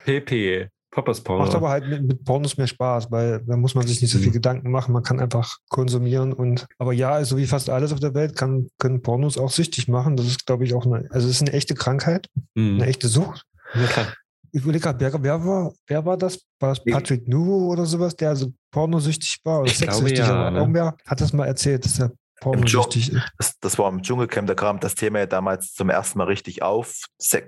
PP. 0.06 0.67
Poppers 0.91 1.21
Porno. 1.21 1.43
Macht 1.43 1.56
aber 1.56 1.69
halt 1.69 1.88
mit, 1.88 2.04
mit 2.04 2.23
Pornos 2.23 2.56
mehr 2.58 2.67
Spaß, 2.67 3.10
weil 3.12 3.43
da 3.47 3.58
muss 3.58 3.73
man 3.73 3.88
sich 3.88 3.99
nicht 3.99 4.12
so 4.12 4.19
viel 4.19 4.30
Mhm. 4.30 4.34
Gedanken 4.34 4.69
machen. 4.69 4.93
Man 4.93 5.02
kann 5.02 5.19
einfach 5.19 5.58
konsumieren 5.69 6.34
und 6.34 6.67
aber 6.78 6.93
ja, 6.93 7.25
so 7.25 7.38
wie 7.38 7.47
fast 7.47 7.71
alles 7.71 7.91
auf 7.91 7.99
der 7.99 8.13
Welt 8.13 8.36
kann, 8.36 8.67
können 8.78 9.02
Pornos 9.02 9.39
auch 9.39 9.49
süchtig 9.52 9.88
machen. 9.88 10.17
Das 10.17 10.28
ist, 10.28 10.45
glaube 10.45 10.65
ich, 10.65 10.75
auch 10.75 10.86
eine, 10.86 11.08
also 11.10 11.28
es 11.28 11.36
ist 11.36 11.41
eine 11.41 11.54
echte 11.54 11.73
Krankheit, 11.73 12.28
Mhm. 12.54 12.75
eine 12.75 12.86
echte 12.86 13.08
Sucht. 13.08 13.43
Ja, 13.73 13.88
klar. 13.88 14.13
Ich 14.51 14.62
überlege 14.62 14.83
gerade, 14.83 14.99
wer, 14.99 15.23
wer, 15.23 15.45
war, 15.45 15.73
wer 15.88 16.05
war 16.05 16.17
das? 16.17 16.39
War 16.59 16.69
das 16.69 16.83
Patrick 16.83 17.27
Nuvo 17.27 17.71
oder 17.71 17.85
sowas, 17.85 18.15
der 18.15 18.35
so 18.35 18.53
pornosüchtig 18.71 19.39
war 19.43 19.62
oder 19.62 19.71
Ich 19.71 19.77
glaube, 19.77 19.93
sexsüchtig? 19.93 20.19
ja, 20.19 20.35
aber 20.35 20.51
ne? 20.51 20.59
Irgendwer 20.59 20.97
hat 21.05 21.21
das 21.21 21.33
mal 21.33 21.45
erzählt, 21.45 21.85
dass 21.85 21.99
er 21.99 22.12
pornosüchtig 22.41 23.13
ist. 23.13 23.21
Das, 23.38 23.59
das 23.59 23.79
war 23.79 23.89
im 23.89 24.01
Dschungelcamp, 24.01 24.47
da 24.47 24.55
kam 24.55 24.79
das 24.79 24.95
Thema 24.95 25.19
ja 25.19 25.25
damals 25.25 25.73
zum 25.73 25.89
ersten 25.89 26.17
Mal 26.17 26.25
richtig 26.25 26.62
auf, 26.62 27.05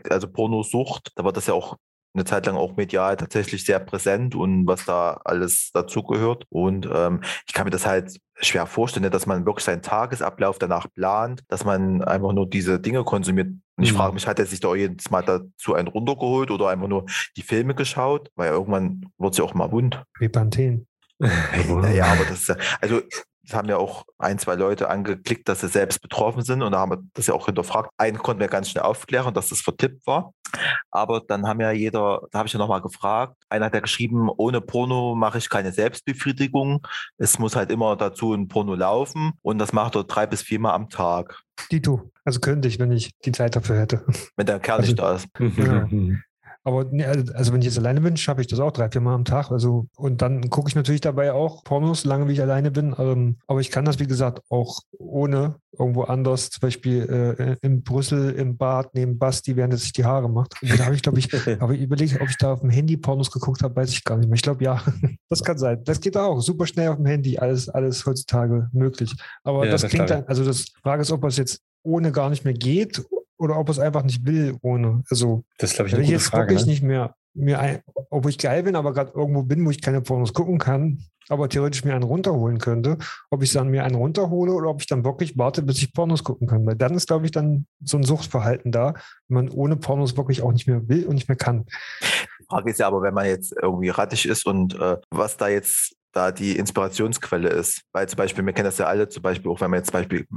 also 0.10 0.28
Pornosucht. 0.28 1.12
Da 1.16 1.24
war 1.24 1.34
das 1.34 1.48
ja 1.48 1.54
auch 1.54 1.78
eine 2.14 2.26
Zeit 2.26 2.46
lang 2.46 2.56
auch 2.56 2.76
medial 2.76 3.16
tatsächlich 3.18 3.64
sehr 3.66 3.80
präsent 3.80 4.36
und 4.36 4.68
was 4.68 4.86
da 4.86 5.20
alles 5.24 5.72
dazugehört. 5.74 6.46
Und 6.50 6.90
ähm, 6.94 7.22
ich 7.48 7.54
kann 7.54 7.66
mir 7.66 7.72
das 7.72 7.86
halt 7.86 8.18
schwer 8.40 8.66
vorstellen, 8.66 9.10
dass 9.12 9.26
man 9.28 9.46
wirklich 9.46 9.64
seinen 9.66 9.82
Tagesablauf 9.82 10.60
danach 10.60 10.88
plant, 10.94 11.42
dass 11.48 11.64
man 11.64 12.04
einfach 12.04 12.34
nur 12.34 12.50
diese 12.50 12.80
Dinge 12.80 13.04
konsumiert. 13.04 13.48
Und 13.78 13.84
ich 13.84 13.94
Mhm. 13.94 13.98
frage 13.98 14.14
mich, 14.14 14.28
hat 14.28 14.40
er 14.40 14.46
sich 14.46 14.60
da 14.60 14.76
jedes 14.76 15.10
Mal 15.10 15.22
dazu 15.24 15.74
einen 15.74 15.88
runtergeholt 15.88 16.52
oder 16.52 16.70
einfach 16.70 16.88
nur 16.88 17.06
die 17.38 17.44
Filme 17.44 17.76
geschaut? 17.76 18.30
Weil 18.36 18.52
irgendwann 18.52 19.06
wird 19.18 19.34
es 19.34 19.38
ja 19.38 19.44
auch 19.46 19.54
mal 19.54 19.72
wund. 19.72 20.04
Wie 20.20 20.30
Panthen. 20.30 20.88
Naja, 21.20 22.06
aber 22.12 22.26
das 22.26 22.42
ist 22.42 22.50
ja, 22.50 22.56
also 22.82 23.02
haben 23.52 23.68
ja 23.70 23.78
auch 23.78 24.06
ein, 24.18 24.38
zwei 24.40 24.56
Leute 24.56 24.90
angeklickt, 24.90 25.50
dass 25.50 25.62
sie 25.62 25.68
selbst 25.68 26.02
betroffen 26.02 26.44
sind 26.44 26.62
und 26.62 26.72
da 26.72 26.80
haben 26.80 26.92
wir 26.92 27.04
das 27.14 27.28
ja 27.28 27.34
auch 27.34 27.46
hinterfragt. 27.48 27.90
Einen 27.98 28.18
konnten 28.20 28.40
wir 28.40 28.48
ganz 28.48 28.70
schnell 28.70 28.84
aufklären, 28.84 29.34
dass 29.34 29.50
das 29.50 29.62
vertippt 29.62 30.06
war. 30.06 30.34
Aber 30.92 31.22
dann 31.22 31.48
haben 31.48 31.60
ja 31.62 31.72
jeder, 31.72 32.22
da 32.32 32.40
habe 32.40 32.48
ich 32.48 32.54
ja 32.54 32.60
nochmal 32.60 32.82
gefragt, 32.82 33.36
einer 33.50 33.66
hat 33.68 33.74
ja 33.74 33.80
geschrieben, 33.80 34.30
ohne 34.30 34.62
Porno 34.62 35.16
mache 35.16 35.38
ich 35.38 35.50
keine 35.50 35.72
Selbstbefriedigung. 35.72 36.86
Es 37.18 37.40
muss 37.40 37.56
halt 37.56 37.72
immer 37.72 37.96
dazu 37.96 38.34
ein 38.34 38.48
Porno 38.48 38.76
laufen 38.76 39.32
und 39.42 39.60
das 39.60 39.74
macht 39.74 39.96
er 39.96 40.04
drei 40.04 40.28
bis 40.28 40.42
viermal 40.42 40.74
am 40.74 40.90
Tag, 40.90 41.42
Dito. 41.72 42.12
Also 42.26 42.40
könnte 42.40 42.68
ich, 42.68 42.80
wenn 42.80 42.92
ich 42.92 43.12
die 43.26 43.32
Zeit 43.32 43.56
dafür 43.56 43.80
hätte. 43.80 44.06
wenn 44.36 44.46
der 44.46 44.60
Kerl 44.60 44.80
Also- 44.80 44.92
nicht 44.92 45.00
da 45.00 45.14
ist. 45.14 45.28
Ja. 45.58 45.88
Aber 46.64 46.86
nee, 46.86 47.06
also 47.06 47.34
also 47.34 47.54
wenn 47.54 47.62
ich 47.62 47.68
jetzt 47.68 47.80
alleine 47.80 48.02
bin, 48.02 48.18
schaffe 48.18 48.42
ich 48.42 48.48
das 48.48 48.60
auch 48.60 48.72
drei, 48.72 48.90
vier 48.90 49.02
Mal 49.02 49.16
am 49.16 49.26
Tag. 49.26 49.52
Also, 49.52 49.88
und 49.96 50.22
dann 50.22 50.50
gucke 50.50 50.70
ich 50.70 50.76
natürlich 50.76 51.02
dabei 51.02 51.34
auch 51.34 51.64
Pornos, 51.64 52.02
solange 52.02 52.28
wie 52.28 52.34
ich 52.34 52.42
alleine 52.42 52.70
bin. 52.70 52.96
Ähm, 53.00 53.38
aber 53.48 53.62
ich 53.62 53.72
kann 53.72 53.86
das, 53.86 54.00
wie 54.00 54.06
gesagt, 54.06 54.42
auch 54.50 54.80
ohne 54.98 55.56
irgendwo 55.78 56.04
anders, 56.04 56.50
zum 56.50 56.62
Beispiel 56.62 57.58
äh, 57.64 57.66
in 57.66 57.82
Brüssel 57.82 58.32
im 58.34 58.58
Bad 58.58 58.94
neben 58.94 59.18
Basti, 59.18 59.56
während 59.56 59.74
er 59.74 59.78
sich 59.78 59.94
die 59.94 60.06
Haare 60.06 60.30
macht. 60.30 60.54
Und 60.62 60.78
da 60.78 60.86
habe 60.86 60.96
ich, 60.96 61.02
glaube 61.02 61.18
ich, 61.20 61.30
aber 61.62 61.74
ich 61.74 61.82
überlege, 61.82 62.22
ob 62.22 62.30
ich 62.30 62.38
da 62.38 62.54
auf 62.54 62.60
dem 62.60 62.70
Handy 62.70 62.98
Pornos 62.98 63.32
geguckt 63.32 63.64
habe, 63.64 63.76
weiß 63.76 63.92
ich 63.92 64.04
gar 64.04 64.18
nicht 64.18 64.28
mehr. 64.28 64.36
Ich 64.36 64.44
glaube, 64.44 64.64
ja, 64.64 64.84
das 65.30 65.44
kann 65.44 65.58
sein. 65.58 65.84
Das 65.84 66.00
geht 66.00 66.16
auch 66.16 66.42
super 66.42 66.68
schnell 66.68 66.90
auf 66.90 66.98
dem 66.98 67.06
Handy, 67.06 67.40
alles, 67.40 67.70
alles 67.70 68.06
heutzutage 68.06 68.70
möglich. 68.72 69.16
Aber 69.44 69.66
Ja, 69.66 69.72
das 69.72 69.82
das 69.82 69.90
klingt 69.90 70.10
dann, 70.10 70.26
also 70.26 70.46
das 70.46 70.66
Frage 70.84 71.02
ist, 71.02 71.12
ob 71.12 71.24
es 71.24 71.38
jetzt 71.38 71.62
ohne 71.84 72.12
gar 72.12 72.30
nicht 72.30 72.46
mehr 72.46 72.54
geht 72.54 73.02
oder 73.42 73.58
ob 73.58 73.70
es 73.70 73.80
einfach 73.80 74.04
nicht 74.04 74.26
will 74.26 74.56
ohne. 74.62 75.04
Also 75.10 75.44
Das 75.58 75.74
glaube 75.74 75.88
ich, 75.90 75.94
wenn 75.94 76.00
eine 76.00 76.06
ich 76.06 76.12
gute 76.14 76.22
jetzt 76.24 76.30
Frage. 76.30 76.50
wirklich 76.50 76.66
Ne? 76.66 76.72
nicht 76.72 76.84
mehr, 76.84 77.16
mir 77.34 77.60
ein, 77.60 77.80
obwohl 78.10 78.32
ich 78.32 78.38
geil 78.38 78.64
bin, 78.64 78.76
aber 78.76 78.94
gerade 78.94 79.12
irgendwo 79.16 79.44
bin, 79.44 79.66
wo 79.66 79.70
ich 79.72 79.82
keine 79.82 80.02
Pornos 80.02 80.34
gucken 80.34 80.58
kann, 80.60 81.00
aber 81.30 81.48
theoretisch 81.48 81.84
mir 81.86 81.94
einen 81.94 82.04
runterholen 82.04 82.58
könnte, 82.58 82.98
ob 83.30 83.42
ich 83.42 83.54
dann 83.54 83.70
mir 83.70 83.84
einen 83.86 83.96
runterhole 83.96 84.52
oder 84.52 84.68
ob 84.70 84.82
ich 84.82 84.88
dann 84.88 85.04
wirklich 85.06 85.38
warte, 85.38 85.62
bis 85.64 85.78
ich 85.82 85.94
Pornos 85.94 86.24
gucken 86.24 86.48
kann. 86.48 86.66
Weil 86.66 86.76
dann 86.76 86.94
ist, 86.94 87.08
glaube 87.08 87.26
ich, 87.26 87.32
dann 87.32 87.66
so 87.84 87.98
ein 87.98 88.04
Suchtverhalten 88.04 88.72
da, 88.72 88.94
wenn 89.30 89.46
man 89.46 89.50
ohne 89.50 89.78
Pornos 89.78 90.18
wirklich 90.18 90.42
auch 90.42 90.52
nicht 90.52 90.68
mehr 90.68 90.88
will 90.90 91.06
und 91.06 91.16
nicht 91.16 91.30
mehr 91.30 91.38
kann. 91.38 91.66
Die 92.40 92.46
Frage 92.50 92.70
ist 92.70 92.80
ja 92.80 92.88
aber, 92.88 93.02
wenn 93.02 93.14
man 93.14 93.26
jetzt 93.28 93.56
irgendwie 93.62 93.90
rattig 93.90 94.28
ist 94.28 94.46
und 94.46 94.76
äh, 94.76 94.98
was 95.10 95.38
da 95.38 95.48
jetzt 95.48 95.96
da 96.12 96.34
die 96.34 96.58
Inspirationsquelle 96.58 97.48
ist. 97.48 97.84
Weil 97.94 98.10
zum 98.10 98.18
Beispiel, 98.18 98.46
wir 98.46 98.52
kennen 98.52 98.66
das 98.66 98.78
ja 98.78 98.88
alle, 98.88 99.08
zum 99.08 99.24
Beispiel 99.24 99.50
auch 99.50 99.62
wenn 99.62 99.72
man 99.72 99.80
jetzt 99.80 99.92
zum 99.92 100.00
Beispiel 100.02 100.28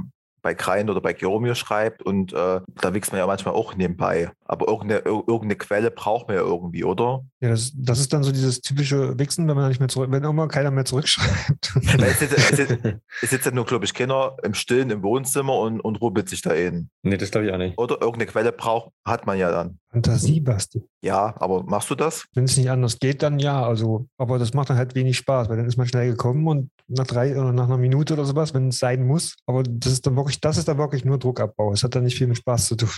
bei 0.45 0.53
Krein 0.53 0.91
oder 0.91 1.01
bei 1.01 1.13
Geromeo 1.13 1.55
schreibt 1.55 2.03
und 2.03 2.31
äh, 2.33 2.61
da 2.67 2.93
wächst 2.93 3.11
man 3.11 3.19
ja 3.19 3.25
manchmal 3.27 3.55
auch 3.55 3.75
nebenbei. 3.75 4.31
Aber 4.45 4.67
irgendeine, 4.67 5.01
ir- 5.01 5.23
irgendeine 5.27 5.55
Quelle 5.57 5.89
braucht 5.91 6.27
man 6.27 6.37
ja 6.37 6.43
irgendwie, 6.43 6.83
oder? 6.83 7.25
Ja, 7.45 7.51
das, 7.51 7.71
das 7.75 7.99
ist 7.99 8.11
dann 8.11 8.23
so 8.23 8.31
dieses 8.31 8.59
typische 8.59 9.19
Wichsen, 9.19 9.47
wenn 9.47 9.55
man 9.55 9.69
nicht 9.69 9.77
mehr 9.77 9.87
zurück, 9.87 10.09
wenn 10.09 10.23
irgendwann 10.23 10.49
keiner 10.49 10.71
mehr 10.71 10.85
zurückschreibt. 10.85 11.73
Es, 12.05 12.19
sitzt, 12.19 12.37
es, 12.37 12.47
sitzt, 12.57 12.77
es 13.21 13.29
sitzt 13.29 13.45
ja 13.45 13.51
nur, 13.51 13.65
glaube 13.65 13.85
ich, 13.85 13.93
Kinder 13.93 14.35
im 14.43 14.55
Stillen 14.55 14.89
im 14.89 15.03
Wohnzimmer 15.03 15.59
und, 15.59 15.79
und 15.79 16.01
rubbelt 16.01 16.27
sich 16.27 16.41
da 16.41 16.53
in. 16.53 16.89
nee, 17.03 17.17
das 17.17 17.29
glaube 17.29 17.45
ich 17.45 17.53
auch 17.53 17.57
nicht. 17.57 17.77
Oder 17.77 18.01
irgendeine 18.01 18.25
Quelle 18.25 18.51
braucht, 18.51 18.91
hat 19.05 19.27
man 19.27 19.37
ja 19.37 19.51
dann. 19.51 19.77
Fantasie, 19.91 20.41
Basti. 20.41 20.83
Ja, 21.01 21.35
aber 21.39 21.63
machst 21.63 21.89
du 21.89 21.95
das? 21.95 22.25
Wenn 22.33 22.43
es 22.43 22.57
nicht 22.57 22.69
anders 22.69 22.99
geht, 22.99 23.23
dann 23.23 23.39
ja. 23.39 23.65
Also, 23.65 24.07
aber 24.17 24.39
das 24.39 24.53
macht 24.53 24.69
dann 24.69 24.77
halt 24.77 24.93
wenig 24.95 25.15
Spaß, 25.17 25.47
weil 25.47 25.55
dann 25.55 25.67
ist 25.67 25.77
man 25.77 25.87
schnell 25.87 26.09
gekommen 26.09 26.47
und 26.47 26.69
nach 26.87 27.07
drei 27.07 27.31
oder 27.39 27.53
nach 27.53 27.65
einer 27.65 27.77
Minute 27.77 28.13
oder 28.13 28.25
sowas, 28.25 28.53
wenn 28.53 28.69
es 28.69 28.79
sein 28.79 29.07
muss. 29.07 29.35
Aber 29.45 29.63
das 29.63 29.93
ist 29.93 30.05
dann 30.05 30.17
wirklich, 30.17 30.41
das 30.41 30.57
ist 30.57 30.67
dann 30.67 30.77
wirklich 30.77 31.05
nur 31.05 31.17
Druckabbau. 31.17 31.71
Es 31.71 31.83
hat 31.83 31.95
dann 31.95 32.03
nicht 32.03 32.17
viel 32.17 32.27
mit 32.27 32.37
Spaß 32.37 32.67
zu 32.67 32.75
tun. 32.75 32.89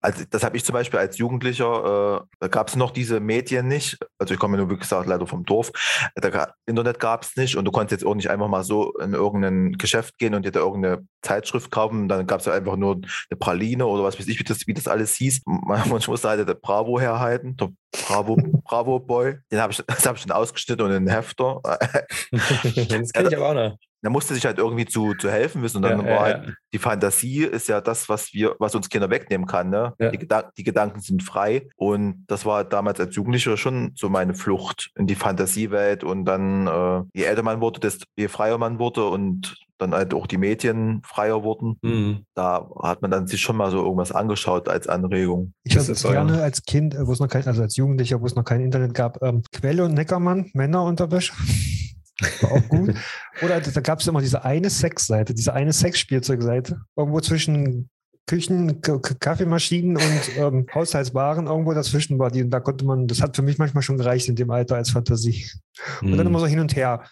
Also 0.00 0.22
das 0.28 0.44
habe 0.44 0.56
ich 0.56 0.64
zum 0.64 0.74
Beispiel 0.74 0.98
als 1.00 1.18
Jugendlicher, 1.18 2.20
äh, 2.22 2.36
da 2.38 2.48
gab 2.48 2.68
es 2.68 2.76
noch 2.76 2.90
diese 2.90 3.18
Medien 3.18 3.66
nicht. 3.66 3.93
Also 4.18 4.34
ich 4.34 4.40
komme 4.40 4.56
ja 4.56 4.64
nur, 4.64 4.74
wie 4.74 4.78
gesagt, 4.78 5.06
leider 5.06 5.26
vom 5.26 5.44
Dorf. 5.44 5.70
Da, 6.14 6.54
Internet 6.66 6.98
gab 6.98 7.22
es 7.22 7.36
nicht 7.36 7.56
und 7.56 7.64
du 7.64 7.70
konntest 7.70 8.02
jetzt 8.02 8.08
auch 8.08 8.14
nicht 8.14 8.30
einfach 8.30 8.48
mal 8.48 8.64
so 8.64 8.94
in 8.98 9.14
irgendein 9.14 9.72
Geschäft 9.72 10.18
gehen 10.18 10.34
und 10.34 10.44
dir 10.44 10.52
da 10.52 10.60
irgendeine 10.60 11.06
Zeitschrift 11.22 11.70
kaufen. 11.70 12.08
Dann 12.08 12.26
gab 12.26 12.40
es 12.40 12.46
ja 12.46 12.52
einfach 12.52 12.76
nur 12.76 12.96
eine 12.96 13.38
Praline 13.38 13.86
oder 13.86 14.04
was 14.04 14.18
weiß 14.18 14.28
ich, 14.28 14.38
wie 14.38 14.44
das, 14.44 14.66
wie 14.66 14.74
das 14.74 14.88
alles 14.88 15.14
hieß. 15.16 15.42
Man, 15.46 15.88
man 15.88 16.02
musste 16.06 16.28
halt 16.28 16.46
der 16.46 16.54
Bravo 16.54 17.00
herhalten, 17.00 17.56
der 17.56 17.70
Bravo, 18.06 18.36
Bravo 18.64 18.98
Boy. 18.98 19.38
Den 19.50 19.60
habe 19.60 19.72
ich, 19.72 19.78
das 19.86 20.06
habe 20.06 20.18
ich 20.18 20.24
dann 20.24 20.36
ausgeschnitten 20.36 20.84
und 20.84 20.90
in 20.90 20.96
einen 20.96 21.08
Hefter. 21.08 21.60
das 21.62 23.12
kenne 23.12 23.28
ich 23.28 23.36
aber 23.36 23.48
auch 23.48 23.54
noch. 23.54 23.78
Da 24.04 24.10
musste 24.10 24.34
sich 24.34 24.44
halt 24.44 24.58
irgendwie 24.58 24.84
zu, 24.84 25.14
zu 25.14 25.30
helfen 25.30 25.62
wissen. 25.62 25.78
Und 25.78 25.84
dann 25.84 26.00
Ja, 26.00 26.04
war 26.04 26.12
ja, 26.12 26.20
halt 26.20 26.46
ja. 26.46 26.52
die 26.74 26.78
Fantasie 26.78 27.44
ist 27.44 27.68
ja 27.68 27.80
das, 27.80 28.10
was 28.10 28.34
wir, 28.34 28.54
was 28.58 28.74
uns 28.74 28.90
Kinder 28.90 29.08
wegnehmen 29.08 29.46
kann. 29.46 29.70
Ne? 29.70 29.94
Ja. 29.98 30.10
Die, 30.10 30.18
Gedan 30.18 30.44
die 30.58 30.62
Gedanken 30.62 31.00
sind 31.00 31.22
frei. 31.22 31.68
Und 31.76 32.24
das 32.26 32.44
war 32.44 32.64
damals 32.64 33.00
als 33.00 33.16
Jugendlicher 33.16 33.56
schon 33.56 33.92
so 33.94 34.10
meine 34.10 34.34
Flucht 34.34 34.90
in 34.94 35.06
die 35.06 35.14
Fantasiewelt. 35.14 36.04
Und 36.04 36.26
dann, 36.26 36.66
äh, 36.66 37.02
je 37.14 37.24
älter 37.24 37.42
man 37.42 37.62
wurde, 37.62 37.80
desto 37.80 38.04
je 38.16 38.28
freier 38.28 38.58
man 38.58 38.78
wurde 38.78 39.06
und 39.08 39.56
dann 39.78 39.94
halt 39.94 40.12
auch 40.12 40.26
die 40.26 40.36
Medien 40.36 41.00
freier 41.04 41.42
wurden. 41.42 41.78
Mhm. 41.80 42.26
Da 42.34 42.68
hat 42.82 43.00
man 43.00 43.10
dann 43.10 43.26
sich 43.26 43.40
schon 43.40 43.56
mal 43.56 43.70
so 43.70 43.78
irgendwas 43.82 44.12
angeschaut 44.12 44.68
als 44.68 44.86
Anregung. 44.86 45.54
Ich 45.64 45.74
Das 45.74 45.88
habe 46.04 46.12
gerne 46.12 46.42
als 46.42 46.62
Kind, 46.62 46.94
äh, 46.94 47.06
wo 47.06 47.12
es 47.12 47.20
noch 47.20 47.28
kein, 47.28 47.46
also 47.46 47.62
als 47.62 47.76
Jugendlicher, 47.76 48.20
wo 48.20 48.26
es 48.26 48.34
noch 48.34 48.44
kein 48.44 48.60
Internet 48.60 48.92
gab, 48.92 49.22
ähm, 49.22 49.42
Quelle 49.50 49.84
und 49.84 49.94
Neckermann, 49.94 50.50
Männerunterwäsche. 50.52 51.32
War 52.40 52.52
auch 52.52 52.68
gut. 52.68 52.94
Oder 53.42 53.60
da 53.60 53.80
gab 53.80 54.00
es 54.00 54.06
immer 54.06 54.20
diese 54.20 54.44
eine 54.44 54.70
Sexseite, 54.70 55.34
diese 55.34 55.52
eine 55.52 55.72
Sexspielzeugseite. 55.72 56.80
Irgendwo 56.96 57.20
zwischen 57.20 57.88
Küchen, 58.26 58.80
K 58.80 58.98
Kaffeemaschinen 58.98 59.96
und 59.96 60.20
ähm, 60.36 60.66
Haushaltswaren 60.74 61.46
irgendwo 61.46 61.72
dazwischen 61.74 62.18
war 62.18 62.30
die. 62.30 62.42
Und 62.42 62.50
da 62.50 62.60
konnte 62.60 62.84
man, 62.84 63.06
das 63.06 63.20
hat 63.20 63.36
für 63.36 63.42
mich 63.42 63.58
manchmal 63.58 63.82
schon 63.82 63.98
gereicht 63.98 64.28
in 64.28 64.36
dem 64.36 64.50
Alter 64.50 64.76
als 64.76 64.90
Fantasie. 64.90 65.46
Und 66.00 66.12
dann 66.12 66.20
Mhm. 66.20 66.26
immer 66.28 66.40
so 66.40 66.46
hin 66.46 66.60
und 66.60 66.74
her 66.76 67.02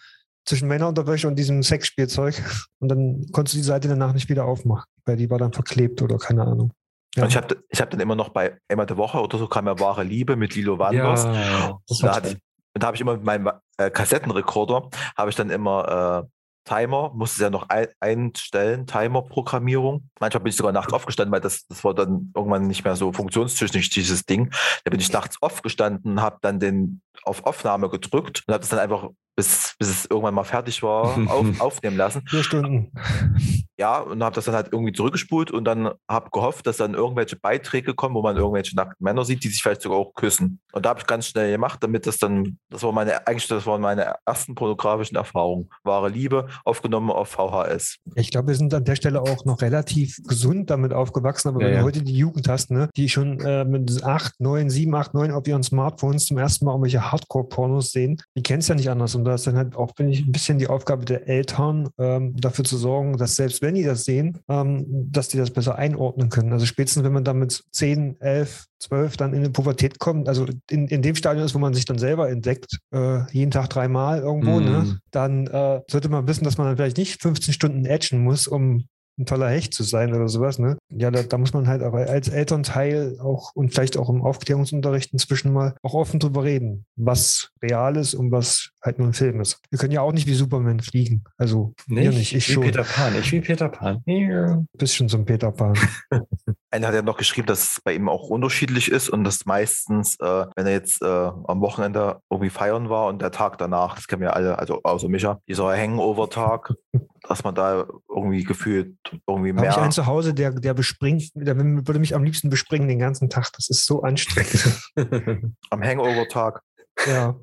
zwischen 0.45 0.67
Männerunterwäsche 0.67 1.27
und 1.27 1.35
diesem 1.37 1.63
Sexspielzeug. 1.63 2.41
Und 2.79 2.89
dann 2.89 3.25
konntest 3.31 3.55
du 3.55 3.59
die 3.59 3.63
Seite 3.63 3.87
danach 3.87 4.13
nicht 4.13 4.29
wieder 4.29 4.45
aufmachen, 4.45 4.85
weil 5.05 5.17
die 5.17 5.29
war 5.29 5.37
dann 5.37 5.53
verklebt 5.53 6.01
oder 6.01 6.17
keine 6.17 6.43
Ahnung. 6.43 6.71
Ja. 7.15 7.23
Und 7.23 7.29
ich 7.29 7.37
habe 7.37 7.63
ich 7.69 7.79
hab 7.79 7.91
dann 7.91 7.99
immer 7.99 8.15
noch 8.15 8.29
bei 8.29 8.57
einmal 8.67 8.87
der 8.87 8.97
Woche 8.97 9.19
oder 9.19 9.37
so 9.37 9.47
kam 9.47 9.67
ja 9.67 9.79
wahre 9.79 10.03
Liebe 10.03 10.35
mit 10.35 10.55
Lilo 10.55 10.79
Wanders. 10.79 11.23
Ja, 11.25 11.77
Da 12.01 12.15
hatte 12.15 12.29
ich. 12.29 12.37
Und 12.73 12.83
da 12.83 12.87
habe 12.87 12.95
ich 12.95 13.01
immer 13.01 13.13
mit 13.13 13.23
meinem 13.23 13.51
äh, 13.77 13.89
Kassettenrekorder, 13.89 14.89
habe 15.17 15.29
ich 15.29 15.35
dann 15.35 15.49
immer 15.49 16.23
äh, 16.23 16.29
Timer, 16.65 17.11
musste 17.13 17.35
es 17.35 17.41
ja 17.41 17.49
noch 17.49 17.69
ein, 17.69 17.87
einstellen, 17.99 18.87
Timer-Programmierung. 18.87 20.09
Manchmal 20.19 20.43
bin 20.43 20.49
ich 20.49 20.55
sogar 20.55 20.71
nachts 20.71 20.93
aufgestanden, 20.93 21.31
weil 21.33 21.41
das, 21.41 21.67
das 21.67 21.83
war 21.83 21.93
dann 21.93 22.31
irgendwann 22.35 22.67
nicht 22.67 22.83
mehr 22.83 22.95
so 22.95 23.11
funktionstechnisch, 23.11 23.89
dieses 23.89 24.25
Ding. 24.25 24.49
Da 24.85 24.89
bin 24.89 24.99
ich 24.99 25.11
nachts 25.11 25.41
aufgestanden, 25.41 26.21
habe 26.21 26.37
dann 26.41 26.59
den 26.59 27.01
auf 27.23 27.45
Aufnahme 27.45 27.89
gedrückt 27.89 28.43
und 28.47 28.53
habe 28.53 28.61
das 28.61 28.69
dann 28.69 28.79
einfach, 28.79 29.09
bis, 29.35 29.75
bis 29.77 29.89
es 29.89 30.05
irgendwann 30.05 30.35
mal 30.35 30.43
fertig 30.43 30.83
war, 30.83 31.17
auf, 31.29 31.45
aufnehmen 31.59 31.97
lassen. 31.97 32.25
Vier 32.27 32.43
Stunden. 32.43 32.91
Ja, 33.79 33.99
und 33.99 34.23
habe 34.23 34.35
das 34.35 34.45
dann 34.45 34.55
halt 34.55 34.69
irgendwie 34.71 34.93
zurückgespult 34.93 35.51
und 35.51 35.65
dann 35.65 35.91
habe 36.07 36.29
gehofft, 36.31 36.67
dass 36.67 36.77
dann 36.77 36.93
irgendwelche 36.93 37.35
Beiträge 37.35 37.93
kommen, 37.95 38.15
wo 38.15 38.21
man 38.21 38.37
irgendwelche 38.37 38.75
nackten 38.75 39.03
Männer 39.03 39.25
sieht, 39.25 39.43
die 39.43 39.47
sich 39.47 39.63
vielleicht 39.63 39.81
sogar 39.81 39.97
auch 39.97 40.13
küssen. 40.13 40.59
Und 40.73 40.85
da 40.85 40.89
habe 40.89 40.99
ich 40.99 41.07
ganz 41.07 41.27
schnell 41.27 41.51
gemacht, 41.51 41.79
damit 41.81 42.05
das 42.05 42.17
dann, 42.17 42.59
das 42.69 42.83
war 42.83 42.91
meine, 42.91 43.25
eigentlich 43.25 43.47
das 43.47 43.65
waren 43.65 43.81
meine 43.81 44.15
ersten 44.25 44.53
pornografischen 44.53 45.17
Erfahrungen. 45.17 45.69
Wahre 45.83 46.09
Liebe, 46.09 46.47
aufgenommen 46.65 47.09
auf 47.09 47.29
VHS. 47.29 47.97
Ich 48.15 48.29
glaube, 48.29 48.49
wir 48.49 48.55
sind 48.55 48.73
an 48.73 48.85
der 48.85 48.95
Stelle 48.95 49.21
auch 49.21 49.45
noch 49.45 49.61
relativ 49.61 50.17
gesund 50.27 50.69
damit 50.69 50.93
aufgewachsen. 50.93 51.49
Aber 51.49 51.61
Ja, 51.61 51.67
wenn 51.67 51.73
ja. 51.73 51.79
du 51.79 51.85
heute 51.85 52.03
die 52.03 52.15
Jugend 52.15 52.47
hast, 52.47 52.69
ne, 52.69 52.89
die 52.95 53.09
schon 53.09 53.39
äh, 53.39 53.65
mit 53.65 54.03
8, 54.03 54.39
9, 54.39 54.69
7, 54.69 54.93
8, 54.93 55.13
9 55.15 55.31
auf 55.31 55.47
ihren 55.47 55.63
Smartphones 55.63 56.25
zum 56.25 56.37
ersten 56.37 56.65
Mal 56.65 56.73
irgendwelche 56.73 57.11
Hardcore-Pornos 57.11 57.91
sehen, 57.91 58.21
die 58.35 58.43
kennen 58.43 58.59
es 58.59 58.67
ja 58.67 58.75
nicht 58.75 58.89
anders. 58.89 59.15
Und 59.15 59.25
da 59.25 59.33
ist 59.33 59.47
dann 59.47 59.57
halt 59.57 59.75
auch, 59.75 59.95
finde 59.95 60.13
ich, 60.13 60.21
ein 60.21 60.31
bisschen 60.31 60.59
die 60.59 60.67
Aufgabe 60.67 61.05
der 61.05 61.27
Eltern, 61.27 61.89
ähm, 61.97 62.35
dafür 62.37 62.65
zu 62.65 62.77
sorgen, 62.77 63.17
dass 63.17 63.35
selbst 63.35 63.62
wenn 63.63 63.73
die 63.73 63.83
das 63.83 64.05
sehen, 64.05 64.37
ähm, 64.47 64.85
dass 65.11 65.29
die 65.29 65.37
das 65.37 65.49
besser 65.49 65.75
einordnen 65.75 66.29
können. 66.29 66.53
Also 66.53 66.67
spätestens, 66.67 67.03
wenn 67.03 67.13
man 67.13 67.23
dann 67.23 67.39
mit 67.39 67.63
10, 67.71 68.21
11, 68.21 68.65
12 68.79 69.17
dann 69.17 69.33
in 69.33 69.41
die 69.43 69.49
Pubertät 69.49 69.97
kommt, 69.97 70.29
also 70.29 70.45
in, 70.69 70.87
in 70.87 71.01
dem 71.01 71.15
Stadion 71.15 71.43
ist, 71.45 71.55
wo 71.55 71.59
man 71.59 71.73
sich 71.73 71.85
dann 71.85 71.97
selber 71.97 72.29
entdeckt, 72.29 72.77
äh, 72.93 73.21
jeden 73.31 73.49
Tag 73.49 73.69
dreimal 73.71 74.19
irgendwo, 74.19 74.59
Mhm. 74.59 74.65
ne, 74.65 74.99
dann 75.09 75.47
äh, 75.47 75.81
sollte 75.89 76.09
man 76.09 76.27
wissen, 76.27 76.43
dass 76.43 76.57
man 76.59 76.67
dann 76.67 76.77
vielleicht 76.77 76.97
nicht 76.97 77.19
15 77.21 77.53
Stunden 77.53 77.85
edgen 77.85 78.23
muss, 78.23 78.47
um 78.47 78.85
ein 79.17 79.25
toller 79.25 79.49
Hecht 79.49 79.73
zu 79.73 79.83
sein 79.83 80.13
oder 80.13 80.27
sowas. 80.27 80.59
Ne? 80.59 80.77
Ja, 80.89 81.11
da, 81.11 81.23
da 81.23 81.37
muss 81.37 81.53
man 81.53 81.67
halt 81.67 81.81
aber 81.81 82.09
als 82.09 82.29
Elternteil 82.29 83.17
auch 83.19 83.51
und 83.55 83.73
vielleicht 83.73 83.97
auch 83.97 84.09
im 84.09 84.21
Aufklärungsunterricht 84.21 85.13
inzwischen 85.13 85.53
mal 85.53 85.75
auch 85.81 85.93
offen 85.93 86.19
drüber 86.19 86.43
reden, 86.43 86.85
was 86.95 87.51
real 87.61 87.95
ist 87.97 88.13
und 88.13 88.31
was 88.31 88.69
halt 88.81 88.99
nur 88.99 89.07
ein 89.07 89.13
Film 89.13 89.41
ist. 89.41 89.59
Wir 89.69 89.79
können 89.79 89.93
ja 89.93 90.01
auch 90.01 90.11
nicht 90.11 90.27
wie 90.27 90.33
Superman 90.33 90.79
fliegen. 90.79 91.23
Also 91.37 91.73
wir 91.87 92.09
nicht, 92.09 92.33
ich 92.33 92.49
wie 92.49 92.53
schon. 92.53 92.63
Peter 92.63 92.83
Pan. 92.83 93.13
Ich 93.19 93.31
wie 93.31 93.41
Peter 93.41 93.69
Pan. 93.69 94.01
Ja. 94.05 94.63
Bist 94.77 94.95
schon 94.95 95.09
so 95.09 95.17
ein 95.17 95.25
Peter 95.25 95.51
Pan. 95.51 95.77
Einer 96.71 96.87
hat 96.87 96.95
ja 96.95 97.01
noch 97.03 97.17
geschrieben, 97.17 97.45
dass 97.45 97.63
es 97.63 97.81
bei 97.83 97.93
ihm 97.93 98.09
auch 98.09 98.29
unterschiedlich 98.29 98.89
ist 98.89 99.09
und 99.09 99.23
dass 99.23 99.45
meistens, 99.45 100.19
äh, 100.19 100.45
wenn 100.55 100.65
er 100.65 100.71
jetzt 100.71 101.03
äh, 101.03 101.05
am 101.05 101.61
Wochenende 101.61 102.19
irgendwie 102.31 102.49
feiern 102.49 102.89
war 102.89 103.07
und 103.07 103.21
der 103.21 103.31
Tag 103.31 103.59
danach, 103.59 103.95
das 103.95 104.07
kennen 104.07 104.23
wir 104.23 104.35
alle, 104.35 104.57
also 104.57 104.81
außer 104.83 105.07
Micha, 105.07 105.39
dieser 105.47 105.77
Hangover-Tag, 105.77 106.73
dass 107.27 107.43
man 107.43 107.53
da 107.53 107.85
irgendwie 108.09 108.43
gefühlt 108.43 108.95
irgendwie 109.27 109.51
Habe 109.53 109.65
ich 109.67 109.73
einen 109.73 109.81
mehr. 109.83 109.89
zu 109.91 110.05
Hause, 110.05 110.33
der, 110.33 110.51
der 110.51 110.73
bespringt, 110.73 111.31
der 111.35 111.57
würde 111.57 111.99
mich 111.99 112.15
am 112.15 112.23
liebsten 112.23 112.49
bespringen 112.49 112.87
den 112.87 112.99
ganzen 112.99 113.29
Tag. 113.29 113.51
Das 113.53 113.69
ist 113.69 113.85
so 113.85 114.01
anstrengend. 114.03 114.91
Am 115.69 115.81
Hangover-Tag. 115.83 116.61
ja. 117.07 117.35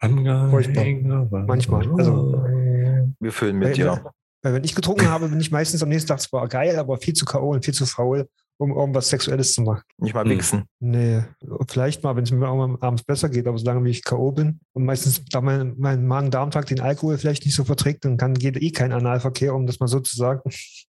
Furchtbar. 0.00 0.84
manchmal. 1.46 1.88
Also, 1.98 2.44
Wir 3.20 3.32
füllen 3.32 3.58
mit 3.58 3.68
Weil- 3.68 3.74
dir. 3.74 4.04
weil 4.42 4.54
wenn 4.54 4.64
ich 4.64 4.74
getrunken 4.74 5.08
habe, 5.08 5.28
bin 5.28 5.40
ich 5.40 5.50
meistens 5.50 5.82
am 5.82 5.88
nächsten 5.88 6.08
Tag 6.08 6.20
zwar 6.20 6.46
geil, 6.48 6.78
aber 6.78 6.98
viel 6.98 7.14
zu 7.14 7.24
K.O. 7.24 7.50
und 7.50 7.64
viel 7.64 7.74
zu 7.74 7.84
faul, 7.86 8.28
um 8.58 8.72
irgendwas 8.72 9.08
Sexuelles 9.08 9.52
zu 9.54 9.62
machen. 9.62 9.82
Nicht 9.98 10.14
mal 10.14 10.24
Hm. 10.24 10.30
wichsen. 10.30 10.64
Nee, 10.80 11.22
vielleicht 11.68 12.02
mal, 12.02 12.16
wenn 12.16 12.24
es 12.24 12.30
mir 12.30 12.44
irgendwann 12.44 12.76
abends 12.82 13.04
besser 13.04 13.28
geht, 13.28 13.46
aber 13.46 13.56
solange 13.58 13.84
wie 13.84 13.90
ich 13.90 14.04
K.O. 14.04 14.32
bin 14.32 14.60
und 14.72 14.84
meistens, 14.84 15.24
da 15.26 15.40
mein, 15.40 15.74
mein 15.78 16.06
Magen-Darm-Tag 16.06 16.66
den 16.66 16.80
Alkohol 16.80 17.18
vielleicht 17.18 17.44
nicht 17.44 17.54
so 17.54 17.64
verträgt, 17.64 18.04
dann 18.04 18.16
kann, 18.16 18.34
geht 18.34 18.60
eh 18.60 18.70
kein 18.70 18.92
Analverkehr, 18.92 19.54
um 19.54 19.66
das 19.66 19.80
mal 19.80 19.86
so 19.88 20.00
zu 20.00 20.16
sagen. 20.16 20.40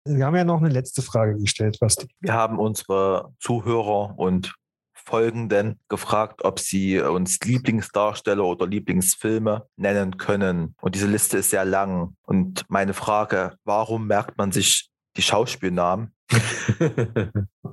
Wir 0.05 0.27
haben 0.27 0.37
ja 0.37 0.45
noch 0.45 0.61
eine 0.61 0.71
letzte 0.71 1.03
Frage 1.03 1.37
gestellt, 1.39 1.79
Basti. 1.81 2.09
Wir 2.21 2.33
haben 2.33 2.59
unsere 2.59 3.33
Zuhörer 3.39 4.19
und 4.19 4.55
Folgenden 4.95 5.81
gefragt, 5.89 6.45
ob 6.45 6.59
sie 6.61 7.01
uns 7.01 7.39
Lieblingsdarsteller 7.41 8.45
oder 8.45 8.67
Lieblingsfilme 8.67 9.65
nennen 9.77 10.19
können. 10.19 10.75
Und 10.83 10.95
diese 10.95 11.07
Liste 11.07 11.39
ist 11.39 11.49
sehr 11.51 11.65
lang. 11.65 12.15
Und 12.27 12.65
meine 12.69 12.93
Frage, 12.93 13.57
warum 13.65 14.07
merkt 14.07 14.37
man 14.37 14.53
sich 14.53 14.91
die 15.19 15.23
Schauspielnamen? 15.23 16.13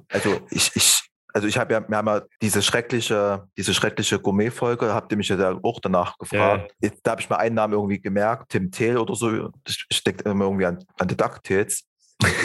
Also 0.09 0.39
ich, 0.49 0.71
ich, 0.75 1.09
also 1.33 1.47
ich 1.47 1.57
habe 1.57 1.73
ja, 1.73 1.87
wir 1.87 1.97
haben 1.97 2.07
ja 2.07 2.21
diese 2.41 2.61
schreckliche, 2.61 3.47
diese 3.57 3.73
schreckliche 3.73 4.19
Gourmet-Folge, 4.19 4.93
habt 4.93 5.11
ihr 5.11 5.17
mich 5.17 5.27
ja 5.29 5.35
da 5.35 5.57
auch 5.61 5.79
danach 5.81 6.17
gefragt. 6.17 6.73
Jetzt, 6.79 7.01
da 7.03 7.11
habe 7.11 7.21
ich 7.21 7.29
mal 7.29 7.37
einen 7.37 7.55
Namen 7.55 7.73
irgendwie 7.73 7.99
gemerkt, 7.99 8.51
Tim 8.51 8.71
Thiel 8.71 8.97
oder 8.97 9.15
so, 9.15 9.49
das 9.63 9.75
steckt 9.91 10.21
immer 10.21 10.45
irgendwie 10.45 10.65
an, 10.65 10.83
an 10.99 11.09
The 11.09 11.17
DuckTales. 11.17 11.83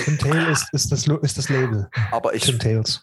Tim 0.04 0.18
Tail 0.18 0.48
ist, 0.48 0.66
ist, 0.72 0.90
das, 0.90 1.06
Lo- 1.06 1.18
ist 1.18 1.38
das 1.38 1.48
Label. 1.48 1.88
Aber 2.10 2.34
ich, 2.34 2.42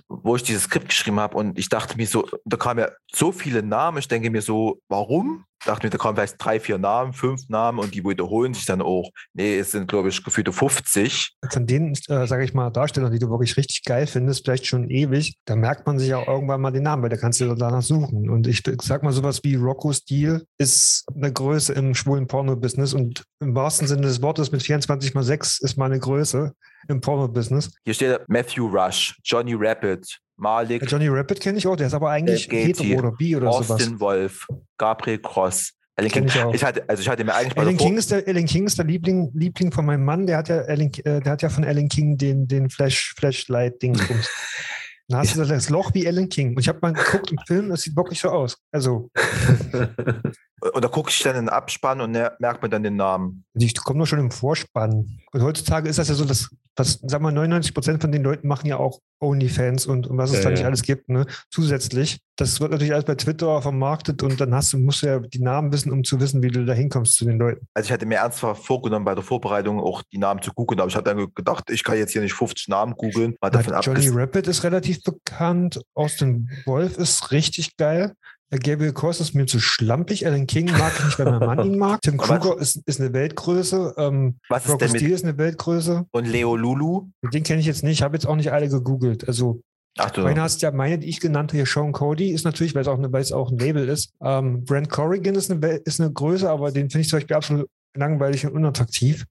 wo 0.09 0.35
ich 0.35 0.43
dieses 0.43 0.63
Skript 0.63 0.89
geschrieben 0.89 1.19
habe 1.19 1.37
und 1.37 1.57
ich 1.57 1.69
dachte 1.69 1.95
mir 1.95 2.05
so, 2.07 2.27
da 2.43 2.57
kamen 2.57 2.81
ja 2.81 2.89
so 3.13 3.31
viele 3.31 3.63
Namen, 3.63 3.99
ich 3.99 4.07
denke 4.09 4.29
mir 4.29 4.41
so, 4.41 4.81
warum? 4.89 5.45
Dachte 5.65 5.85
mir, 5.85 5.89
da 5.89 5.97
kamen 5.97 6.15
vielleicht 6.15 6.35
drei, 6.37 6.59
vier 6.59 6.77
Namen, 6.77 7.13
fünf 7.13 7.49
Namen 7.49 7.79
und 7.79 7.93
die 7.93 8.03
wiederholen 8.03 8.53
sich 8.53 8.65
dann 8.65 8.81
auch. 8.81 9.09
Nee, 9.33 9.57
es 9.57 9.71
sind, 9.71 9.87
glaube 9.87 10.09
ich, 10.09 10.23
gefühlte 10.23 10.51
50. 10.51 11.35
Von 11.51 11.65
den, 11.65 11.93
äh, 12.07 12.27
sage 12.27 12.43
ich 12.43 12.53
mal, 12.53 12.69
Darstellern, 12.69 13.11
die 13.11 13.19
du 13.19 13.29
wirklich 13.29 13.57
richtig 13.57 13.83
geil 13.83 14.07
findest, 14.07 14.45
vielleicht 14.45 14.67
schon 14.67 14.89
ewig, 14.89 15.35
da 15.45 15.55
merkt 15.55 15.85
man 15.87 15.99
sich 15.99 16.13
auch 16.13 16.27
irgendwann 16.27 16.61
mal 16.61 16.71
den 16.71 16.83
Namen, 16.83 17.03
weil 17.03 17.09
da 17.09 17.17
kannst 17.17 17.41
du 17.41 17.55
danach 17.55 17.81
suchen. 17.81 18.29
Und 18.29 18.47
ich 18.47 18.63
sag 18.81 19.03
mal, 19.03 19.11
sowas 19.11 19.43
wie 19.43 19.55
Rocco 19.55 19.91
Steele 19.93 20.45
ist 20.57 21.05
eine 21.15 21.31
Größe 21.31 21.73
im 21.73 21.95
schwulen 21.95 22.27
Porno-Business 22.27 22.93
und 22.93 23.23
im 23.39 23.55
wahrsten 23.55 23.87
Sinne 23.87 24.03
des 24.03 24.21
Wortes 24.21 24.51
mit 24.51 24.63
24 24.63 25.13
mal 25.13 25.23
6 25.23 25.59
ist 25.61 25.77
mal 25.77 25.85
eine 25.85 25.99
Größe 25.99 26.53
im 26.87 27.01
Porno-Business. 27.01 27.71
Hier 27.83 27.93
steht 27.93 28.19
Matthew 28.27 28.67
Rush, 28.67 29.17
Johnny 29.23 29.53
Rapid, 29.55 30.19
Malik, 30.37 30.89
Johnny 30.89 31.07
Rapid 31.07 31.39
kenne 31.41 31.57
ich 31.57 31.67
auch, 31.67 31.75
der 31.75 31.87
ist 31.87 31.93
aber 31.93 32.09
eigentlich 32.11 32.47
hetero 32.49 32.99
oder 32.99 33.11
bi 33.11 33.35
oder 33.35 33.51
sowas. 33.51 33.71
Austin 33.71 33.99
Wolf, 33.99 34.47
Gabriel 34.77 35.19
Cross. 35.19 35.73
Kenn 35.97 36.27
King. 36.27 36.27
ich. 36.27 36.55
Ich 36.55 36.63
hatte, 36.63 36.87
also 36.87 37.01
ich 37.01 37.09
hatte 37.09 37.23
mir 37.23 37.33
eigentlich 37.33 37.53
Vor- 37.53 37.73
King, 37.73 37.97
ist 37.97 38.11
der, 38.11 38.27
Ellen 38.27 38.45
King 38.45 38.67
ist 38.67 38.77
der 38.77 38.85
Liebling, 38.85 39.31
Liebling 39.33 39.71
von 39.71 39.83
meinem 39.85 40.05
Mann, 40.05 40.27
der 40.27 40.37
hat 40.37 40.49
ja, 40.49 40.57
Ellen, 40.57 40.91
äh, 41.05 41.21
der 41.21 41.31
hat 41.31 41.41
ja 41.41 41.49
von 41.49 41.63
Ellen 41.63 41.89
King 41.89 42.17
den, 42.17 42.47
den 42.47 42.69
Flash, 42.69 43.15
Flashlight-Dingsbums. 43.17 44.29
Dann 45.09 45.21
hast 45.21 45.37
du 45.37 45.45
das 45.45 45.69
Loch 45.69 45.93
wie 45.93 46.05
Ellen 46.05 46.27
King. 46.27 46.49
Und 46.49 46.59
ich 46.59 46.67
habe 46.67 46.79
mal 46.81 46.91
geguckt 46.91 47.31
im 47.31 47.37
Film, 47.47 47.69
das 47.69 47.81
sieht 47.81 47.95
wirklich 47.95 48.19
so 48.19 48.29
aus. 48.29 48.57
Also, 48.73 49.09
und 50.73 50.83
da 50.83 50.87
gucke 50.89 51.09
ich 51.09 51.19
dann 51.19 51.37
in 51.37 51.45
den 51.45 51.49
Abspann 51.49 52.01
und 52.01 52.11
merkt 52.11 52.61
mir 52.61 52.67
dann 52.67 52.83
den 52.83 52.97
Namen. 52.97 53.45
die 53.53 53.71
kommen 53.73 53.99
doch 53.99 54.05
schon 54.05 54.19
im 54.19 54.31
Vorspann. 54.31 55.19
Und 55.31 55.41
heutzutage 55.41 55.87
ist 55.87 55.97
das 55.97 56.09
ja 56.09 56.15
so, 56.15 56.25
dass, 56.25 56.49
dass 56.77 56.99
sag 57.03 57.21
mal, 57.21 57.31
99 57.31 57.73
Prozent 57.73 58.01
von 58.01 58.11
den 58.11 58.23
Leuten 58.23 58.47
machen 58.47 58.67
ja 58.67 58.77
auch 58.77 58.99
OnlyFans 59.19 59.87
und, 59.87 60.05
und 60.05 60.17
was 60.17 60.29
es 60.29 60.37
Ja, 60.37 60.43
da 60.43 60.49
nicht 60.51 60.59
ja. 60.59 60.67
alles 60.67 60.83
gibt, 60.83 61.09
ne? 61.09 61.25
Zusätzlich. 61.49 62.19
Das 62.35 62.61
wird 62.61 62.69
natürlich 62.69 62.93
alles 62.93 63.05
bei 63.05 63.15
Twitter 63.15 63.59
vermarktet 63.63 64.21
und 64.21 64.39
dann 64.39 64.53
hast 64.53 64.71
du, 64.73 64.77
musst 64.77 65.01
du 65.01 65.07
ja 65.07 65.19
die 65.19 65.41
Namen 65.41 65.73
wissen, 65.73 65.91
um 65.91 66.03
zu 66.03 66.19
wissen, 66.19 66.43
wie 66.43 66.49
du 66.49 66.65
da 66.65 66.73
hinkommst 66.73 67.15
zu 67.15 67.25
den 67.25 67.39
Leuten. 67.39 67.67
Also 67.73 67.87
ich 67.87 67.91
hatte 67.91 68.05
mir 68.05 68.17
ernsthaft 68.17 68.63
vorgenommen, 68.63 69.05
bei 69.05 69.15
der 69.15 69.23
Vorbereitung 69.23 69.79
auch 69.79 70.03
die 70.13 70.19
Namen 70.19 70.43
zu 70.43 70.51
googeln, 70.53 70.79
aber 70.79 70.89
ich 70.89 70.95
hatte 70.95 71.15
dann 71.15 71.33
gedacht, 71.33 71.71
ich 71.71 71.83
kann 71.83 71.97
jetzt 71.97 72.11
hier 72.11 72.21
nicht 72.21 72.35
50 72.35 72.67
Namen 72.67 72.93
googeln. 72.93 73.35
Johnny. 73.81 74.09
Rapid 74.09 74.47
ist 74.47 74.63
relativ 74.63 75.01
bekannt. 75.01 75.81
Austin 75.95 76.51
Wolf 76.65 76.99
ist 76.99 77.31
richtig 77.31 77.75
geil. 77.77 78.13
Gabriel 78.49 78.93
Cross 78.93 79.19
ist 79.19 79.33
mir 79.33 79.45
zu 79.45 79.59
schlampig. 79.59 80.25
Alan 80.25 80.47
King 80.47 80.71
mag 80.71 80.93
ich 80.97 81.05
nicht, 81.05 81.19
weil 81.19 81.31
mein 81.31 81.39
Mann 81.45 81.65
ihn 81.65 81.77
mag. 81.77 82.01
Tim 82.01 82.17
Kruger 82.17 82.57
ist, 82.59 82.77
ist 82.85 83.01
eine 83.01 83.11
Weltgröße. 83.11 83.95
Ähm, 83.97 84.39
Was 84.47 84.65
ist 84.65 84.79
denn 84.79 84.91
mit 84.91 85.01
ist 85.01 85.23
eine 85.25 85.37
Weltgröße. 85.37 86.05
und 86.11 86.25
Leo 86.25 86.55
Lulu? 86.55 87.09
Den 87.33 87.43
kenne 87.43 87.59
ich 87.59 87.65
jetzt 87.65 87.83
nicht. 87.83 87.93
Ich 87.99 88.01
habe 88.03 88.15
jetzt 88.15 88.25
auch 88.25 88.35
nicht 88.35 88.51
alle 88.51 88.69
gegoogelt. 88.69 89.27
Also, 89.27 89.61
Ach 89.97 90.11
du, 90.11 90.21
meine 90.21 90.41
hast 90.41 90.61
ja 90.61 90.71
meine, 90.71 90.99
die 90.99 91.09
ich 91.09 91.19
genannt 91.19 91.51
habe, 91.51 91.57
hier 91.57 91.65
Sean 91.65 91.91
Cody, 91.91 92.29
ist 92.29 92.45
natürlich, 92.45 92.73
weil 92.73 92.83
es 92.83 92.87
auch, 92.87 92.97
eine, 92.97 93.11
weil 93.11 93.21
es 93.21 93.31
auch 93.33 93.51
ein 93.51 93.57
Label 93.57 93.89
ist. 93.89 94.13
Ähm, 94.21 94.63
Brent 94.63 94.89
Corrigan 94.89 95.35
ist 95.35 95.51
eine, 95.51 95.67
ist 95.77 95.99
eine 95.99 96.11
Größe, 96.11 96.49
aber 96.49 96.71
den 96.71 96.89
finde 96.89 97.01
ich 97.01 97.09
zum 97.09 97.17
Beispiel 97.17 97.35
absolut 97.35 97.67
langweilig 97.95 98.45
und 98.45 98.53
unattraktiv. 98.53 99.25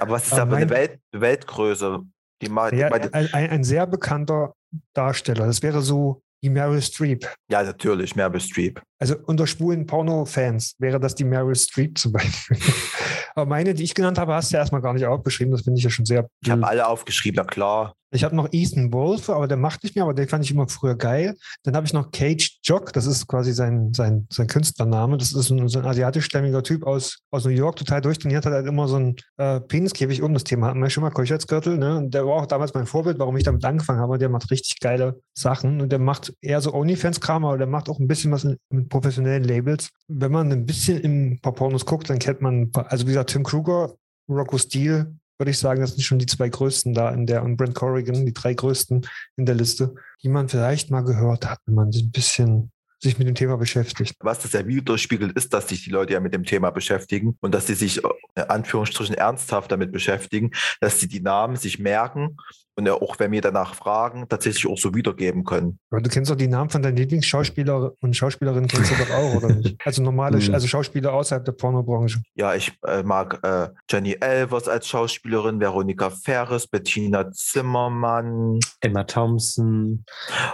aber 0.00 0.12
was 0.12 0.26
ist 0.26 0.32
aber 0.32 0.52
da 0.52 0.56
für 0.56 0.62
eine 0.62 0.70
Welt, 0.70 0.98
Weltgröße? 1.12 2.00
Die 2.42 2.48
mal, 2.48 2.74
Ja, 2.74 2.88
ein, 2.88 3.12
ein, 3.12 3.50
ein 3.50 3.64
sehr 3.64 3.86
bekannter 3.86 4.54
Darsteller. 4.94 5.46
Das 5.46 5.62
wäre 5.62 5.80
so 5.82 6.22
die 6.42 6.50
Meryl 6.50 6.82
Streep. 6.82 7.26
ja, 7.50 7.62
natürlich, 7.62 8.16
Meryl 8.16 8.40
Streep. 8.40 8.80
Also 8.98 9.16
unter 9.24 9.46
schwulen 9.46 9.86
Porno-Fans 9.86 10.76
wäre 10.78 11.00
das 11.00 11.14
die 11.14 11.24
Meryl 11.24 11.54
Streep 11.54 11.98
zum 11.98 12.12
Beispiel. 12.12 12.58
Aber 13.34 13.46
meine, 13.46 13.74
die 13.74 13.84
ich 13.84 13.94
genannt 13.94 14.18
habe, 14.18 14.34
hast 14.34 14.50
du 14.50 14.54
ja 14.56 14.60
erstmal 14.60 14.80
gar 14.80 14.94
nicht 14.94 15.04
aufgeschrieben. 15.04 15.52
Das 15.52 15.62
finde 15.62 15.78
ich 15.78 15.84
ja 15.84 15.90
schon 15.90 16.06
sehr. 16.06 16.28
Ich 16.42 16.50
habe 16.50 16.66
alle 16.66 16.86
aufgeschrieben, 16.86 17.36
na 17.36 17.44
klar. 17.44 17.94
Ich 18.12 18.22
habe 18.22 18.36
noch 18.36 18.48
Ethan 18.52 18.92
Wolfe, 18.92 19.34
aber 19.34 19.48
der 19.48 19.56
macht 19.56 19.82
nicht 19.82 19.96
mehr, 19.96 20.04
aber 20.04 20.14
den 20.14 20.28
fand 20.28 20.44
ich 20.44 20.50
immer 20.50 20.68
früher 20.68 20.94
geil. 20.94 21.36
Dann 21.64 21.74
habe 21.74 21.86
ich 21.86 21.92
noch 21.92 22.12
Cage 22.12 22.58
Jock, 22.62 22.92
das 22.92 23.06
ist 23.06 23.26
quasi 23.26 23.52
sein, 23.52 23.92
sein, 23.94 24.26
sein 24.30 24.46
Künstlername. 24.46 25.18
Das 25.18 25.32
ist 25.32 25.50
ein, 25.50 25.68
so 25.68 25.78
ein 25.80 25.84
asiatischstämmiger 25.84 26.62
Typ 26.62 26.84
aus, 26.86 27.18
aus 27.30 27.44
New 27.44 27.50
York, 27.50 27.76
total 27.76 28.00
durchtrainiert, 28.00 28.46
hat 28.46 28.52
halt 28.52 28.66
immer 28.66 28.86
so 28.86 28.96
einen 28.96 29.16
äh, 29.38 29.60
Peniskäfig 29.60 30.22
um. 30.22 30.34
Das 30.34 30.44
Thema 30.44 30.68
hatten 30.68 30.80
wir 30.80 30.90
schon 30.90 31.02
mal, 31.02 31.10
Keuchertsgürtel. 31.10 31.78
Ne? 31.78 31.98
Und 31.98 32.14
der 32.14 32.26
war 32.26 32.34
auch 32.34 32.46
damals 32.46 32.74
mein 32.74 32.86
Vorbild, 32.86 33.18
warum 33.18 33.36
ich 33.36 33.44
damit 33.44 33.64
angefangen 33.64 34.00
habe. 34.00 34.18
Der 34.18 34.28
macht 34.28 34.50
richtig 34.50 34.78
geile 34.80 35.20
Sachen 35.34 35.80
und 35.80 35.90
der 35.90 35.98
macht 35.98 36.32
eher 36.40 36.60
so 36.60 36.72
Onlyfans-Kram, 36.74 37.44
aber 37.44 37.58
der 37.58 37.66
macht 37.66 37.88
auch 37.88 37.98
ein 37.98 38.06
bisschen 38.06 38.30
was 38.30 38.44
mit 38.44 38.88
professionellen 38.88 39.44
Labels. 39.44 39.90
Wenn 40.06 40.32
man 40.32 40.52
ein 40.52 40.64
bisschen 40.64 41.04
ein 41.04 41.40
paar 41.40 41.52
Pornos 41.52 41.84
guckt, 41.84 42.08
dann 42.08 42.18
kennt 42.18 42.40
man, 42.40 42.62
ein 42.62 42.70
also 42.74 43.06
wie 43.06 43.10
gesagt, 43.10 43.30
Tim 43.30 43.42
Kruger, 43.42 43.94
Rocco 44.28 44.58
Steele, 44.58 45.14
würde 45.38 45.50
ich 45.50 45.58
sagen, 45.58 45.80
das 45.80 45.90
sind 45.92 46.02
schon 46.02 46.18
die 46.18 46.26
zwei 46.26 46.48
größten 46.48 46.94
da 46.94 47.10
in 47.10 47.26
der 47.26 47.42
und 47.42 47.56
Brent 47.56 47.74
Corrigan, 47.74 48.24
die 48.26 48.32
drei 48.32 48.54
größten 48.54 49.06
in 49.36 49.46
der 49.46 49.54
Liste, 49.54 49.94
die 50.22 50.28
man 50.28 50.48
vielleicht 50.48 50.90
mal 50.90 51.02
gehört 51.02 51.48
hat, 51.48 51.58
wenn 51.66 51.74
man 51.74 51.92
sich 51.92 52.04
ein 52.04 52.12
bisschen 52.12 52.72
sich 52.98 53.18
mit 53.18 53.28
dem 53.28 53.34
Thema 53.34 53.56
beschäftigt. 53.56 54.16
Was 54.20 54.38
das 54.38 54.52
ja 54.52 54.66
widerspiegelt, 54.66 55.36
ist, 55.36 55.52
dass 55.52 55.68
sich 55.68 55.84
die 55.84 55.90
Leute 55.90 56.14
ja 56.14 56.20
mit 56.20 56.32
dem 56.32 56.44
Thema 56.44 56.70
beschäftigen 56.70 57.36
und 57.40 57.54
dass 57.54 57.66
sie 57.66 57.74
sich 57.74 58.02
äh, 58.02 58.08
in 58.36 58.42
Anführungsstrichen 58.44 59.14
ernsthaft 59.14 59.70
damit 59.70 59.92
beschäftigen, 59.92 60.50
dass 60.80 60.98
sie 60.98 61.08
die 61.08 61.20
Namen 61.20 61.56
sich 61.56 61.78
merken 61.78 62.36
und 62.76 62.88
auch, 62.90 63.18
wenn 63.18 63.32
wir 63.32 63.40
danach 63.40 63.74
fragen, 63.74 64.26
tatsächlich 64.28 64.66
auch 64.70 64.76
so 64.78 64.94
wiedergeben 64.94 65.44
können. 65.44 65.78
Aber 65.90 66.00
du 66.02 66.10
kennst 66.10 66.30
doch 66.30 66.36
die 66.36 66.46
Namen 66.48 66.70
von 66.70 66.82
deinen 66.82 66.96
Lieblingsschauspieler 66.96 67.92
und 68.00 68.14
Schauspielerinnen 68.16 68.68
kennst 68.68 68.90
du 68.90 68.94
doch 68.96 69.10
auch, 69.10 69.34
oder 69.36 69.48
nicht? 69.54 69.76
Also 69.86 70.02
normale, 70.02 70.38
Hm. 70.38 70.52
also 70.54 70.66
Schauspieler 70.66 71.12
außerhalb 71.12 71.44
der 71.44 71.52
Pornobranche. 71.52 72.20
Ja, 72.34 72.54
ich 72.54 72.72
äh, 72.86 73.02
mag 73.02 73.38
äh, 73.42 73.68
Jenny 73.90 74.16
Elvers 74.20 74.68
als 74.68 74.88
Schauspielerin, 74.88 75.58
Veronika 75.60 76.10
Ferres, 76.10 76.66
Bettina 76.66 77.30
Zimmermann. 77.32 78.58
Emma 78.80 79.04
Thompson. 79.04 80.04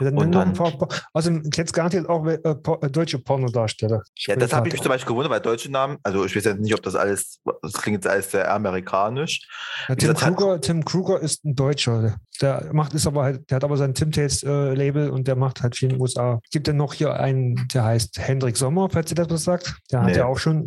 Ja, 0.00 0.04
dann 0.10 0.18
Und 0.18 0.32
dann- 0.32 0.48
ein 0.48 0.54
paar, 0.54 0.70
paar- 0.72 0.88
außerdem 1.12 1.50
kennst 1.50 1.72
garantiert 1.72 2.08
auch 2.08 2.24
äh, 2.26 2.38
Por- 2.54 2.82
äh, 2.82 2.90
deutsche 2.90 3.18
Pornodarsteller. 3.18 4.02
Ja, 4.26 4.36
das 4.36 4.52
habe 4.52 4.68
ich 4.68 4.74
mich 4.74 4.82
zum 4.82 4.90
Beispiel 4.90 5.08
gewundert, 5.08 5.32
weil 5.32 5.40
deutsche 5.40 5.70
Namen, 5.70 5.98
also 6.02 6.24
ich 6.24 6.36
weiß 6.36 6.44
jetzt 6.44 6.60
nicht, 6.60 6.74
ob 6.74 6.82
das 6.82 6.94
alles, 6.94 7.40
das 7.62 7.72
klingt 7.74 8.04
jetzt 8.04 8.06
alles 8.12 8.30
sehr 8.30 8.52
amerikanisch. 8.52 9.48
Ja, 9.88 9.94
Tim, 9.94 10.12
gesagt, 10.14 10.36
Kruger, 10.36 10.60
Tim 10.60 10.84
Kruger 10.84 11.20
ist 11.20 11.44
ein 11.44 11.54
Deutscher. 11.54 12.11
Der 12.40 12.70
macht 12.72 12.94
ist 12.94 13.06
aber 13.06 13.22
halt, 13.22 13.50
der 13.50 13.56
hat 13.56 13.64
aber 13.64 13.76
sein 13.76 13.94
Tim 13.94 14.10
Tales 14.10 14.42
äh, 14.42 14.74
Label 14.74 15.10
und 15.10 15.28
der 15.28 15.36
macht 15.36 15.62
halt 15.62 15.76
viel 15.76 15.88
in 15.90 15.96
den 15.96 16.00
USA. 16.02 16.40
Gibt 16.50 16.66
dann 16.68 16.76
noch 16.76 16.94
hier 16.94 17.14
einen, 17.14 17.68
der 17.72 17.84
heißt 17.84 18.18
Hendrik 18.18 18.56
Sommer, 18.56 18.88
falls 18.90 19.10
ihr 19.10 19.14
das 19.16 19.30
was 19.30 19.44
sagt. 19.44 19.76
Der 19.90 20.00
hat 20.00 20.06
Nee. 20.10 20.16
ja 20.16 20.26
auch 20.26 20.38
schon, 20.38 20.64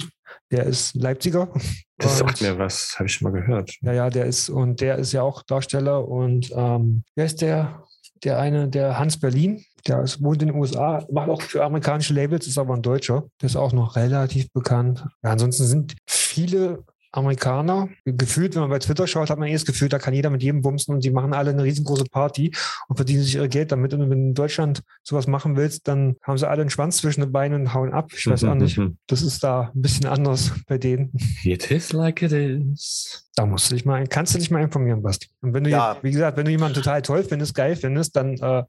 der 0.51 0.63
ist 0.65 0.95
Leipziger. 0.95 1.49
Das 1.97 2.21
Und- 2.21 2.27
sagt 2.29 2.41
mir 2.41 2.57
was, 2.57 2.95
habe 2.97 3.07
ich 3.07 3.13
schon 3.13 3.31
mal 3.31 3.39
gehört. 3.39 3.71
Ja, 3.81 3.93
ja, 3.93 4.09
der 4.09 4.25
ist 4.25 4.49
und 4.49 4.79
der 4.81 4.97
ist 4.97 5.11
ja 5.11 5.21
auch 5.21 5.43
Darsteller 5.43 6.07
und 6.07 6.51
ähm, 6.55 7.03
wer 7.15 7.25
ist 7.25 7.41
der? 7.41 7.81
Der 8.23 8.39
eine, 8.39 8.69
der 8.69 8.97
Hans 8.97 9.19
Berlin, 9.19 9.63
der 9.85 10.01
ist, 10.01 10.23
wohnt 10.23 10.41
in 10.41 10.47
den 10.47 10.57
USA, 10.57 11.05
macht 11.11 11.29
auch 11.29 11.41
für 11.41 11.63
amerikanische 11.63 12.13
Labels, 12.13 12.47
ist 12.47 12.57
aber 12.57 12.73
ein 12.73 12.81
Deutscher. 12.81 13.25
Der 13.41 13.47
ist 13.47 13.55
auch 13.57 13.71
noch 13.73 13.95
relativ 13.97 14.51
bekannt. 14.51 15.05
Ja, 15.23 15.31
ansonsten 15.31 15.65
sind 15.65 15.95
viele 16.07 16.83
Amerikaner. 17.15 17.89
Gefühlt, 18.05 18.55
wenn 18.55 18.61
man 18.61 18.69
bei 18.69 18.79
Twitter 18.79 19.07
schaut, 19.07 19.29
hat 19.29 19.39
man 19.39 19.47
eh 19.47 19.53
das 19.53 19.65
Gefühl, 19.65 19.89
da 19.89 19.99
kann 19.99 20.13
jeder 20.13 20.29
mit 20.29 20.43
jedem 20.43 20.61
bumsen 20.61 20.93
und 20.93 21.03
die 21.03 21.11
machen 21.11 21.33
alle 21.33 21.51
eine 21.51 21.63
riesengroße 21.63 22.05
Party 22.05 22.51
und 22.87 22.95
verdienen 22.97 23.23
sich 23.23 23.35
ihr 23.35 23.47
Geld 23.47 23.71
damit. 23.71 23.93
Und 23.93 24.01
wenn 24.01 24.09
du 24.09 24.15
in 24.15 24.33
Deutschland 24.33 24.83
sowas 25.03 25.27
machen 25.27 25.55
willst, 25.55 25.87
dann 25.87 26.15
haben 26.23 26.37
sie 26.37 26.47
alle 26.47 26.61
einen 26.61 26.69
Schwanz 26.69 26.97
zwischen 26.97 27.21
den 27.21 27.31
Beinen 27.31 27.61
und 27.61 27.73
hauen 27.73 27.93
ab. 27.93 28.11
Ich 28.15 28.27
weiß 28.27 28.43
auch 28.43 28.55
nicht. 28.55 28.79
Das 29.07 29.21
ist 29.21 29.43
da 29.43 29.71
ein 29.73 29.81
bisschen 29.81 30.07
anders 30.07 30.51
bei 30.67 30.77
denen. 30.77 31.11
It 31.43 31.71
is 31.71 31.93
like 31.93 32.21
it 32.21 32.31
is. 32.31 33.29
Da 33.35 33.45
musst 33.45 33.69
du 33.71 33.75
dich 33.75 33.85
mal, 33.85 34.05
kannst 34.07 34.33
du 34.33 34.39
dich 34.39 34.51
mal 34.51 34.61
informieren, 34.61 35.01
Basti. 35.01 35.27
Und 35.41 35.53
wenn 35.53 35.63
du, 35.63 35.69
Ja. 35.69 35.97
wie 36.01 36.11
gesagt, 36.11 36.37
wenn 36.37 36.45
du 36.45 36.51
jemanden 36.51 36.75
total 36.75 37.01
toll 37.01 37.23
findest, 37.23 37.53
geil 37.55 37.75
findest, 37.75 38.15
dann 38.15 38.35
äh, 38.37 38.63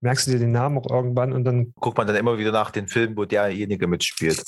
merkst 0.00 0.26
du 0.26 0.30
dir 0.32 0.38
den 0.38 0.52
Namen 0.52 0.78
auch 0.78 0.90
irgendwann 0.90 1.32
und 1.32 1.44
dann 1.44 1.72
Guckt 1.80 1.98
man 1.98 2.06
dann 2.06 2.16
immer 2.16 2.38
wieder 2.38 2.52
nach 2.52 2.70
den 2.70 2.86
Filmen, 2.88 3.16
wo 3.16 3.24
derjenige 3.24 3.86
mitspielt. 3.86 4.42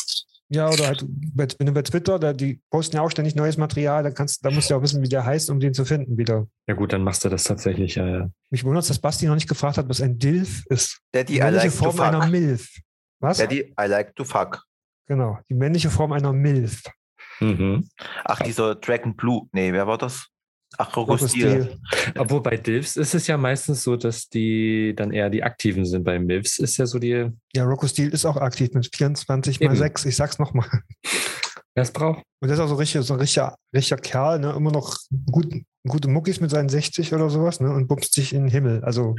Ja, 0.53 0.69
oder 0.69 0.89
halt, 0.89 1.07
wenn 1.09 1.67
du 1.67 1.73
bei 1.73 1.83
Twitter, 1.83 2.19
da, 2.19 2.33
die 2.33 2.61
posten 2.71 2.97
ja 2.97 3.03
auch 3.03 3.11
ständig 3.11 3.37
neues 3.37 3.57
Material, 3.57 4.03
da 4.03 4.11
kannst, 4.11 4.45
da 4.45 4.51
musst 4.51 4.69
du 4.69 4.75
ja 4.75 4.79
auch 4.79 4.83
wissen, 4.83 5.01
wie 5.01 5.09
der 5.09 5.25
heißt, 5.25 5.49
um 5.49 5.61
den 5.61 5.75
zu 5.75 5.85
finden 5.85 6.19
wieder. 6.19 6.49
Ja 6.67 6.75
gut, 6.75 6.93
dann 6.93 7.05
machst 7.05 7.25
du 7.25 7.29
das 7.29 7.45
tatsächlich. 7.45 7.95
Ja, 7.95 8.07
ja. 8.09 8.31
Mich 8.51 8.65
wundert, 8.65 8.91
dass 8.91 8.99
Basti 8.99 9.27
noch 9.27 9.37
nicht 9.37 9.49
gefragt 9.49 9.79
hat, 9.79 9.89
was 9.89 10.01
ein 10.01 10.19
Dilf 10.19 10.65
ist. 10.67 11.01
Daddy, 11.13 11.35
Die 11.35 11.39
I 11.39 11.43
männliche 11.43 11.67
like 11.69 11.77
to 11.79 11.85
Form 11.85 12.01
einer 12.01 12.23
fuck. 12.23 12.31
Milf. 12.33 12.81
Was? 13.21 13.39
Daddy, 13.39 13.75
I 13.81 13.87
like 13.87 14.17
to 14.17 14.25
fuck. 14.25 14.65
Genau, 15.07 15.39
die 15.49 15.55
männliche 15.55 15.89
Form 15.89 16.11
einer 16.13 16.33
Milf. 16.33 16.83
Mhm. 17.39 17.89
Ach, 18.25 18.41
dieser 18.41 18.75
Dragon 18.75 19.15
Blue. 19.15 19.49
Nee, 19.53 19.73
wer 19.73 19.87
war 19.87 19.99
das? 19.99 20.27
Ach, 20.79 20.97
Rogostil. 20.97 21.53
Rogostil. 21.53 21.81
Obwohl 22.19 22.43
bei 22.43 22.57
Dilfs 22.57 22.97
ist 22.97 23.15
es 23.15 23.27
ja 23.27 23.37
meistens 23.37 23.83
so, 23.83 23.97
dass 23.97 24.29
die 24.29 24.95
dann 24.97 25.13
eher 25.13 25.29
die 25.31 25.43
Aktiven 25.43 25.85
sind. 25.85 26.05
Bei 26.05 26.19
Milfs 26.19 26.59
ist 26.59 26.77
ja 26.77 26.87
so 26.87 26.99
die, 26.99 27.29
Ja, 27.55 27.65
Rocco 27.65 27.87
Steel 27.87 28.11
ist 28.11 28.25
auch 28.25 28.37
aktiv 28.37 28.71
mit 28.73 28.89
24 28.95 29.61
mal 29.61 29.67
Eben. 29.67 29.77
6. 29.77 30.05
Ich 30.07 30.17
sag's 30.17 30.39
nochmal. 30.39 30.69
wer 31.75 31.83
es 31.83 31.93
braucht. 31.93 32.23
Und 32.41 32.49
der 32.49 32.55
ist 32.55 32.61
auch 32.61 32.69
so 32.69 32.77
richtig, 32.77 33.03
so 33.05 33.15
ein 33.15 33.21
richtiger, 33.21 33.57
richtiger 33.75 34.01
Kerl, 34.01 34.39
ne? 34.39 34.53
Immer 34.57 34.73
noch 34.73 34.97
gut, 35.31 35.53
gute 35.87 36.09
Muckis 36.09 36.41
mit 36.41 36.51
seinen 36.51 36.69
60 36.69 37.13
oder 37.15 37.29
sowas, 37.31 37.61
ne? 37.61 37.73
Und 37.73 37.87
bumst 37.87 38.13
sich 38.15 38.33
in 38.33 38.43
den 38.45 38.51
Himmel. 38.51 38.83
Also, 38.85 39.15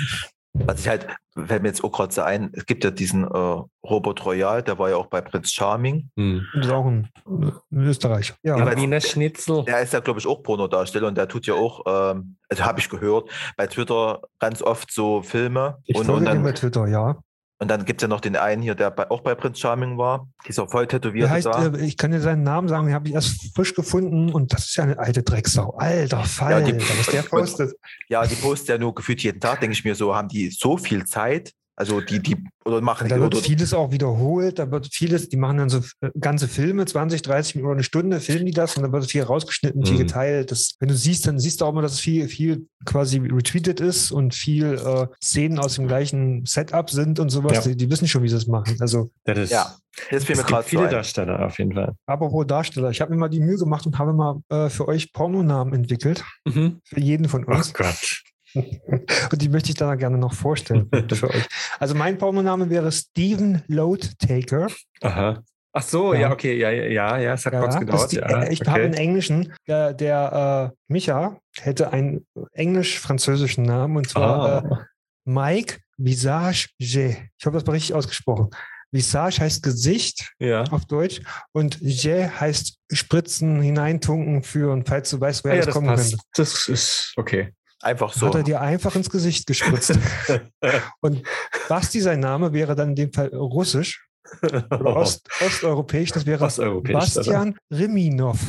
Was 0.54 0.82
ich 0.82 0.88
halt, 0.88 1.08
fällt 1.34 1.62
mir 1.62 1.70
jetzt 1.70 1.84
auch 1.84 1.91
gerade 1.91 2.14
so 2.14 2.22
ein, 2.22 2.52
es 2.54 2.66
gibt 2.66 2.84
ja 2.84 2.91
diesen 2.91 3.24
äh, 3.24 3.62
Robert 3.84 4.26
Royal, 4.26 4.62
der 4.62 4.78
war 4.78 4.89
ja 4.89 4.97
auch 4.97 5.08
bei 5.08 5.22
Prinz 5.22 5.52
Charming. 5.52 6.10
Hm. 6.18 6.45
das 6.54 6.66
ist 6.66 6.72
auch 6.72 6.86
ein, 6.86 7.10
ein 7.26 7.62
Österreicher. 7.72 8.36
Ja, 8.43 8.58
Ja, 8.58 8.76
Wiener 8.76 8.99
Schnitzel. 8.99 9.64
Der 9.64 9.80
ist 9.82 9.93
ja, 9.93 10.02
glaube 10.02 10.20
ich, 10.20 10.28
auch 10.28 10.43
Pornodarsteller 10.43 11.08
und 11.08 11.18
der 11.18 11.28
tut 11.28 11.45
ja 11.47 11.54
auch, 11.54 11.84
ähm, 11.88 12.36
also 12.49 12.66
habe 12.66 12.80
ich 12.80 12.89
gehört, 12.89 13.30
bei 13.56 13.68
Twitter 13.68 14.22
ganz 14.39 14.62
oft 14.62 14.91
so 14.91 15.22
Filme. 15.22 15.78
ich 15.86 15.95
und, 15.95 16.06
folge 16.06 16.20
und 16.20 16.26
dann, 16.26 16.43
bei 16.43 16.52
Twitter, 16.52 16.88
ja. 16.88 17.18
Und 17.62 17.68
dann 17.70 17.86
gibt 17.86 18.01
es 18.01 18.03
ja 18.03 18.07
noch 18.07 18.20
den 18.22 18.36
einen 18.36 18.62
hier, 18.62 18.74
der 18.76 18.89
bei, 18.91 19.09
auch 19.12 19.22
bei 19.22 19.36
Prinz 19.36 19.59
Charming 19.59 19.97
war, 19.97 20.28
dieser 20.47 20.68
voll 20.68 20.88
tätowierte 20.88 21.30
heißt, 21.30 21.45
da. 21.45 21.68
äh, 21.68 21.86
ich 21.86 21.95
kann 21.95 22.12
dir 22.12 22.20
seinen 22.20 22.43
Namen 22.43 22.68
sagen, 22.68 22.88
den 22.88 22.95
habe 22.95 23.07
ich 23.07 23.14
erst 23.14 23.55
frisch 23.55 23.76
gefunden 23.76 24.32
und 24.34 24.51
das 24.51 24.66
ist 24.66 24.76
ja 24.76 24.84
eine 24.84 24.97
alte 24.97 25.22
Drecksau. 25.24 25.76
Alter 25.78 26.24
Fall, 26.26 26.64
die- 26.64 26.76
was 26.80 27.05
der 27.07 27.22
postet. 27.22 27.74
Ja, 28.09 28.26
die 28.26 28.36
posten 28.36 28.72
ja 28.72 28.78
nur 28.78 28.93
gefühlt 28.95 29.22
jeden 29.24 29.39
Tag, 29.39 29.59
denke 29.62 29.74
ich 29.74 29.84
mir 29.86 29.95
so, 29.95 30.16
haben 30.16 30.28
die 30.28 30.49
so 30.49 30.76
viel 30.78 31.05
Zeit? 31.05 31.53
Also 31.82 31.99
die, 31.99 32.19
die, 32.19 32.38
oder 32.63 32.79
machen 32.79 33.09
Da 33.09 33.15
die, 33.15 33.21
wird 33.23 33.36
vieles 33.38 33.73
auch 33.73 33.91
wiederholt, 33.91 34.59
da 34.59 34.69
wird 34.69 34.88
vieles, 34.93 35.29
die 35.29 35.38
machen 35.38 35.57
dann 35.57 35.69
so 35.69 35.79
äh, 36.01 36.11
ganze 36.19 36.47
Filme, 36.47 36.86
20, 36.86 37.23
30 37.23 37.55
Minuten 37.55 37.69
oder 37.71 37.75
eine 37.77 37.84
Stunde, 37.84 38.19
filmen 38.19 38.45
die 38.45 38.51
das 38.51 38.77
und 38.77 38.84
dann 38.84 38.91
wird 38.91 39.09
viel 39.09 39.23
rausgeschnitten, 39.23 39.84
viel 39.84 39.95
Mhm. 39.95 39.99
geteilt. 39.99 40.51
Das, 40.51 40.75
wenn 40.79 40.89
du 40.89 40.95
siehst, 40.95 41.25
dann 41.25 41.39
siehst 41.39 41.59
du 41.59 41.65
auch 41.65 41.71
immer, 41.71 41.82
dass 41.82 41.93
es 41.93 41.99
viel, 41.99 42.27
viel 42.27 42.67
quasi 42.86 43.17
retweetet 43.17 43.79
ist 43.79 44.11
und 44.11 44.36
viel 44.36 44.75
äh, 44.75 45.07
Szenen 45.23 45.57
aus 45.57 45.73
dem 45.73 45.88
gleichen 45.88 46.45
Setup 46.45 46.88
sind 46.91 47.19
und 47.19 47.29
sowas. 47.32 47.65
Ja. 47.65 47.71
Die, 47.71 47.75
die 47.77 47.89
wissen 47.89 48.07
schon, 48.07 48.21
wie 48.21 48.29
sie 48.29 48.36
es 48.38 48.45
machen. 48.45 48.77
Also, 48.79 49.09
Das 49.23 49.39
ist, 49.39 49.49
ja, 49.51 49.75
das 50.11 50.21
es 50.23 50.29
mir 50.29 50.43
gibt 50.43 50.63
viele 50.65 50.84
ein. 50.84 50.91
Darsteller 50.91 51.43
auf 51.47 51.57
jeden 51.57 51.73
Fall. 51.73 51.95
apropos 52.05 52.45
Darsteller, 52.45 52.91
ich 52.91 53.01
habe 53.01 53.11
mir 53.11 53.17
mal 53.17 53.29
die 53.29 53.39
Mühe 53.39 53.57
gemacht 53.57 53.88
und 53.88 53.97
habe 53.97 54.13
mal 54.13 54.39
äh, 54.49 54.69
für 54.69 54.88
euch 54.88 55.11
Pornonamen 55.13 55.73
entwickelt. 55.73 56.23
Mhm. 56.45 56.79
Für 56.86 56.99
jeden 56.99 57.27
von 57.27 57.43
Oh 57.47 57.53
uns. 57.55 57.73
Gott. 57.73 58.21
Und 58.54 59.41
die 59.41 59.49
möchte 59.49 59.70
ich 59.70 59.76
dann 59.76 59.97
gerne 59.97 60.18
noch 60.18 60.34
vorstellen 60.34 60.89
für 61.14 61.30
euch. 61.30 61.45
Also 61.80 61.95
mein 61.95 62.18
Pornoname 62.18 62.70
wäre 62.70 62.91
Steven 62.91 63.62
Loadtaker. 63.68 64.68
Aha. 65.02 65.41
Ach 65.74 65.82
so, 65.84 66.14
ja, 66.14 66.20
Ja. 66.22 66.32
okay, 66.32 66.58
ja, 66.58 66.70
ja, 66.70 66.84
ja, 66.84 67.18
ja, 67.18 67.34
es 67.34 67.45
hat 67.45 67.54
kurz 67.54 67.76
das 67.76 67.80
gedauert. 67.80 68.12
die, 68.12 68.16
ja, 68.18 68.43
ich 68.49 68.60
habe 68.62 68.82
einen 68.82 68.93
okay. 68.93 69.02
englischen, 69.04 69.54
der, 69.68 69.93
der 69.93 70.72
äh, 70.74 70.76
Micha 70.91 71.38
hätte 71.62 71.93
einen 71.93 72.26
englisch-französischen 72.54 73.64
Namen 73.64 73.97
und 73.97 74.10
zwar 74.10 74.64
äh, 74.66 74.68
Ah. 74.74 74.86
Mike 75.24 75.78
Visage 75.97 76.70
G. 76.80 77.16
Ich 77.39 77.45
hoffe, 77.45 77.58
das 77.58 77.66
war 77.68 77.74
richtig 77.74 77.93
ausgesprochen. 77.93 78.49
Visage 78.91 79.39
heißt 79.39 79.64
Gesicht 79.64 80.34
ja. 80.39 80.64
auf 80.66 80.84
Deutsch 80.86 81.22
und 81.54 81.80
G 81.80 82.28
heißt 82.28 82.78
Spritzen, 82.91 83.62
hineintunken, 83.62 84.43
führen, 84.43 84.84
falls 84.86 85.10
du 85.12 85.22
weißt, 85.22 85.45
woher 85.45 85.54
Ah, 85.54 85.56
ja, 85.56 85.60
das 85.62 85.66
das 85.68 85.74
kommen 85.76 85.88
passt. 85.88 86.10
könnte. 86.12 86.24
Das 86.36 86.68
ist 86.68 87.14
okay. 87.16 87.54
Einfach 87.82 88.13
so. 88.13 88.27
Hat 88.27 88.36
er 88.36 88.43
dir 88.43 88.61
einfach 88.61 88.95
ins 88.95 89.09
Gesicht 89.09 89.47
gespritzt. 89.47 89.97
und 91.01 91.23
Basti, 91.67 91.99
sein 91.99 92.19
Name 92.19 92.53
wäre 92.53 92.75
dann 92.75 92.89
in 92.89 92.95
dem 92.95 93.13
Fall 93.13 93.29
russisch 93.29 94.07
oder 94.41 94.95
Ost, 94.97 95.27
osteuropäisch. 95.45 96.11
Das 96.11 96.25
wäre 96.25 96.43
Osteuropäisch, 96.45 96.93
Bastian 96.93 97.57
Riminov. 97.71 98.39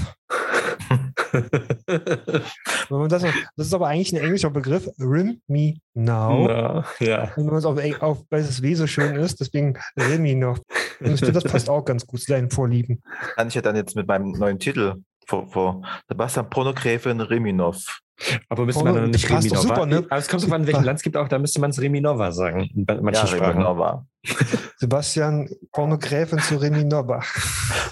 Wenn 1.32 2.98
man 2.98 3.08
das, 3.08 3.22
das 3.22 3.66
ist 3.66 3.74
aber 3.74 3.88
eigentlich 3.88 4.12
ein 4.12 4.22
englischer 4.22 4.50
Begriff. 4.50 4.88
Rim 4.98 5.40
me 5.46 5.76
now. 5.94 6.84
Ja. 7.00 7.32
Und 7.36 7.36
wenn 7.36 7.46
man 7.46 7.56
es 7.56 7.64
auf, 7.64 7.78
auf 8.00 8.24
weil 8.28 8.42
das 8.42 8.60
W 8.60 8.74
so 8.74 8.86
schön 8.86 9.16
ist, 9.16 9.40
deswegen 9.40 9.78
Riminov. 9.96 10.60
Und 11.00 11.14
ich 11.14 11.20
finde, 11.20 11.32
das 11.32 11.44
passt 11.44 11.70
auch 11.70 11.84
ganz 11.84 12.06
gut 12.06 12.20
zu 12.20 12.32
deinen 12.32 12.50
Vorlieben. 12.50 13.02
Kann 13.34 13.48
ich 13.48 13.54
ja 13.54 13.62
dann 13.62 13.76
jetzt 13.76 13.96
mit 13.96 14.06
meinem 14.06 14.32
neuen 14.32 14.58
Titel 14.58 14.96
vor, 15.26 15.48
vor 15.48 15.82
Sebastian 16.08 16.50
Pornogräfin 16.50 17.20
Riminov. 17.20 18.00
Aber 18.48 18.64
müsste 18.66 18.82
Oh, 18.82 18.84
man 18.84 18.94
dann 18.94 19.10
nicht 19.10 19.28
Reminova? 19.28 19.60
super, 19.60 19.86
ne? 19.86 19.98
Aber 20.08 20.16
es 20.16 20.28
kommt 20.28 20.42
drauf 20.44 20.52
an, 20.52 20.62
in 20.62 20.66
welchem 20.66 20.84
Land 20.84 20.98
es 20.98 21.02
gibt 21.02 21.16
auch, 21.16 21.28
da 21.28 21.38
müsste 21.38 21.60
man 21.60 21.70
es 21.70 21.80
Reminova 21.80 22.32
sagen. 22.32 22.70
In 22.74 22.84
manchen 22.86 23.12
Ja, 23.12 23.26
Sprachen. 23.26 23.52
Riminova. 23.52 24.06
Sebastian 24.76 25.48
Pornogräfin 25.72 26.38
zu 26.38 26.56
Riminova. 26.56 27.22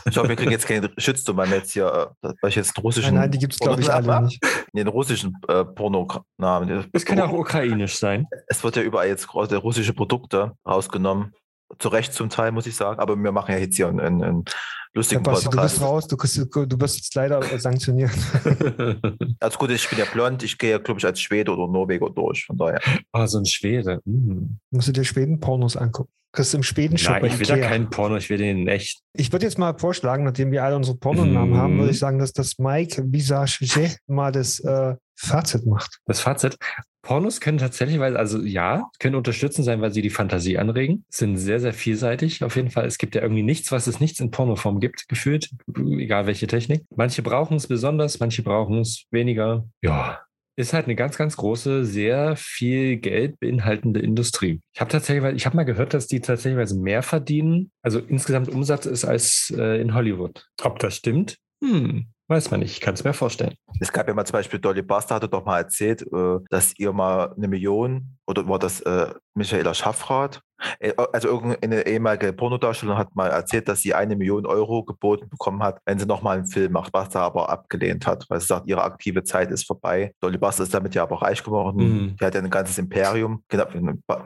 Ich 0.04 0.16
hoffe, 0.16 0.28
wir 0.28 0.36
kriegen 0.36 0.50
jetzt 0.50 0.66
keinen 0.66 0.88
Shitstorm, 0.98 1.40
jetzt 1.52 1.72
hier, 1.72 2.14
äh, 2.22 2.32
weil 2.40 2.50
ich 2.50 2.56
jetzt 2.56 2.76
einen 2.76 2.82
russischen, 2.82 3.14
Nein, 3.14 3.22
nein, 3.22 3.30
die 3.32 3.38
gibt 3.38 3.52
es, 3.54 3.58
glaube 3.58 3.80
ich, 3.80 3.92
alle 3.92 4.22
nicht. 4.22 4.40
Nee, 4.72 4.82
einen 4.82 4.88
russischen 4.90 5.36
äh, 5.48 5.64
Pornonamen. 5.64 6.86
Das 6.92 7.04
kann 7.04 7.20
auch 7.20 7.32
ukrainisch 7.32 7.98
sein. 7.98 8.26
Es 8.46 8.62
wird 8.62 8.76
ja 8.76 8.82
überall 8.82 9.08
jetzt 9.08 9.34
russische 9.34 9.92
Produkte 9.92 10.52
rausgenommen. 10.64 11.32
Zu 11.78 11.88
Recht 11.88 12.12
zum 12.12 12.28
Teil, 12.30 12.52
muss 12.52 12.66
ich 12.66 12.74
sagen. 12.76 12.98
Aber 13.00 13.16
wir 13.16 13.32
machen 13.32 13.52
ja 13.52 13.58
jetzt 13.58 13.76
hier 13.76 13.88
einen, 13.88 14.00
einen, 14.00 14.22
einen 14.22 14.44
Ja, 14.46 14.52
lustigen 14.94 15.22
Basti, 15.22 15.44
du 15.44 15.50
bist 15.50 15.56
Podcast. 15.78 15.82
raus, 15.82 16.06
du, 16.08 16.16
kriegst- 16.16 16.36
du 16.36 16.80
wirst 16.80 16.96
jetzt 16.96 17.14
leider 17.14 17.42
sanktioniert. 17.58 18.10
Also 19.40 19.58
gut, 19.58 19.70
ich 19.70 19.88
bin 19.88 19.98
ja 19.98 20.04
blond. 20.12 20.42
Ich 20.42 20.58
gehe, 20.58 20.78
glaube 20.80 20.98
ich, 21.00 21.06
als 21.06 21.20
Schwede 21.20 21.52
oder 21.52 21.70
Norweger 21.70 22.10
durch. 22.10 22.44
Von 22.44 22.56
daher. 22.58 22.80
Ah, 23.12 23.26
so 23.26 23.38
ein 23.38 23.46
Schwede. 23.46 24.00
Mm. 24.04 24.58
Musst 24.70 24.88
du 24.88 24.92
dir 24.92 25.04
Schweden-Pornos 25.04 25.76
angucken. 25.76 26.10
Kriegst 26.32 26.52
du 26.52 26.58
im 26.58 26.62
Schweden-Shop 26.62 27.14
Nein, 27.22 27.24
ich 27.24 27.38
will 27.40 27.46
da 27.46 27.56
Ikea. 27.56 27.68
keinen 27.68 27.90
Porno, 27.90 28.16
ich 28.16 28.30
will 28.30 28.38
den 28.38 28.68
echt. 28.68 29.00
Ich 29.14 29.32
würde 29.32 29.46
jetzt 29.46 29.58
mal 29.58 29.76
vorschlagen, 29.78 30.24
nachdem 30.24 30.52
wir 30.52 30.62
alle 30.62 30.76
unsere 30.76 30.96
Pornonamen 30.96 31.56
haben, 31.56 31.74
Mhm. 31.74 31.78
würde 31.80 31.90
ich 31.92 31.98
sagen, 31.98 32.18
dass 32.18 32.32
das 32.32 32.58
Mike 32.58 33.02
Visage 33.06 33.96
mal 34.06 34.30
das 34.30 34.60
äh, 34.60 34.94
Fazit 35.20 35.66
macht. 35.66 35.98
Das 36.06 36.20
Fazit. 36.20 36.56
Pornos 37.02 37.40
können 37.40 37.58
tatsächlich, 37.58 37.98
weil, 37.98 38.16
also 38.16 38.40
ja, 38.42 38.90
können 38.98 39.14
unterstützend 39.14 39.64
sein, 39.64 39.80
weil 39.80 39.92
sie 39.92 40.02
die 40.02 40.10
Fantasie 40.10 40.58
anregen. 40.58 41.04
Sind 41.10 41.36
sehr, 41.36 41.60
sehr 41.60 41.72
vielseitig 41.72 42.42
auf 42.42 42.56
jeden 42.56 42.70
Fall. 42.70 42.86
Es 42.86 42.98
gibt 42.98 43.14
ja 43.14 43.22
irgendwie 43.22 43.42
nichts, 43.42 43.70
was 43.72 43.86
es 43.86 44.00
nichts 44.00 44.20
in 44.20 44.30
Pornoform 44.30 44.80
gibt, 44.80 45.08
gefühlt. 45.08 45.50
Egal 45.76 46.26
welche 46.26 46.46
Technik. 46.46 46.84
Manche 46.94 47.22
brauchen 47.22 47.56
es 47.56 47.66
besonders, 47.66 48.20
manche 48.20 48.42
brauchen 48.42 48.80
es 48.80 49.04
weniger. 49.10 49.66
Ja. 49.82 50.20
Ist 50.56 50.72
halt 50.72 50.86
eine 50.86 50.96
ganz, 50.96 51.16
ganz 51.16 51.36
große, 51.36 51.84
sehr 51.84 52.36
viel 52.36 52.96
Geld 52.96 53.40
beinhaltende 53.40 54.00
Industrie. 54.00 54.60
Ich 54.74 54.80
habe 54.80 54.90
tatsächlich, 54.90 55.22
weil 55.22 55.36
ich 55.36 55.46
habe 55.46 55.56
mal 55.56 55.64
gehört, 55.64 55.94
dass 55.94 56.06
die 56.06 56.20
tatsächlich 56.20 56.74
mehr 56.74 57.02
verdienen, 57.02 57.70
also 57.82 57.98
insgesamt 57.98 58.48
Umsatz 58.48 58.84
ist 58.84 59.04
als 59.04 59.54
äh, 59.56 59.80
in 59.80 59.94
Hollywood. 59.94 60.46
Ob 60.62 60.78
das 60.78 60.96
stimmt? 60.96 61.36
Hm, 61.62 62.08
weiß 62.30 62.50
man 62.50 62.60
nicht. 62.60 62.72
Ich 62.72 62.80
kann 62.80 62.94
es 62.94 63.04
mir 63.04 63.12
vorstellen. 63.12 63.54
Es 63.80 63.92
gab 63.92 64.08
ja 64.08 64.14
mal 64.14 64.24
zum 64.24 64.34
Beispiel 64.34 64.58
Dolly 64.60 64.82
Buster 64.82 65.16
hatte 65.16 65.28
doch 65.28 65.44
mal 65.44 65.58
erzählt, 65.58 66.02
äh, 66.02 66.38
dass 66.48 66.72
ihr 66.78 66.92
mal 66.92 67.34
eine 67.36 67.48
Million 67.48 68.16
oder 68.26 68.48
war 68.48 68.58
das 68.58 68.80
äh, 68.82 69.12
Michaela 69.34 69.74
Schaffrath? 69.74 70.40
Äh, 70.78 70.92
Also 71.12 71.28
irgendeine 71.28 71.86
ehemalige 71.86 72.32
Pornodarstellerin 72.32 72.98
hat 72.98 73.14
mal 73.16 73.28
erzählt, 73.28 73.68
dass 73.68 73.80
sie 73.80 73.94
eine 73.94 74.14
Million 74.16 74.46
Euro 74.46 74.84
geboten 74.84 75.28
bekommen 75.28 75.62
hat, 75.62 75.80
wenn 75.84 75.98
sie 75.98 76.06
nochmal 76.06 76.38
einen 76.38 76.46
Film 76.46 76.72
macht, 76.72 76.92
was 76.94 77.12
sie 77.12 77.18
aber 77.20 77.50
abgelehnt 77.50 78.06
hat, 78.06 78.24
weil 78.28 78.40
sie 78.40 78.46
sagt, 78.46 78.66
ihre 78.68 78.82
aktive 78.82 79.24
Zeit 79.24 79.50
ist 79.50 79.66
vorbei. 79.66 80.14
Dolly 80.20 80.38
Buster 80.38 80.62
ist 80.62 80.72
damit 80.72 80.94
ja 80.94 81.02
aber 81.02 81.20
reich 81.22 81.42
geworden. 81.42 81.76
Mhm. 81.78 82.16
Die 82.16 82.24
hat 82.24 82.34
ja 82.34 82.40
ein 82.40 82.48
ganzes 82.50 82.78
Imperium. 82.78 83.42
Genau, 83.48 83.64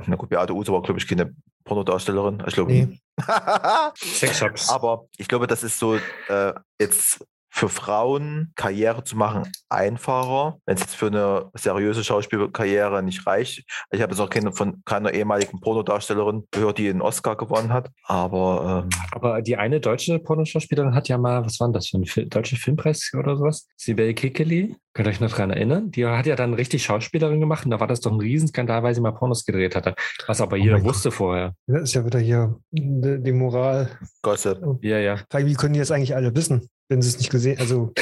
na 0.06 0.16
gut, 0.16 0.28
Beate 0.28 0.52
Use 0.54 0.70
war, 0.72 0.82
glaube 0.82 0.98
ich, 1.00 1.08
keine 1.08 1.34
Pornodarstellerin. 1.64 2.42
Ich 2.46 2.54
glaube, 2.54 2.72
Nee. 2.72 2.98
Sexshops. 3.96 4.68
aber 4.70 5.06
ich 5.16 5.28
glaube, 5.28 5.46
das 5.46 5.62
ist 5.62 5.78
so 5.78 5.96
äh, 6.28 6.52
jetzt 6.80 7.24
für 7.54 7.68
Frauen 7.68 8.50
Karriere 8.56 9.04
zu 9.04 9.16
machen 9.16 9.44
einfacher, 9.68 10.58
wenn 10.66 10.74
es 10.74 10.80
jetzt 10.80 10.96
für 10.96 11.06
eine 11.06 11.50
seriöse 11.54 12.02
Schauspielkarriere 12.02 13.00
nicht 13.00 13.28
reicht. 13.28 13.64
Ich 13.92 14.02
habe 14.02 14.12
jetzt 14.12 14.20
auch 14.20 14.28
keine, 14.28 14.52
von 14.52 14.82
keiner 14.84 15.14
ehemaligen 15.14 15.60
Pornodarstellerin 15.60 16.48
gehört, 16.50 16.78
die 16.78 16.88
einen 16.88 17.00
Oscar 17.00 17.36
gewonnen 17.36 17.72
hat. 17.72 17.90
Aber 18.02 18.84
ähm, 18.84 18.90
Aber 19.12 19.40
die 19.40 19.56
eine 19.56 19.78
deutsche 19.78 20.18
Pornoschauspielerin 20.18 20.96
hat 20.96 21.08
ja 21.08 21.16
mal, 21.16 21.44
was 21.46 21.60
war 21.60 21.68
denn 21.68 21.74
das 21.74 21.86
für 21.86 21.98
ein 21.98 22.06
Fil 22.06 22.26
deutscher 22.26 22.56
Filmpreis 22.56 23.12
oder 23.16 23.36
sowas? 23.36 23.68
Sibel 23.76 24.14
Kikeli, 24.14 24.74
könnt 24.92 25.06
ihr 25.06 25.10
euch 25.10 25.20
noch 25.20 25.30
daran 25.30 25.50
erinnern? 25.50 25.92
Die 25.92 26.04
hat 26.04 26.26
ja 26.26 26.34
dann 26.34 26.54
richtig 26.54 26.82
Schauspielerin 26.82 27.38
gemacht 27.38 27.64
und 27.64 27.70
da 27.70 27.78
war 27.78 27.86
das 27.86 28.00
doch 28.00 28.10
ein 28.10 28.20
Riesenskandal, 28.20 28.82
weil 28.82 28.96
sie 28.96 29.00
mal 29.00 29.12
Pornos 29.12 29.44
gedreht 29.44 29.76
hatte. 29.76 29.94
Was 30.26 30.40
aber 30.40 30.56
jeder 30.56 30.78
mein 30.78 30.84
wusste 30.84 31.12
vorher. 31.12 31.54
Das 31.68 31.82
ist 31.82 31.94
ja 31.94 32.04
wieder 32.04 32.18
hier 32.18 32.56
die, 32.72 33.32
Moral. 33.32 33.90
Gossip. 34.22 34.58
Ja, 34.82 34.98
ja. 34.98 35.20
Wie 35.32 35.54
können 35.54 35.74
die 35.74 35.80
das 35.80 35.92
eigentlich 35.92 36.16
alle 36.16 36.34
wissen, 36.34 36.68
wenn 36.88 37.02
sie 37.02 37.08
es 37.08 37.18
nicht 37.18 37.30
gesehen 37.30 37.58
Also, 37.58 37.92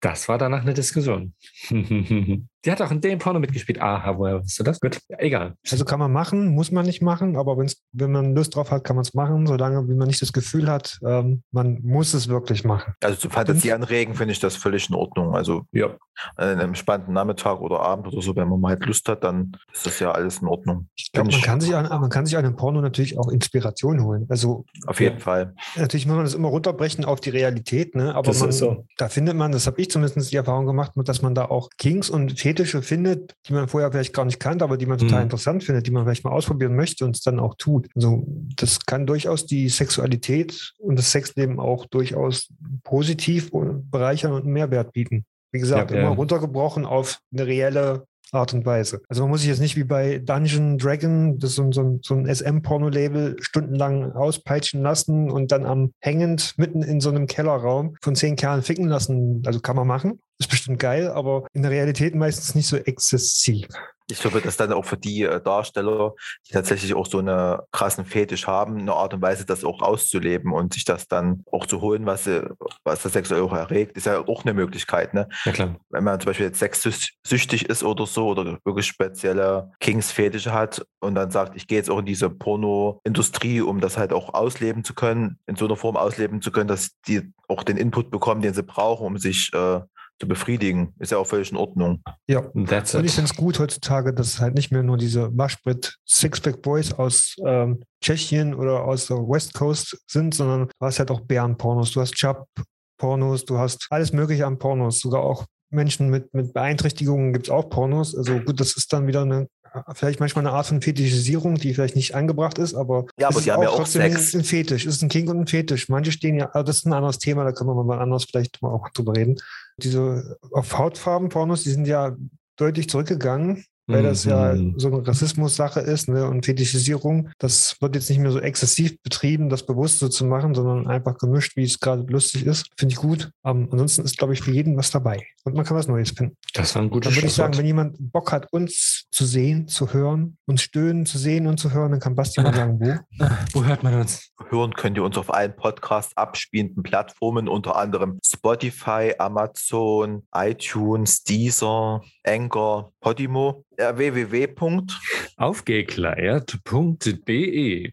Das 0.00 0.28
war 0.28 0.38
danach 0.38 0.62
eine 0.62 0.74
Diskussion. 0.74 1.34
Die 2.64 2.70
hat 2.72 2.80
auch 2.80 2.90
in 2.90 3.00
dem 3.00 3.18
Porno 3.18 3.38
mitgespielt. 3.40 3.80
Aha, 3.80 4.16
woher 4.16 4.40
weißt 4.40 4.58
du 4.58 4.62
das? 4.64 4.80
Gut, 4.80 4.98
ja, 5.08 5.18
egal. 5.20 5.54
also 5.70 5.84
kann 5.84 5.98
man 5.98 6.12
machen, 6.12 6.48
muss 6.54 6.70
man 6.70 6.86
nicht 6.86 7.02
machen, 7.02 7.36
aber 7.36 7.58
wenn's, 7.58 7.82
wenn 7.92 8.12
man 8.12 8.34
Lust 8.34 8.56
drauf 8.56 8.70
hat, 8.70 8.84
kann 8.84 8.96
man 8.96 9.02
es 9.04 9.14
machen, 9.14 9.46
solange 9.46 9.86
wie 9.88 9.94
man 9.94 10.08
nicht 10.08 10.22
das 10.22 10.32
Gefühl 10.32 10.68
hat, 10.70 10.98
ähm, 11.06 11.42
man 11.50 11.80
muss 11.82 12.14
es 12.14 12.28
wirklich 12.28 12.64
machen. 12.64 12.94
Also 13.02 13.16
zum 13.18 13.30
Fantasie 13.30 13.72
anregen 13.72 14.14
finde 14.14 14.32
ich 14.32 14.40
das 14.40 14.56
völlig 14.56 14.88
in 14.88 14.94
Ordnung. 14.94 15.34
Also 15.34 15.62
Ja. 15.72 15.88
an 16.36 16.48
einem 16.48 16.68
entspannten 16.68 17.12
Nachmittag 17.12 17.60
oder 17.60 17.80
Abend 17.80 18.06
oder 18.06 18.22
so, 18.22 18.34
wenn 18.36 18.48
man 18.48 18.60
mal 18.60 18.70
halt 18.70 18.86
Lust 18.86 19.08
hat, 19.08 19.24
dann 19.24 19.52
ist 19.72 19.84
das 19.86 19.98
ja 19.98 20.12
alles 20.12 20.38
in 20.40 20.48
Ordnung. 20.48 20.88
Ich 20.96 21.10
glaube, 21.12 21.30
man 21.30 21.40
kann 21.40 21.60
sich 21.60 21.74
an, 21.74 21.88
man 22.00 22.08
kann 22.10 22.24
sich 22.24 22.36
an 22.36 22.44
einem 22.44 22.56
Porno 22.56 22.80
natürlich 22.80 23.18
auch 23.18 23.28
Inspiration 23.28 24.02
holen. 24.02 24.26
Also 24.28 24.64
Auf 24.86 25.00
jeden 25.00 25.18
Fall. 25.18 25.54
natürlich 25.76 26.06
muss 26.06 26.16
man 26.16 26.24
das 26.24 26.34
immer 26.34 26.48
runterbrechen 26.48 27.04
auf 27.04 27.20
die 27.20 27.30
Realität, 27.30 27.94
ne? 27.94 28.14
Aber 28.14 28.22
Das 28.28 28.40
man, 28.40 28.48
ist 28.50 28.58
so. 28.58 28.86
da 28.96 29.08
findet 29.08 29.36
man, 29.36 29.52
das 29.52 29.66
habe 29.66 29.80
ich 29.80 29.90
zumindest 29.90 30.30
die 30.32 30.36
Erfahrung 30.36 30.66
gemacht, 30.66 30.92
dass 30.96 31.20
man 31.22 31.34
da 31.34 31.46
auch 31.46 31.68
Kings 31.78 32.08
und 32.10 32.38
Fetische 32.54 32.82
findet, 32.82 33.34
die 33.48 33.52
man 33.52 33.66
vorher 33.68 33.90
vielleicht 33.90 34.14
gar 34.14 34.24
nicht 34.24 34.38
kannte, 34.38 34.64
aber 34.64 34.76
die 34.76 34.86
man 34.86 34.98
total 34.98 35.20
Mhm. 35.20 35.24
interessant 35.24 35.64
findet, 35.64 35.86
die 35.86 35.90
man 35.90 36.04
vielleicht 36.04 36.24
mal 36.24 36.30
ausprobieren 36.30 36.76
möchte 36.76 37.04
und 37.04 37.16
es 37.16 37.22
dann 37.22 37.40
auch 37.40 37.54
tut. 37.56 37.88
Also 37.96 38.24
das 38.56 38.86
kann 38.86 39.06
durchaus 39.06 39.46
die 39.46 39.68
Sexualität 39.68 40.72
und 40.78 40.96
das 40.98 41.10
Sexleben 41.10 41.58
auch 41.58 41.86
durchaus 41.86 42.48
positiv 42.84 43.50
bereichern 43.90 44.32
und 44.32 44.42
einen 44.44 44.52
Mehrwert 44.52 44.92
bieten. 44.92 45.24
Wie 45.52 45.58
gesagt, 45.58 45.90
Ja, 45.90 45.96
immer 45.98 46.10
ja. 46.10 46.14
runtergebrochen 46.14 46.84
auf 46.84 47.18
eine 47.32 47.46
reelle 47.46 48.06
Art 48.32 48.52
und 48.54 48.64
Weise. 48.66 49.00
Also 49.08 49.22
man 49.22 49.30
muss 49.30 49.40
sich 49.40 49.50
jetzt 49.50 49.60
nicht 49.60 49.76
wie 49.76 49.84
bei 49.84 50.18
Dungeon 50.18 50.78
Dragon, 50.78 51.38
das 51.38 51.50
ist 51.50 51.56
so 51.56 51.62
ein, 51.62 51.72
so 51.72 51.82
ein, 51.82 52.00
so 52.02 52.14
ein 52.14 52.26
SM-Porno-Label, 52.26 53.36
stundenlang 53.40 54.12
auspeitschen 54.12 54.82
lassen 54.82 55.30
und 55.30 55.52
dann 55.52 55.64
am 55.64 55.92
hängend 56.00 56.54
mitten 56.56 56.82
in 56.82 57.00
so 57.00 57.10
einem 57.10 57.26
Kellerraum 57.26 57.94
von 58.02 58.16
zehn 58.16 58.34
Kerlen 58.34 58.62
ficken 58.62 58.88
lassen. 58.88 59.42
Also 59.46 59.60
kann 59.60 59.76
man 59.76 59.86
machen. 59.86 60.18
Ist 60.38 60.50
bestimmt 60.50 60.78
geil, 60.78 61.08
aber 61.08 61.46
in 61.52 61.62
der 61.62 61.70
Realität 61.70 62.14
meistens 62.14 62.54
nicht 62.54 62.66
so 62.66 62.76
exzessiv. 62.76 63.68
Ich 64.10 64.20
glaube, 64.20 64.42
dass 64.42 64.58
dann 64.58 64.72
auch 64.72 64.84
für 64.84 64.98
die 64.98 65.22
äh, 65.22 65.40
Darsteller, 65.40 66.12
die 66.46 66.52
tatsächlich 66.52 66.92
auch 66.94 67.06
so 67.06 67.20
eine 67.20 67.62
krassen 67.72 68.04
Fetisch 68.04 68.46
haben, 68.46 68.78
eine 68.78 68.92
Art 68.92 69.14
und 69.14 69.22
Weise, 69.22 69.46
das 69.46 69.64
auch 69.64 69.80
auszuleben 69.80 70.52
und 70.52 70.74
sich 70.74 70.84
das 70.84 71.08
dann 71.08 71.42
auch 71.50 71.64
zu 71.64 71.80
holen, 71.80 72.04
was, 72.04 72.24
sie, 72.24 72.46
was 72.84 73.02
das 73.02 73.14
sexuell 73.14 73.40
auch 73.40 73.54
erregt, 73.54 73.96
ist 73.96 74.04
ja 74.04 74.20
auch 74.26 74.44
eine 74.44 74.52
Möglichkeit. 74.52 75.14
Ne? 75.14 75.26
Ja, 75.46 75.52
klar. 75.52 75.76
Wenn 75.88 76.04
man 76.04 76.20
zum 76.20 76.26
Beispiel 76.26 76.46
jetzt 76.46 76.58
sexsüchtig 76.58 77.70
ist 77.70 77.82
oder 77.82 78.06
so 78.06 78.28
oder 78.28 78.58
wirklich 78.64 78.86
spezielle 78.86 79.72
Kings-Fetische 79.80 80.52
hat 80.52 80.84
und 81.00 81.14
dann 81.14 81.30
sagt, 81.30 81.56
ich 81.56 81.66
gehe 81.66 81.78
jetzt 81.78 81.88
auch 81.88 81.98
in 81.98 82.06
diese 82.06 82.28
Porno-Industrie, 82.28 83.62
um 83.62 83.80
das 83.80 83.96
halt 83.96 84.12
auch 84.12 84.34
ausleben 84.34 84.84
zu 84.84 84.92
können, 84.92 85.38
in 85.46 85.56
so 85.56 85.64
einer 85.64 85.76
Form 85.76 85.96
ausleben 85.96 86.42
zu 86.42 86.52
können, 86.52 86.68
dass 86.68 86.90
die 87.08 87.32
auch 87.48 87.62
den 87.62 87.78
Input 87.78 88.10
bekommen, 88.10 88.42
den 88.42 88.52
sie 88.52 88.62
brauchen, 88.62 89.06
um 89.06 89.16
sich 89.16 89.50
äh, 89.54 89.80
zu 90.20 90.28
befriedigen, 90.28 90.94
ist 90.98 91.12
ja 91.12 91.18
auch 91.18 91.26
völlig 91.26 91.50
in 91.50 91.56
Ordnung. 91.56 92.02
Ja. 92.28 92.42
That's 92.66 92.94
Und 92.94 93.04
ich 93.04 93.12
it. 93.12 93.14
finde 93.16 93.30
es 93.30 93.36
gut 93.36 93.58
heutzutage, 93.58 94.14
dass 94.14 94.28
es 94.28 94.40
halt 94.40 94.54
nicht 94.54 94.70
mehr 94.70 94.82
nur 94.82 94.96
diese 94.96 95.36
Waschbrit 95.36 95.96
Sixpack 96.06 96.62
Boys 96.62 96.92
aus 96.92 97.36
ähm, 97.44 97.82
Tschechien 98.00 98.54
oder 98.54 98.84
aus 98.84 99.06
der 99.06 99.16
West 99.18 99.54
Coast 99.54 99.98
sind, 100.06 100.34
sondern 100.34 100.68
du 100.68 100.86
hast 100.86 100.98
halt 100.98 101.10
auch 101.10 101.20
Bärenpornos, 101.20 101.92
du 101.92 102.00
hast 102.00 102.14
Chub-Pornos, 102.14 103.44
du 103.44 103.58
hast 103.58 103.86
alles 103.90 104.12
mögliche 104.12 104.46
an 104.46 104.58
Pornos, 104.58 105.00
sogar 105.00 105.22
auch 105.22 105.46
Menschen 105.70 106.08
mit, 106.08 106.32
mit 106.32 106.52
Beeinträchtigungen 106.54 107.32
gibt 107.32 107.46
es 107.46 107.50
auch 107.50 107.68
Pornos. 107.68 108.16
Also 108.16 108.38
gut, 108.38 108.60
das 108.60 108.76
ist 108.76 108.92
dann 108.92 109.06
wieder 109.06 109.22
eine, 109.22 109.48
vielleicht 109.94 110.20
manchmal 110.20 110.46
eine 110.46 110.54
Art 110.54 110.66
von 110.66 110.80
Fetischisierung, 110.80 111.56
die 111.56 111.74
vielleicht 111.74 111.96
nicht 111.96 112.14
angebracht 112.14 112.58
ist, 112.58 112.74
aber 112.74 113.06
Ja, 113.18 113.28
es 113.28 113.34
aber 113.34 113.38
ist 113.38 113.46
die 113.46 113.52
haben 113.52 113.62
ja 113.62 113.70
auch 113.70 113.76
trotzdem 113.78 114.02
Sex. 114.02 114.34
Ein, 114.34 114.40
ein 114.40 114.44
Fetisch, 114.44 114.86
es 114.86 114.96
ist 114.96 115.02
ein 115.02 115.08
King 115.08 115.28
und 115.28 115.40
ein 115.40 115.46
Fetisch. 115.48 115.88
Manche 115.88 116.12
stehen 116.12 116.36
ja, 116.36 116.50
aber 116.54 116.62
das 116.62 116.76
ist 116.78 116.86
ein 116.86 116.92
anderes 116.92 117.18
Thema, 117.18 117.44
da 117.44 117.52
können 117.52 117.70
wir 117.70 117.82
mal 117.82 117.98
anders 117.98 118.24
vielleicht 118.24 118.62
mal 118.62 118.70
auch 118.70 118.88
drüber 118.90 119.16
reden. 119.16 119.36
Diese 119.76 120.38
auf 120.52 120.78
Hautfarben-Pornos, 120.78 121.64
die 121.64 121.70
sind 121.70 121.86
ja 121.86 122.16
deutlich 122.56 122.88
zurückgegangen, 122.88 123.64
weil 123.86 124.02
das 124.02 124.24
ja 124.24 124.54
Mhm. 124.54 124.74
so 124.78 124.88
eine 124.88 125.06
Rassismus-Sache 125.06 125.80
ist 125.80 126.08
ne? 126.08 126.26
und 126.26 126.44
Fetischisierung. 126.44 127.30
Das 127.38 127.76
wird 127.80 127.94
jetzt 127.94 128.08
nicht 128.10 128.18
mehr 128.18 128.30
so 128.30 128.40
exzessiv 128.40 129.00
betrieben, 129.02 129.48
das 129.48 129.66
bewusst 129.66 129.98
so 129.98 130.08
zu 130.08 130.24
machen, 130.24 130.54
sondern 130.54 130.86
einfach 130.86 131.18
gemischt, 131.18 131.56
wie 131.56 131.64
es 131.64 131.80
gerade 131.80 132.02
lustig 132.10 132.46
ist. 132.46 132.66
Finde 132.78 132.92
ich 132.92 132.98
gut. 132.98 133.30
Ähm, 133.44 133.68
ansonsten 133.70 134.02
ist, 134.02 134.16
glaube 134.18 134.32
ich, 134.32 134.42
für 134.42 134.52
jeden 134.52 134.76
was 134.76 134.90
dabei. 134.90 135.26
Und 135.44 135.54
man 135.54 135.64
kann 135.64 135.76
was 135.76 135.88
Neues 135.88 136.10
finden. 136.10 136.36
Das 136.54 136.74
war 136.74 136.82
ein 136.82 136.90
gutes 136.90 137.10
Dann 137.10 137.16
würde 137.16 137.26
ich 137.26 137.34
sagen, 137.34 137.56
wenn 137.58 137.66
jemand 137.66 137.96
Bock 137.98 138.32
hat, 138.32 138.50
uns 138.52 139.06
zu 139.10 139.24
sehen, 139.26 139.68
zu 139.68 139.92
hören, 139.92 140.38
uns 140.46 140.62
stöhnen, 140.62 141.04
zu 141.06 141.18
sehen 141.18 141.46
und 141.46 141.58
zu 141.58 141.72
hören, 141.72 141.90
dann 141.90 142.00
kann 142.00 142.14
Basti 142.14 142.40
mal 142.40 142.54
sagen, 142.54 142.80
wo. 142.80 142.94
Wo 143.52 143.64
hört 143.64 143.82
man 143.82 143.94
uns? 143.94 144.30
Hören 144.48 144.72
könnt 144.74 144.96
ihr 144.96 145.04
uns 145.04 145.16
auf 145.18 145.32
allen 145.32 145.54
Podcast 145.54 146.16
abspielenden 146.16 146.82
Plattformen, 146.82 147.48
unter 147.48 147.76
anderem 147.76 148.18
Spotify, 148.24 149.12
Amazon, 149.18 150.22
iTunes, 150.34 151.22
Deezer, 151.24 152.02
Anchor, 152.24 152.92
Podimo, 153.00 153.64
äh, 153.76 153.96
www. 153.96 154.46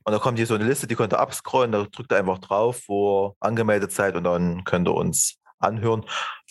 Und 0.03 0.11
da 0.11 0.19
kommt 0.19 0.37
hier 0.37 0.47
so 0.47 0.55
eine 0.55 0.65
Liste, 0.65 0.87
die 0.87 0.95
könnt 0.95 1.13
ihr 1.13 1.19
abscrollen, 1.19 1.71
da 1.71 1.83
drückt 1.83 2.11
ihr 2.11 2.17
einfach 2.17 2.39
drauf, 2.39 2.83
wo 2.87 3.27
ihr 3.27 3.35
angemeldet 3.39 3.91
seid 3.91 4.15
und 4.15 4.23
dann 4.23 4.63
könnt 4.63 4.87
ihr 4.87 4.95
uns 4.95 5.39
anhören. 5.59 6.05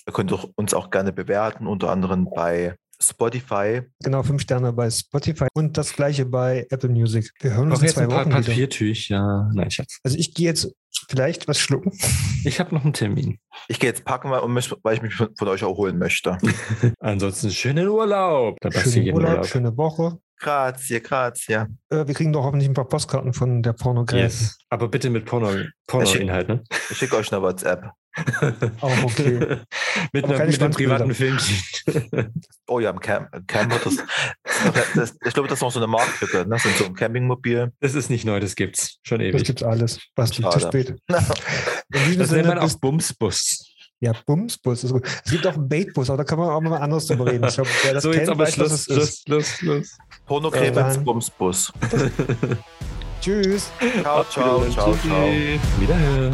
Ihr 0.07 0.13
könnt 0.13 0.33
uns 0.33 0.75
auch 0.75 0.91
gerne 0.91 1.13
bewerten, 1.13 1.67
unter 1.67 1.91
anderem 1.91 2.29
bei 2.35 2.77
Spotify. 3.03 3.83
Genau, 4.03 4.23
fünf 4.23 4.43
Sterne 4.43 4.73
bei 4.73 4.91
Spotify 4.91 5.47
und 5.55 5.77
das 5.77 5.93
gleiche 5.93 6.27
bei 6.27 6.67
Apple 6.71 6.91
Music. 6.91 7.31
Wir 7.41 7.55
hören 7.55 7.71
uns 7.71 7.83
in 7.83 7.89
zwei 7.89 8.03
ein 8.03 8.09
paar 8.09 8.21
Wochen 8.21 8.31
wieder. 8.31 8.41
Papiertücher. 8.41 9.51
Nein, 9.55 9.71
Schatz. 9.71 9.99
Also 10.03 10.19
ich 10.19 10.35
gehe 10.35 10.47
jetzt 10.47 10.73
vielleicht 11.09 11.49
was 11.49 11.59
schlucken. 11.59 11.93
Ich 12.43 12.59
habe 12.59 12.75
noch 12.75 12.85
einen 12.85 12.95
Termin. 12.95 13.39
Ich 13.69 13.81
gehe 13.81 13.91
jetzt 13.91 14.07
packen, 14.07 14.31
weil 14.31 14.95
ich 14.95 15.03
mich 15.03 15.15
von 15.15 15.29
von 15.37 15.49
euch 15.49 15.61
erholen 15.61 15.99
möchte. 15.99 16.39
Ansonsten 16.99 17.51
schönen 17.51 17.87
Urlaub. 17.87 18.57
Schönen 18.73 19.13
Urlaub, 19.13 19.31
Urlaub. 19.31 19.47
schöne 19.47 19.77
Woche. 19.77 20.19
Grazie, 20.39 21.01
grazie. 21.03 21.53
Äh, 21.91 22.07
wir 22.07 22.15
kriegen 22.15 22.33
doch 22.33 22.45
hoffentlich 22.45 22.69
ein 22.71 22.73
paar 22.75 22.89
Postkarten 22.89 23.35
von 23.35 23.63
der 23.63 23.75
Pornogräfin. 23.75 24.25
Yes. 24.25 24.57
Aber 24.71 24.89
bitte 24.89 25.11
mit 25.11 25.27
Porno, 25.27 25.53
Porno-Inhalt, 25.87 26.49
ne? 26.49 26.65
Ich 26.89 26.97
schicke 26.97 27.17
euch 27.17 27.31
eine 27.31 27.43
WhatsApp. 27.43 27.91
Auch 28.81 29.03
okay. 29.05 29.59
mit, 30.13 30.25
einer, 30.25 30.45
mit 30.45 30.61
einem 30.61 30.73
privaten 30.73 31.15
Filmchen. 31.15 31.57
Oh 32.67 32.81
ja, 32.81 32.91
im 32.91 33.01
Camp, 33.01 33.31
Camper, 33.47 33.79
das, 33.85 33.97
das, 34.75 34.93
das, 34.95 35.17
ich 35.25 35.35
glaube, 35.35 35.49
das 35.49 35.59
ist 35.59 35.63
noch 35.63 35.71
so 35.71 35.79
eine 35.79 35.87
Marktlücke, 35.87 36.47
ne? 36.47 36.59
So, 36.59 36.69
so 36.71 36.85
ein 36.87 36.95
Campingmobil. 36.95 37.73
das 37.81 37.95
ist 37.95 38.11
nicht 38.11 38.25
neu, 38.25 38.41
das 38.41 38.57
gibt's 38.57 38.99
schon 39.05 39.21
Das 39.21 39.29
ewig. 39.29 39.45
gibt's 39.45 39.63
alles. 39.63 40.01
Basti, 40.15 40.43
zu 40.43 40.61
spät. 40.61 40.97
Das 42.17 42.31
nennt 42.31 42.47
man 42.47 42.59
auch 42.59 42.73
Bumsbus. 42.81 43.75
ja, 44.01 44.13
Bumsbus 44.27 44.85
ist 44.85 44.93
gut. 44.93 45.05
Es 45.25 45.31
gibt 45.31 45.47
auch 45.47 45.55
einen 45.55 45.69
Baitbus, 45.69 46.09
aber 46.11 46.19
da 46.19 46.25
kann 46.25 46.39
man 46.39 46.51
auch 46.51 46.61
mal 46.61 46.79
anderes 46.79 47.07
drüber 47.07 47.27
reden. 47.27 47.45
Ich 47.49 47.55
glaube, 47.55 47.71
wer 47.83 47.95
das 47.95 48.03
so, 48.05 48.11
kennt, 48.11 48.23
jetzt 48.23 48.31
aber 48.31 48.45
weiß, 48.45 48.59
was 48.59 48.85
Schluss, 48.85 48.89
es 48.89 48.97
ist. 49.09 49.23
Schluss, 49.27 49.49
Schluss, 49.59 49.97
Schluss. 50.27 51.05
Bumsbus. 51.05 51.73
Tschüss. 53.21 53.71
Ciao, 54.03 54.25
ciao, 54.25 54.71
ciao, 54.71 54.95
ciao. 54.97 55.27
Wiederhören. 55.79 56.33